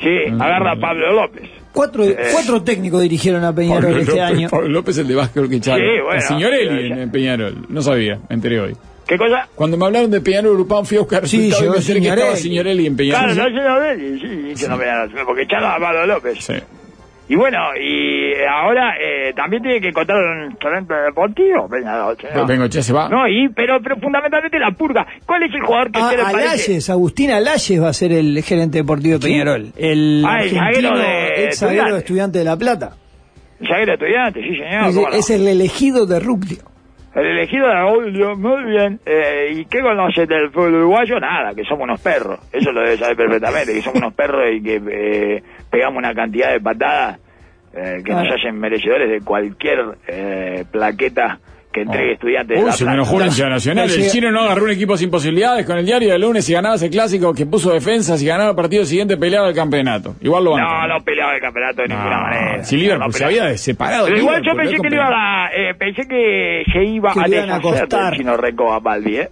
sí, 0.00 0.16
agarra 0.40 0.72
a 0.72 0.76
Pablo 0.76 1.12
López. 1.12 1.48
Cuatro, 1.72 2.04
cuatro 2.32 2.62
técnicos 2.62 3.02
dirigieron 3.02 3.42
a 3.44 3.52
Peñarol 3.54 3.82
Pablo 3.82 3.98
este 3.98 4.10
López, 4.12 4.24
año. 4.24 4.48
Pablo 4.48 4.68
López, 4.68 4.98
el 4.98 5.08
de 5.08 5.14
básquetbol 5.16 5.48
que 5.50 5.56
echaron. 5.56 5.80
Sí, 5.80 6.00
bueno, 6.02 6.14
el 6.14 6.22
Signorelli 6.22 6.86
en, 6.92 6.98
en 6.98 7.10
Peñarol. 7.10 7.66
No 7.68 7.82
sabía, 7.82 8.20
me 8.28 8.34
enteré 8.36 8.60
hoy. 8.60 8.76
¿Qué 9.06 9.18
cosa? 9.18 9.48
Cuando 9.54 9.76
me 9.76 9.84
hablaron 9.84 10.10
de 10.10 10.20
Peñarol 10.20 10.54
Grupán 10.54 10.86
fui 10.86 10.96
a 10.96 11.00
buscar 11.00 11.28
Sí, 11.28 11.50
resultados 11.50 11.60
y 11.60 11.62
llegó 11.62 11.72
me 11.74 11.78
enteré 11.78 12.00
que 12.00 12.08
estaba 12.08 12.36
Signorelli. 12.36 12.42
Signorelli 12.42 12.86
en 12.86 12.96
Peñarol. 12.96 13.34
Claro, 13.34 13.50
no 13.50 13.74
lo 13.74 13.80
ve, 13.80 14.18
sí, 14.20 14.62
que 14.62 14.68
no 14.68 14.76
me 14.76 15.24
porque 15.24 15.42
echaron 15.42 15.70
a 15.70 15.78
Pablo 15.78 16.06
López. 16.06 16.38
Sí. 16.44 16.54
Y 17.26 17.36
bueno, 17.36 17.58
y 17.80 18.34
ahora 18.46 18.96
eh, 19.00 19.32
también 19.34 19.62
tiene 19.62 19.80
que 19.80 19.92
contar 19.92 20.16
un 20.16 20.56
talento 20.56 20.94
deportivo, 20.94 21.66
Peñarol, 21.68 22.16
señor. 22.18 22.46
Vengo, 22.46 22.68
che, 22.68 22.82
se 22.82 22.92
va. 22.92 23.08
No, 23.08 23.26
y, 23.26 23.48
pero, 23.48 23.80
pero 23.82 23.96
fundamentalmente 23.96 24.58
la 24.58 24.72
purga. 24.72 25.06
¿Cuál 25.24 25.44
es 25.44 25.54
el 25.54 25.62
jugador 25.62 25.90
que 25.90 26.00
A, 26.00 26.02
usted 26.04 26.16
le 26.18 26.22
parece? 26.24 26.70
Alayes, 26.72 26.90
Agustín 26.90 27.30
Alayes 27.30 27.82
va 27.82 27.88
a 27.88 27.92
ser 27.94 28.12
el 28.12 28.42
gerente 28.42 28.78
deportivo 28.78 29.18
de 29.18 29.26
Peñarol. 29.26 29.72
El 29.76 30.22
Ah, 30.26 30.42
el 30.42 30.58
argentino 30.58 30.90
zaguero 30.90 30.98
de 30.98 31.44
ex 31.44 31.58
zaguero 31.58 31.92
de. 31.94 31.98
Estudiante 31.98 32.38
de 32.38 32.44
La 32.44 32.56
Plata. 32.58 32.96
Zaguero 33.66 33.94
estudiante, 33.94 34.40
sí, 34.42 34.56
señor. 34.56 35.14
Es, 35.14 35.30
el 35.30 35.48
elegido 35.48 36.04
de 36.04 36.20
Rugdio. 36.20 36.58
El 37.14 37.26
elegido 37.26 37.68
de 37.68 37.74
Raúl, 37.74 38.36
muy 38.36 38.64
bien. 38.64 38.98
Eh, 39.06 39.52
¿Y 39.52 39.64
qué 39.66 39.80
conoce 39.80 40.26
del 40.26 40.50
fútbol 40.50 40.74
uruguayo? 40.74 41.20
Nada, 41.20 41.54
que 41.54 41.62
somos 41.62 41.84
unos 41.84 42.00
perros. 42.00 42.40
Eso 42.52 42.72
lo 42.72 42.80
debe 42.80 42.96
saber 42.96 43.16
perfectamente, 43.16 43.72
que 43.72 43.82
somos 43.82 44.00
unos 44.00 44.14
perros 44.14 44.42
y 44.52 44.62
que 44.62 44.82
eh, 44.90 45.42
pegamos 45.70 45.98
una 45.98 46.12
cantidad 46.12 46.52
de 46.52 46.60
patadas 46.60 47.20
eh, 47.72 48.02
que 48.04 48.12
nos 48.12 48.28
hacen 48.28 48.58
merecedores 48.58 49.10
de 49.10 49.20
cualquier 49.20 49.96
eh, 50.08 50.64
plaqueta 50.70 51.38
que 51.74 51.82
entregue 51.82 52.12
estudiantes 52.12 52.56
de 52.56 52.62
Uy, 52.62 52.70
la 52.70 52.72
se 52.72 52.84
me 52.84 52.92
enojó 52.92 53.18
la 53.18 53.26
hinchada 53.26 53.50
nacional. 53.50 53.88
No 53.88 53.94
El 53.94 54.10
chino 54.10 54.30
no 54.30 54.40
agarró 54.42 54.64
un 54.64 54.70
equipo 54.70 54.96
sin 54.96 55.10
posibilidades. 55.10 55.66
Con 55.66 55.76
el 55.76 55.84
diario 55.84 56.12
de 56.12 56.18
lunes, 56.18 56.44
si 56.44 56.52
ganabas 56.52 56.80
el 56.82 56.90
clásico, 56.90 57.34
que 57.34 57.46
puso 57.46 57.72
defensas, 57.72 58.22
y 58.22 58.26
ganaba 58.26 58.50
el 58.50 58.56
partido 58.56 58.84
siguiente, 58.84 59.16
peleaba 59.16 59.48
el 59.48 59.54
campeonato. 59.54 60.14
Igual 60.20 60.44
lo 60.44 60.52
van 60.52 60.62
No, 60.62 60.86
no 60.86 61.04
peleaba 61.04 61.34
el 61.34 61.40
campeonato 61.40 61.82
de 61.82 61.88
ninguna 61.88 62.20
manera. 62.20 62.64
Si 62.64 62.76
Liverpool 62.76 63.06
No 63.06 63.12
se 63.12 63.24
había 63.24 63.58
separado. 63.58 64.06
Pero 64.06 64.18
igual 64.18 64.42
yo 64.46 64.54
pensé 64.54 64.76
no 64.76 64.82
que 64.82 64.90
le 64.90 64.96
iba 64.96 65.08
a, 65.08 65.48
eh, 65.48 65.74
pensé 65.76 66.08
que 66.08 66.62
se 66.72 66.84
iba 66.84 67.12
Que 67.12 67.20
a 67.20 67.24
deshacer 67.24 67.88
del 67.88 68.16
chino 68.16 68.36
Reco 68.36 68.72
a 68.72 68.78
Balbi, 68.78 69.16
¿eh? 69.16 69.28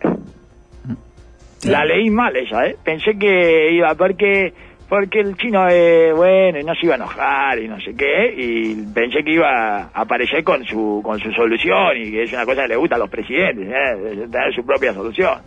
La 1.65 1.85
leí 1.85 2.11
mal 2.11 2.35
esa, 2.37 2.67
¿eh? 2.67 2.77
Pensé 2.85 3.17
que 3.17 3.73
iba, 3.73 3.95
porque 3.95 4.53
porque 4.95 5.21
el 5.21 5.39
chino, 5.39 5.67
eh, 5.71 6.13
bueno, 6.13 6.61
y 6.61 6.65
no 6.65 6.75
se 6.75 6.85
iba 6.85 6.93
a 6.93 6.97
enojar 6.97 7.59
y 7.59 7.67
no 7.67 7.81
sé 7.81 7.95
qué, 7.97 8.35
y 8.37 8.75
pensé 8.93 9.25
que 9.25 9.33
iba 9.33 9.49
a 9.79 9.91
aparecer 9.95 10.45
con 10.45 10.63
su, 10.67 11.01
con 11.03 11.19
su 11.19 11.33
solución, 11.33 11.97
y 11.97 12.11
que 12.11 12.25
es 12.25 12.33
una 12.35 12.45
cosa 12.45 12.61
que 12.65 12.69
le 12.69 12.77
gusta 12.77 12.97
a 12.97 12.99
los 12.99 13.09
presidentes, 13.09 13.69
¿eh? 13.71 14.27
tener 14.31 14.55
su 14.55 14.67
propia 14.67 14.93
solución. 14.93 15.39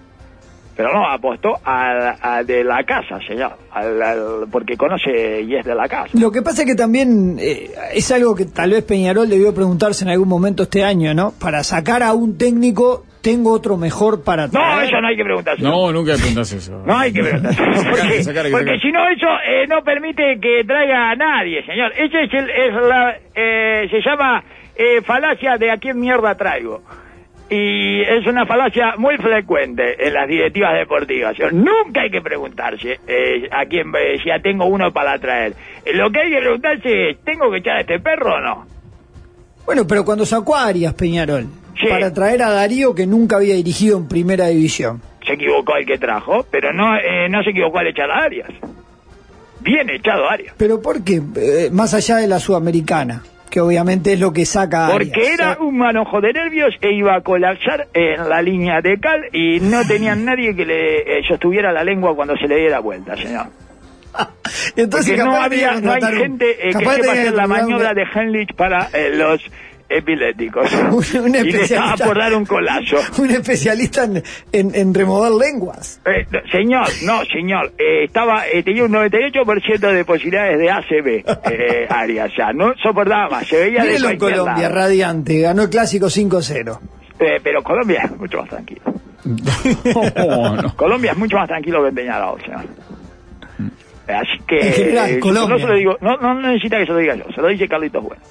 Pero 0.75 0.91
no, 0.91 1.07
apostó 1.07 1.59
a, 1.63 2.15
a 2.37 2.43
de 2.43 2.63
la 2.63 2.83
casa, 2.85 3.19
señor, 3.27 3.51
al- 3.71 4.47
porque 4.51 4.75
conoce 4.75 5.41
y 5.43 5.55
es 5.55 5.63
de 5.63 5.75
la 5.75 5.87
casa. 5.87 6.09
Lo 6.19 6.31
que 6.31 6.41
pasa 6.41 6.63
es 6.63 6.67
que 6.67 6.75
también 6.75 7.37
eh, 7.39 7.69
es 7.93 8.11
algo 8.11 8.33
que 8.33 8.45
tal 8.45 8.71
vez 8.71 8.83
Peñarol 8.83 9.29
debió 9.29 9.53
preguntarse 9.53 10.05
en 10.05 10.09
algún 10.09 10.27
momento 10.27 10.63
este 10.63 10.83
año, 10.83 11.13
¿no? 11.13 11.33
Para 11.39 11.63
sacar 11.63 12.01
a 12.01 12.13
un 12.13 12.35
técnico, 12.35 13.05
tengo 13.25 13.51
otro 13.51 13.75
mejor 13.75 14.23
para 14.23 14.45
No, 14.45 14.51
traer. 14.51 14.83
eso 14.89 15.01
no 15.01 15.07
hay 15.07 15.17
que 15.17 15.23
preguntarse. 15.23 15.63
No, 15.63 15.91
nunca 15.91 16.13
preguntas 16.13 16.53
eso. 16.53 16.83
No 16.85 16.95
hay 16.97 17.11
que 17.11 17.23
preguntarse. 17.23 17.59
Porque 17.63 18.51
porque 18.51 18.79
si 18.79 18.91
no, 18.91 19.09
eso 19.09 19.25
eh, 19.47 19.65
no 19.67 19.83
permite 19.83 20.37
que 20.39 20.63
traiga 20.63 21.09
a 21.09 21.15
nadie, 21.15 21.65
señor. 21.65 21.91
Ese 21.97 22.23
es 22.25 22.33
el, 22.33 22.49
es 22.49 22.73
la, 22.87 23.17
eh, 23.33 23.87
se 23.89 23.99
llama 24.01 24.43
eh, 24.75 25.01
falacia 25.01 25.57
de 25.57 25.71
a 25.71 25.77
quién 25.77 25.99
mierda 25.99 26.35
traigo. 26.35 26.83
Y 27.49 28.01
es 28.01 28.25
una 28.27 28.45
falacia 28.45 28.95
muy 28.97 29.17
frecuente 29.17 30.07
en 30.07 30.13
las 30.13 30.27
directivas 30.27 30.73
deportivas. 30.73 31.35
señor. 31.35 31.53
Nunca 31.53 32.01
hay 32.01 32.09
que 32.11 32.21
preguntarse 32.21 32.99
eh, 33.07 33.49
a 33.51 33.65
quién, 33.65 33.87
eh, 33.97 34.17
si 34.21 34.29
ya 34.29 34.39
tengo 34.39 34.65
uno 34.65 34.91
para 34.93 35.17
traer. 35.19 35.53
Eh, 35.83 35.93
Lo 35.95 36.11
que 36.11 36.21
hay 36.21 36.29
que 36.31 36.39
preguntarse 36.39 37.09
es, 37.09 37.23
¿tengo 37.23 37.49
que 37.51 37.57
echar 37.57 37.77
a 37.77 37.81
este 37.81 37.99
perro 37.99 38.35
o 38.35 38.39
no? 38.39 38.65
Bueno, 39.65 39.85
pero 39.87 40.03
cuando 40.05 40.25
sacó 40.25 40.55
a 40.55 40.65
Arias 40.67 40.93
Peñarol, 40.93 41.45
Para 41.89 42.13
traer 42.13 42.41
a 42.43 42.49
Darío 42.51 42.95
que 42.95 43.05
nunca 43.05 43.37
había 43.37 43.55
dirigido 43.55 43.97
en 43.97 44.07
primera 44.07 44.47
división. 44.47 45.01
Se 45.25 45.33
equivocó 45.33 45.75
el 45.75 45.85
que 45.85 45.97
trajo, 45.97 46.45
pero 46.51 46.71
no, 46.71 46.95
eh, 46.97 47.27
no 47.29 47.43
se 47.43 47.49
equivocó 47.49 47.79
al 47.79 47.87
echar 47.87 48.09
a 48.11 48.23
Arias. 48.23 48.49
Bien 49.61 49.89
echado 49.89 50.29
Arias. 50.29 50.53
Pero 50.57 50.81
¿por 50.81 51.03
qué? 51.03 51.21
Eh, 51.35 51.69
más 51.71 51.93
allá 51.93 52.17
de 52.17 52.27
la 52.27 52.39
sudamericana, 52.39 53.23
que 53.49 53.59
obviamente 53.59 54.13
es 54.13 54.19
lo 54.19 54.31
que 54.31 54.45
saca 54.45 54.87
a 54.87 54.91
Porque 54.91 55.09
Arias. 55.15 55.39
era 55.39 55.57
un 55.59 55.77
manojo 55.77 56.21
de 56.21 56.33
nervios 56.33 56.75
e 56.81 56.93
iba 56.93 57.15
a 57.15 57.21
colapsar 57.21 57.87
en 57.93 58.29
la 58.29 58.41
línea 58.41 58.81
de 58.81 58.99
cal 58.99 59.21
y 59.33 59.59
no 59.61 59.85
tenían 59.87 60.23
nadie 60.25 60.55
que 60.55 60.65
le 60.65 61.19
eh, 61.19 61.23
sostuviera 61.27 61.71
la 61.71 61.83
lengua 61.83 62.15
cuando 62.15 62.35
se 62.37 62.47
le 62.47 62.57
diera 62.57 62.79
vuelta, 62.79 63.15
señor. 63.17 63.47
Entonces, 64.75 65.15
Porque 65.15 65.23
no 65.29 65.35
había, 65.35 65.75
que 65.75 65.81
no 65.81 65.91
hay 65.91 66.01
gente 66.01 66.51
eh, 66.51 66.67
que 66.67 66.73
capaz 66.73 66.93
sepa 66.93 67.05
tenía 67.07 67.11
hacer 67.11 67.31
que 67.31 67.37
la 67.37 67.47
maniobra 67.47 67.93
de 67.93 68.03
Henlich 68.13 68.53
para 68.55 68.89
eh, 68.93 69.11
los 69.15 69.41
epilépticos. 69.89 70.71
Un- 70.91 71.21
un 71.25 71.35
y 71.35 72.03
por 72.03 72.17
dar 72.17 72.33
un 72.33 72.45
colazo. 72.45 72.97
Un 73.21 73.31
especialista 73.31 74.03
en, 74.05 74.23
en, 74.51 74.73
en 74.75 74.93
remover 74.93 75.31
lenguas. 75.31 76.01
Eh, 76.05 76.25
no, 76.31 76.39
señor, 76.51 76.87
no, 77.03 77.23
señor, 77.25 77.73
eh, 77.77 78.05
estaba, 78.05 78.47
eh, 78.47 78.63
tenía 78.63 78.83
un 78.85 78.91
98% 78.91 79.79
de 79.91 80.05
posibilidades 80.05 80.57
de 80.59 80.69
ACB, 80.71 81.07
eh, 81.51 81.87
Arias, 81.89 82.31
ya, 82.37 82.51
no 82.53 82.73
soportaba 82.81 83.29
más, 83.29 83.47
se 83.47 83.57
veía 83.57 83.83
de 83.83 83.89
Mírelo 83.89 84.09
en 84.09 84.17
Colombia, 84.17 84.63
lado. 84.63 84.75
radiante, 84.75 85.39
ganó 85.41 85.63
el 85.63 85.69
clásico 85.69 86.07
5-0. 86.07 86.79
Eh, 87.19 87.39
pero 87.43 87.63
Colombia 87.63 88.01
es 88.05 88.17
mucho 88.17 88.39
más 88.39 88.49
tranquilo. 88.49 88.81
No, 89.23 90.55
no. 90.61 90.75
Colombia 90.75 91.11
es 91.11 91.17
mucho 91.17 91.37
más 91.37 91.47
tranquilo 91.47 91.83
que 91.83 91.91
Peñarol, 91.91 92.39
señor. 92.41 92.61
Eh, 94.07 94.13
Así 94.13 94.43
que 94.47 94.59
En 94.59 94.73
general, 94.73 95.09
eh, 95.11 95.19
Colombia. 95.19 95.55
no 95.55 95.59
se 95.59 95.67
lo 95.67 95.73
digo, 95.75 95.97
no, 96.01 96.17
no 96.17 96.39
necesita 96.41 96.77
que 96.77 96.85
se 96.85 96.91
lo 96.91 96.97
diga 96.99 97.15
yo, 97.15 97.23
se 97.33 97.41
lo 97.41 97.47
dice 97.47 97.67
Carlitos 97.67 98.03
Bueno. 98.03 98.21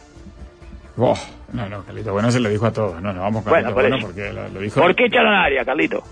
Oh, 0.97 1.19
no, 1.53 1.69
no, 1.69 1.83
Carlito 1.85 2.13
Bueno 2.13 2.31
se 2.31 2.39
lo 2.41 2.49
dijo 2.49 2.67
a 2.67 2.73
todos. 2.73 3.01
No, 3.03 3.13
no, 3.13 3.21
vamos 3.23 3.43
con 3.43 3.51
Bueno, 3.51 3.73
por 3.75 3.83
Bueno 3.83 3.97
porque 4.01 4.33
lo, 4.33 4.49
lo 4.49 4.61
dijo. 4.61 4.81
¿Por 4.81 4.95
qué 4.95 5.07
echaron 5.07 5.35
a 5.35 5.45
Arias, 5.45 5.65
Carlito? 5.67 6.03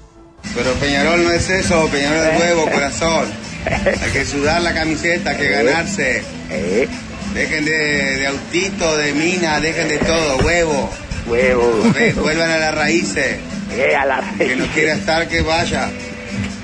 Pero 0.57 0.73
Peñarol 0.75 1.23
no 1.23 1.31
es 1.31 1.49
eso, 1.51 1.89
Peñarol 1.93 2.27
es 2.35 2.41
huevo, 2.41 2.69
corazón. 2.71 3.27
Hay 3.65 4.11
que 4.13 4.25
sudar 4.25 4.61
la 4.63 4.75
camiseta, 4.75 5.31
hay 5.31 5.37
que 5.37 5.49
ganarse. 5.51 6.23
Eh, 6.51 6.89
Dejen 7.33 7.65
de, 7.65 7.73
de 8.19 8.27
autito, 8.27 8.97
de 8.99 9.15
mina, 9.15 9.59
dejen 9.61 9.89
de 9.89 9.99
todo, 9.99 10.37
huevo. 10.39 10.91
huevo. 11.29 11.83
Ve, 11.95 12.13
Vuelvan 12.15 12.51
a 12.51 12.59
las 12.59 12.75
raíces. 12.75 13.39
Eh, 13.71 13.95
a 13.97 14.05
la 14.05 14.21
Que 14.37 14.55
no 14.57 14.67
quiera 14.67 14.95
estar, 14.95 15.27
que 15.29 15.41
vaya. 15.41 15.89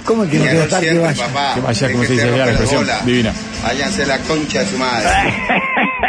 ¿Cómo 0.04 0.28
que 0.28 0.36
no 0.38 0.44
Peñarol 0.44 0.62
estar 0.64 0.82
que 0.82 0.98
vaya? 0.98 1.26
papá. 1.28 1.54
Que 1.54 1.60
vaya, 1.60 1.92
como 1.92 2.04
se 2.04 2.12
dice 2.14 2.24
romper 2.26 2.34
allá, 2.42 2.46
la 2.46 2.52
las 2.52 2.60
expresión 2.60 2.80
bolas. 2.86 3.06
divina. 3.06 3.32
Váyanse 3.62 4.02
a 4.02 4.06
la 4.06 4.18
concha 4.18 4.58
de 4.60 4.66
su 4.66 4.76
madre. 4.76 5.08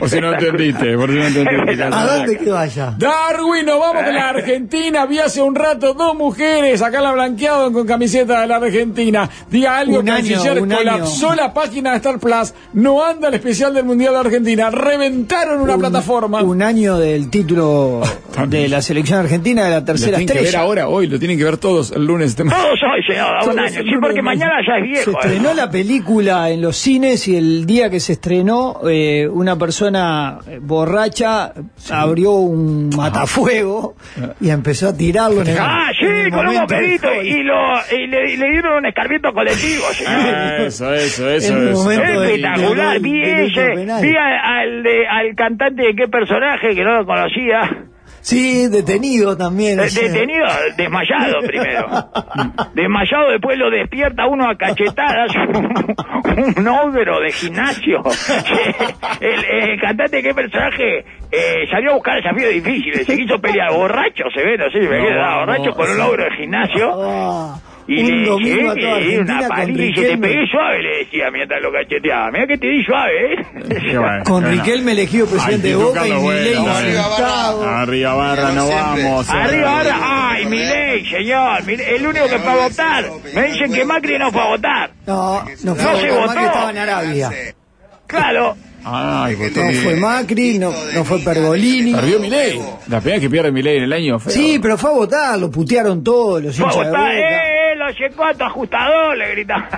O 0.00 0.08
si 0.08 0.20
no 0.20 0.32
entendiste, 0.34 0.96
por 0.96 1.10
si 1.10 1.16
no 1.16 1.26
entendiste. 1.26 1.82
¿A 1.92 2.06
dónde 2.16 2.38
que 2.38 2.50
vaya? 2.50 2.94
Darwin, 2.98 3.66
nos 3.66 3.78
vamos 3.80 4.02
con 4.02 4.14
la 4.14 4.28
Argentina. 4.30 5.06
Vi 5.06 5.18
hace 5.18 5.40
un 5.42 5.54
rato 5.54 5.94
dos 5.94 6.14
mujeres 6.16 6.82
acá 6.82 7.00
la 7.00 7.12
blanqueado 7.12 7.72
con 7.72 7.86
camiseta 7.86 8.40
de 8.42 8.46
la 8.48 8.56
Argentina. 8.56 9.28
Diga 9.50 9.78
algo, 9.78 10.00
Un 10.00 10.08
año, 10.10 10.34
canciller, 10.36 10.60
un 10.62 10.72
año. 10.72 10.78
colapsó 10.80 11.34
la 11.34 11.52
página 11.54 11.90
de 11.92 11.96
Star 11.98 12.18
Plus. 12.18 12.54
No 12.74 13.04
anda 13.04 13.28
el 13.28 13.34
especial 13.34 13.72
del 13.74 13.84
Mundial 13.84 14.14
de 14.14 14.20
Argentina. 14.20 14.70
Reventaron 14.70 15.60
una 15.60 15.74
Un- 15.74 15.80
plataforma. 15.80 16.42
Un 16.42 16.62
año 16.62 16.98
del 16.98 17.30
título 17.30 18.02
de 18.48 18.68
la 18.68 18.82
selección 18.82 19.20
argentina 19.20 19.64
de 19.64 19.70
la 19.70 19.78
Lo 19.80 19.84
tercera 19.84 20.18
tienen 20.18 20.36
que 20.36 20.42
ver 20.44 20.56
ahora, 20.56 20.88
hoy, 20.88 21.06
lo 21.06 21.18
tienen 21.18 21.38
que 21.38 21.44
ver 21.44 21.56
todos 21.58 21.92
el 21.92 22.04
lunes. 22.04 22.30
Este- 22.30 22.44
Todos 22.44 22.54
hoy, 22.82 23.02
señor, 23.06 23.36
a 23.36 23.44
un 23.44 23.58
año. 23.58 23.80
Sí, 23.82 23.90
porque 24.00 24.16
de 24.16 24.22
mañana 24.22 24.52
ya 24.66 24.76
es 24.78 24.82
Se 24.82 24.88
viejo. 24.88 25.10
¿eh? 25.10 25.14
estrenó 25.22 25.54
la 25.54 25.70
película 25.70 26.50
en 26.50 26.62
los 26.62 26.76
cines 26.76 27.28
y 27.28 27.36
el 27.36 27.66
día 27.66 27.90
que 27.90 28.00
se 28.00 28.14
estrenó, 28.14 28.80
eh, 28.88 29.28
una 29.30 29.51
persona 29.56 30.38
eh, 30.46 30.58
borracha 30.60 31.52
abrió 31.90 32.32
un 32.32 32.90
matafuego 32.96 33.94
y 34.40 34.50
empezó 34.50 34.88
a 34.88 34.96
tirarlo 34.96 35.42
en 35.42 35.48
el 35.48 35.58
Ah, 35.60 35.90
sí, 35.98 36.04
el 36.06 36.30
con 36.30 36.46
un 36.48 36.54
gol. 36.66 36.84
y, 37.24 37.42
lo, 37.42 37.54
y 37.96 38.06
le, 38.06 38.32
y 38.32 38.36
le 38.36 38.50
dieron 38.50 38.78
un 38.78 38.86
escarmiento 38.86 39.32
colectivo, 39.32 39.84
señor. 39.92 40.12
Ah, 40.34 40.56
Eso, 40.66 40.92
eso, 40.94 41.28
eso. 41.30 41.56
Eso. 41.56 41.90
Espectacular, 41.92 42.92
del- 42.94 43.02
vi 43.02 43.22
ese, 43.22 43.74
vi 43.76 44.16
al, 44.16 44.32
al 44.44 44.82
de- 44.82 45.06
al 45.08 45.34
cantante 45.36 45.82
de 45.82 45.94
qué 45.94 46.08
personaje 46.08 46.74
que 46.74 46.82
no 46.84 46.98
lo 46.98 47.06
conocía, 47.06 47.60
Sí, 48.22 48.68
detenido 48.68 49.36
también. 49.36 49.80
Eh, 49.80 49.88
detenido, 49.90 50.46
desmayado 50.76 51.40
primero, 51.44 51.86
desmayado 52.74 53.30
después 53.32 53.58
lo 53.58 53.68
despierta 53.68 54.26
uno 54.26 54.48
a 54.48 54.56
cachetadas, 54.56 55.32
un 56.56 56.68
ogro 56.68 57.20
de 57.20 57.32
gimnasio, 57.32 58.00
el, 59.20 59.70
el 59.70 59.80
cantante 59.80 60.22
qué 60.22 60.32
personaje 60.32 61.04
eh, 61.32 61.66
salió 61.70 61.90
a 61.90 61.94
buscar 61.94 62.16
desafíos 62.16 62.52
difíciles, 62.52 63.06
se 63.06 63.16
quiso 63.16 63.40
pelear. 63.40 63.72
Borracho, 63.72 64.24
se 64.34 64.44
ve, 64.44 64.56
no 64.56 64.70
sé 64.70 64.78
me 64.80 64.98
No, 64.98 65.06
queda 65.06 65.38
borracho 65.40 65.70
no, 65.70 65.74
con 65.74 65.90
un 65.90 66.00
ogro 66.00 66.24
de 66.24 66.36
gimnasio. 66.36 66.90
Ah, 66.94 67.58
Y 67.88 68.00
un 68.02 68.22
le 68.22 68.28
domingo 68.28 68.70
a 68.70 68.74
toda 68.76 68.98
di 68.98 69.16
una 69.16 69.38
Argentina 69.38 69.38
con 69.48 69.48
paliza, 69.56 69.76
te 69.76 69.82
Riquelme. 70.02 70.28
pegué 70.28 70.46
suave, 70.46 70.82
le 70.82 70.98
decía 70.98 71.30
mientras 71.32 71.62
lo 71.62 71.72
cacheteaba. 71.72 72.30
Mira 72.30 72.46
que 72.46 72.58
te 72.58 72.66
di 72.68 72.84
suave, 72.84 73.12
¿eh? 73.34 73.36
Bueno, 73.98 74.24
Con 74.24 74.42
bueno. 74.44 74.48
Riquelme 74.62 74.92
elegido 74.92 75.26
presidente 75.26 75.68
de 75.68 75.74
Boca 75.74 76.06
y 76.06 76.12
Milei 76.12 76.54
Bueno, 76.56 76.72
Arriba. 76.72 77.08
Barra. 77.18 77.80
Arriba 77.82 78.14
barra, 78.14 78.52
no 78.52 78.66
Siempre. 78.66 79.02
vamos. 79.04 79.30
Arriba, 79.30 79.78
ahora, 79.78 79.96
ay, 80.32 80.46
mi 80.46 80.58
ley, 80.58 81.06
señor, 81.06 81.64
mire, 81.66 81.96
el 81.96 82.06
único 82.06 82.26
que 82.28 82.38
fue 82.38 82.52
a 82.52 82.56
votar. 82.68 83.04
Me 83.34 83.42
dicen 83.48 83.72
que 83.72 83.84
Macri 83.84 84.18
no 84.18 84.30
fue 84.30 84.40
a 84.42 84.46
votar. 84.48 84.90
No, 85.06 85.44
no 85.64 85.74
fue 85.74 85.84
No 85.84 85.98
se 85.98 86.08
Boca, 86.08 86.20
votó. 86.20 86.26
Macri 86.28 86.44
estaba 86.44 86.70
en 86.70 86.78
Arabia. 86.78 87.30
Claro, 88.06 88.56
Ay, 88.84 89.36
No 89.54 89.72
fue 89.82 89.94
Macri, 89.96 90.58
no, 90.58 90.72
no 90.94 91.04
fue 91.04 91.20
Pergolini. 91.20 91.94
Perdió 91.94 92.18
Milei. 92.18 92.60
La 92.88 93.00
primera 93.00 93.20
que 93.20 93.30
pierde 93.30 93.52
Milei 93.52 93.76
en 93.78 93.84
el 93.84 93.92
año. 93.92 94.18
feo. 94.18 94.32
Sí, 94.32 94.58
pero 94.60 94.76
fue 94.76 94.90
a 94.90 94.94
votar, 94.94 95.38
lo 95.38 95.50
putearon 95.50 96.02
todos 96.02 96.42
los 96.42 96.56
fue 96.56 96.66
a 96.66 96.68
hinchas 96.68 96.84
de 96.84 96.90
votar. 96.90 97.12
¡Eh, 97.82 97.86
los 97.86 97.96
checuatos 97.96 98.42
ajustador! 98.42 99.16
Le 99.16 99.30
gritaban. 99.32 99.68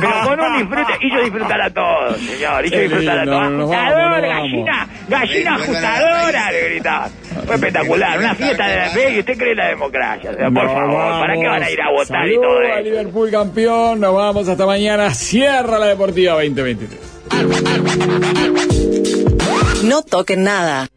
Pero 0.00 0.22
con 0.24 0.40
un 0.40 0.58
disfrute, 0.58 0.92
hizo 1.00 1.20
disfrutar 1.20 1.60
a 1.60 1.70
todos, 1.70 2.16
señor. 2.18 2.66
Hizo 2.66 2.74
Qué 2.76 2.82
disfrutar 2.82 3.18
a 3.18 3.24
todos. 3.24 3.42
Ajustador, 3.42 4.20
gallina, 4.20 4.88
gallina 5.08 5.50
a 5.50 5.54
ajustadora, 5.54 6.52
le 6.52 6.68
gritaban. 6.68 7.10
Fue 7.46 7.54
espectacular, 7.54 8.18
una 8.18 8.34
fiesta 8.34 8.66
de 8.66 8.76
la 8.76 8.88
fe 8.90 9.14
y 9.14 9.18
usted 9.20 9.38
cree 9.38 9.52
en 9.52 9.58
la 9.58 9.68
democracia. 9.68 10.30
Por 10.32 10.52
Nos 10.52 10.64
favor, 10.72 11.20
¿para 11.20 11.34
qué 11.34 11.46
van 11.46 11.62
a 11.62 11.70
ir 11.70 11.80
a 11.80 11.90
votar 11.90 12.28
y 12.28 12.34
todo 12.34 12.58
a 12.58 12.80
eso? 12.80 12.80
Liverpool 12.82 13.30
campeón. 13.30 14.00
Nos 14.00 14.14
vamos 14.14 14.48
hasta 14.48 14.66
mañana. 14.66 15.14
Cierra 15.14 15.78
la 15.78 15.86
Deportiva 15.86 16.34
2023. 16.34 16.98
No 19.84 20.02
toquen 20.02 20.42
nada. 20.44 20.88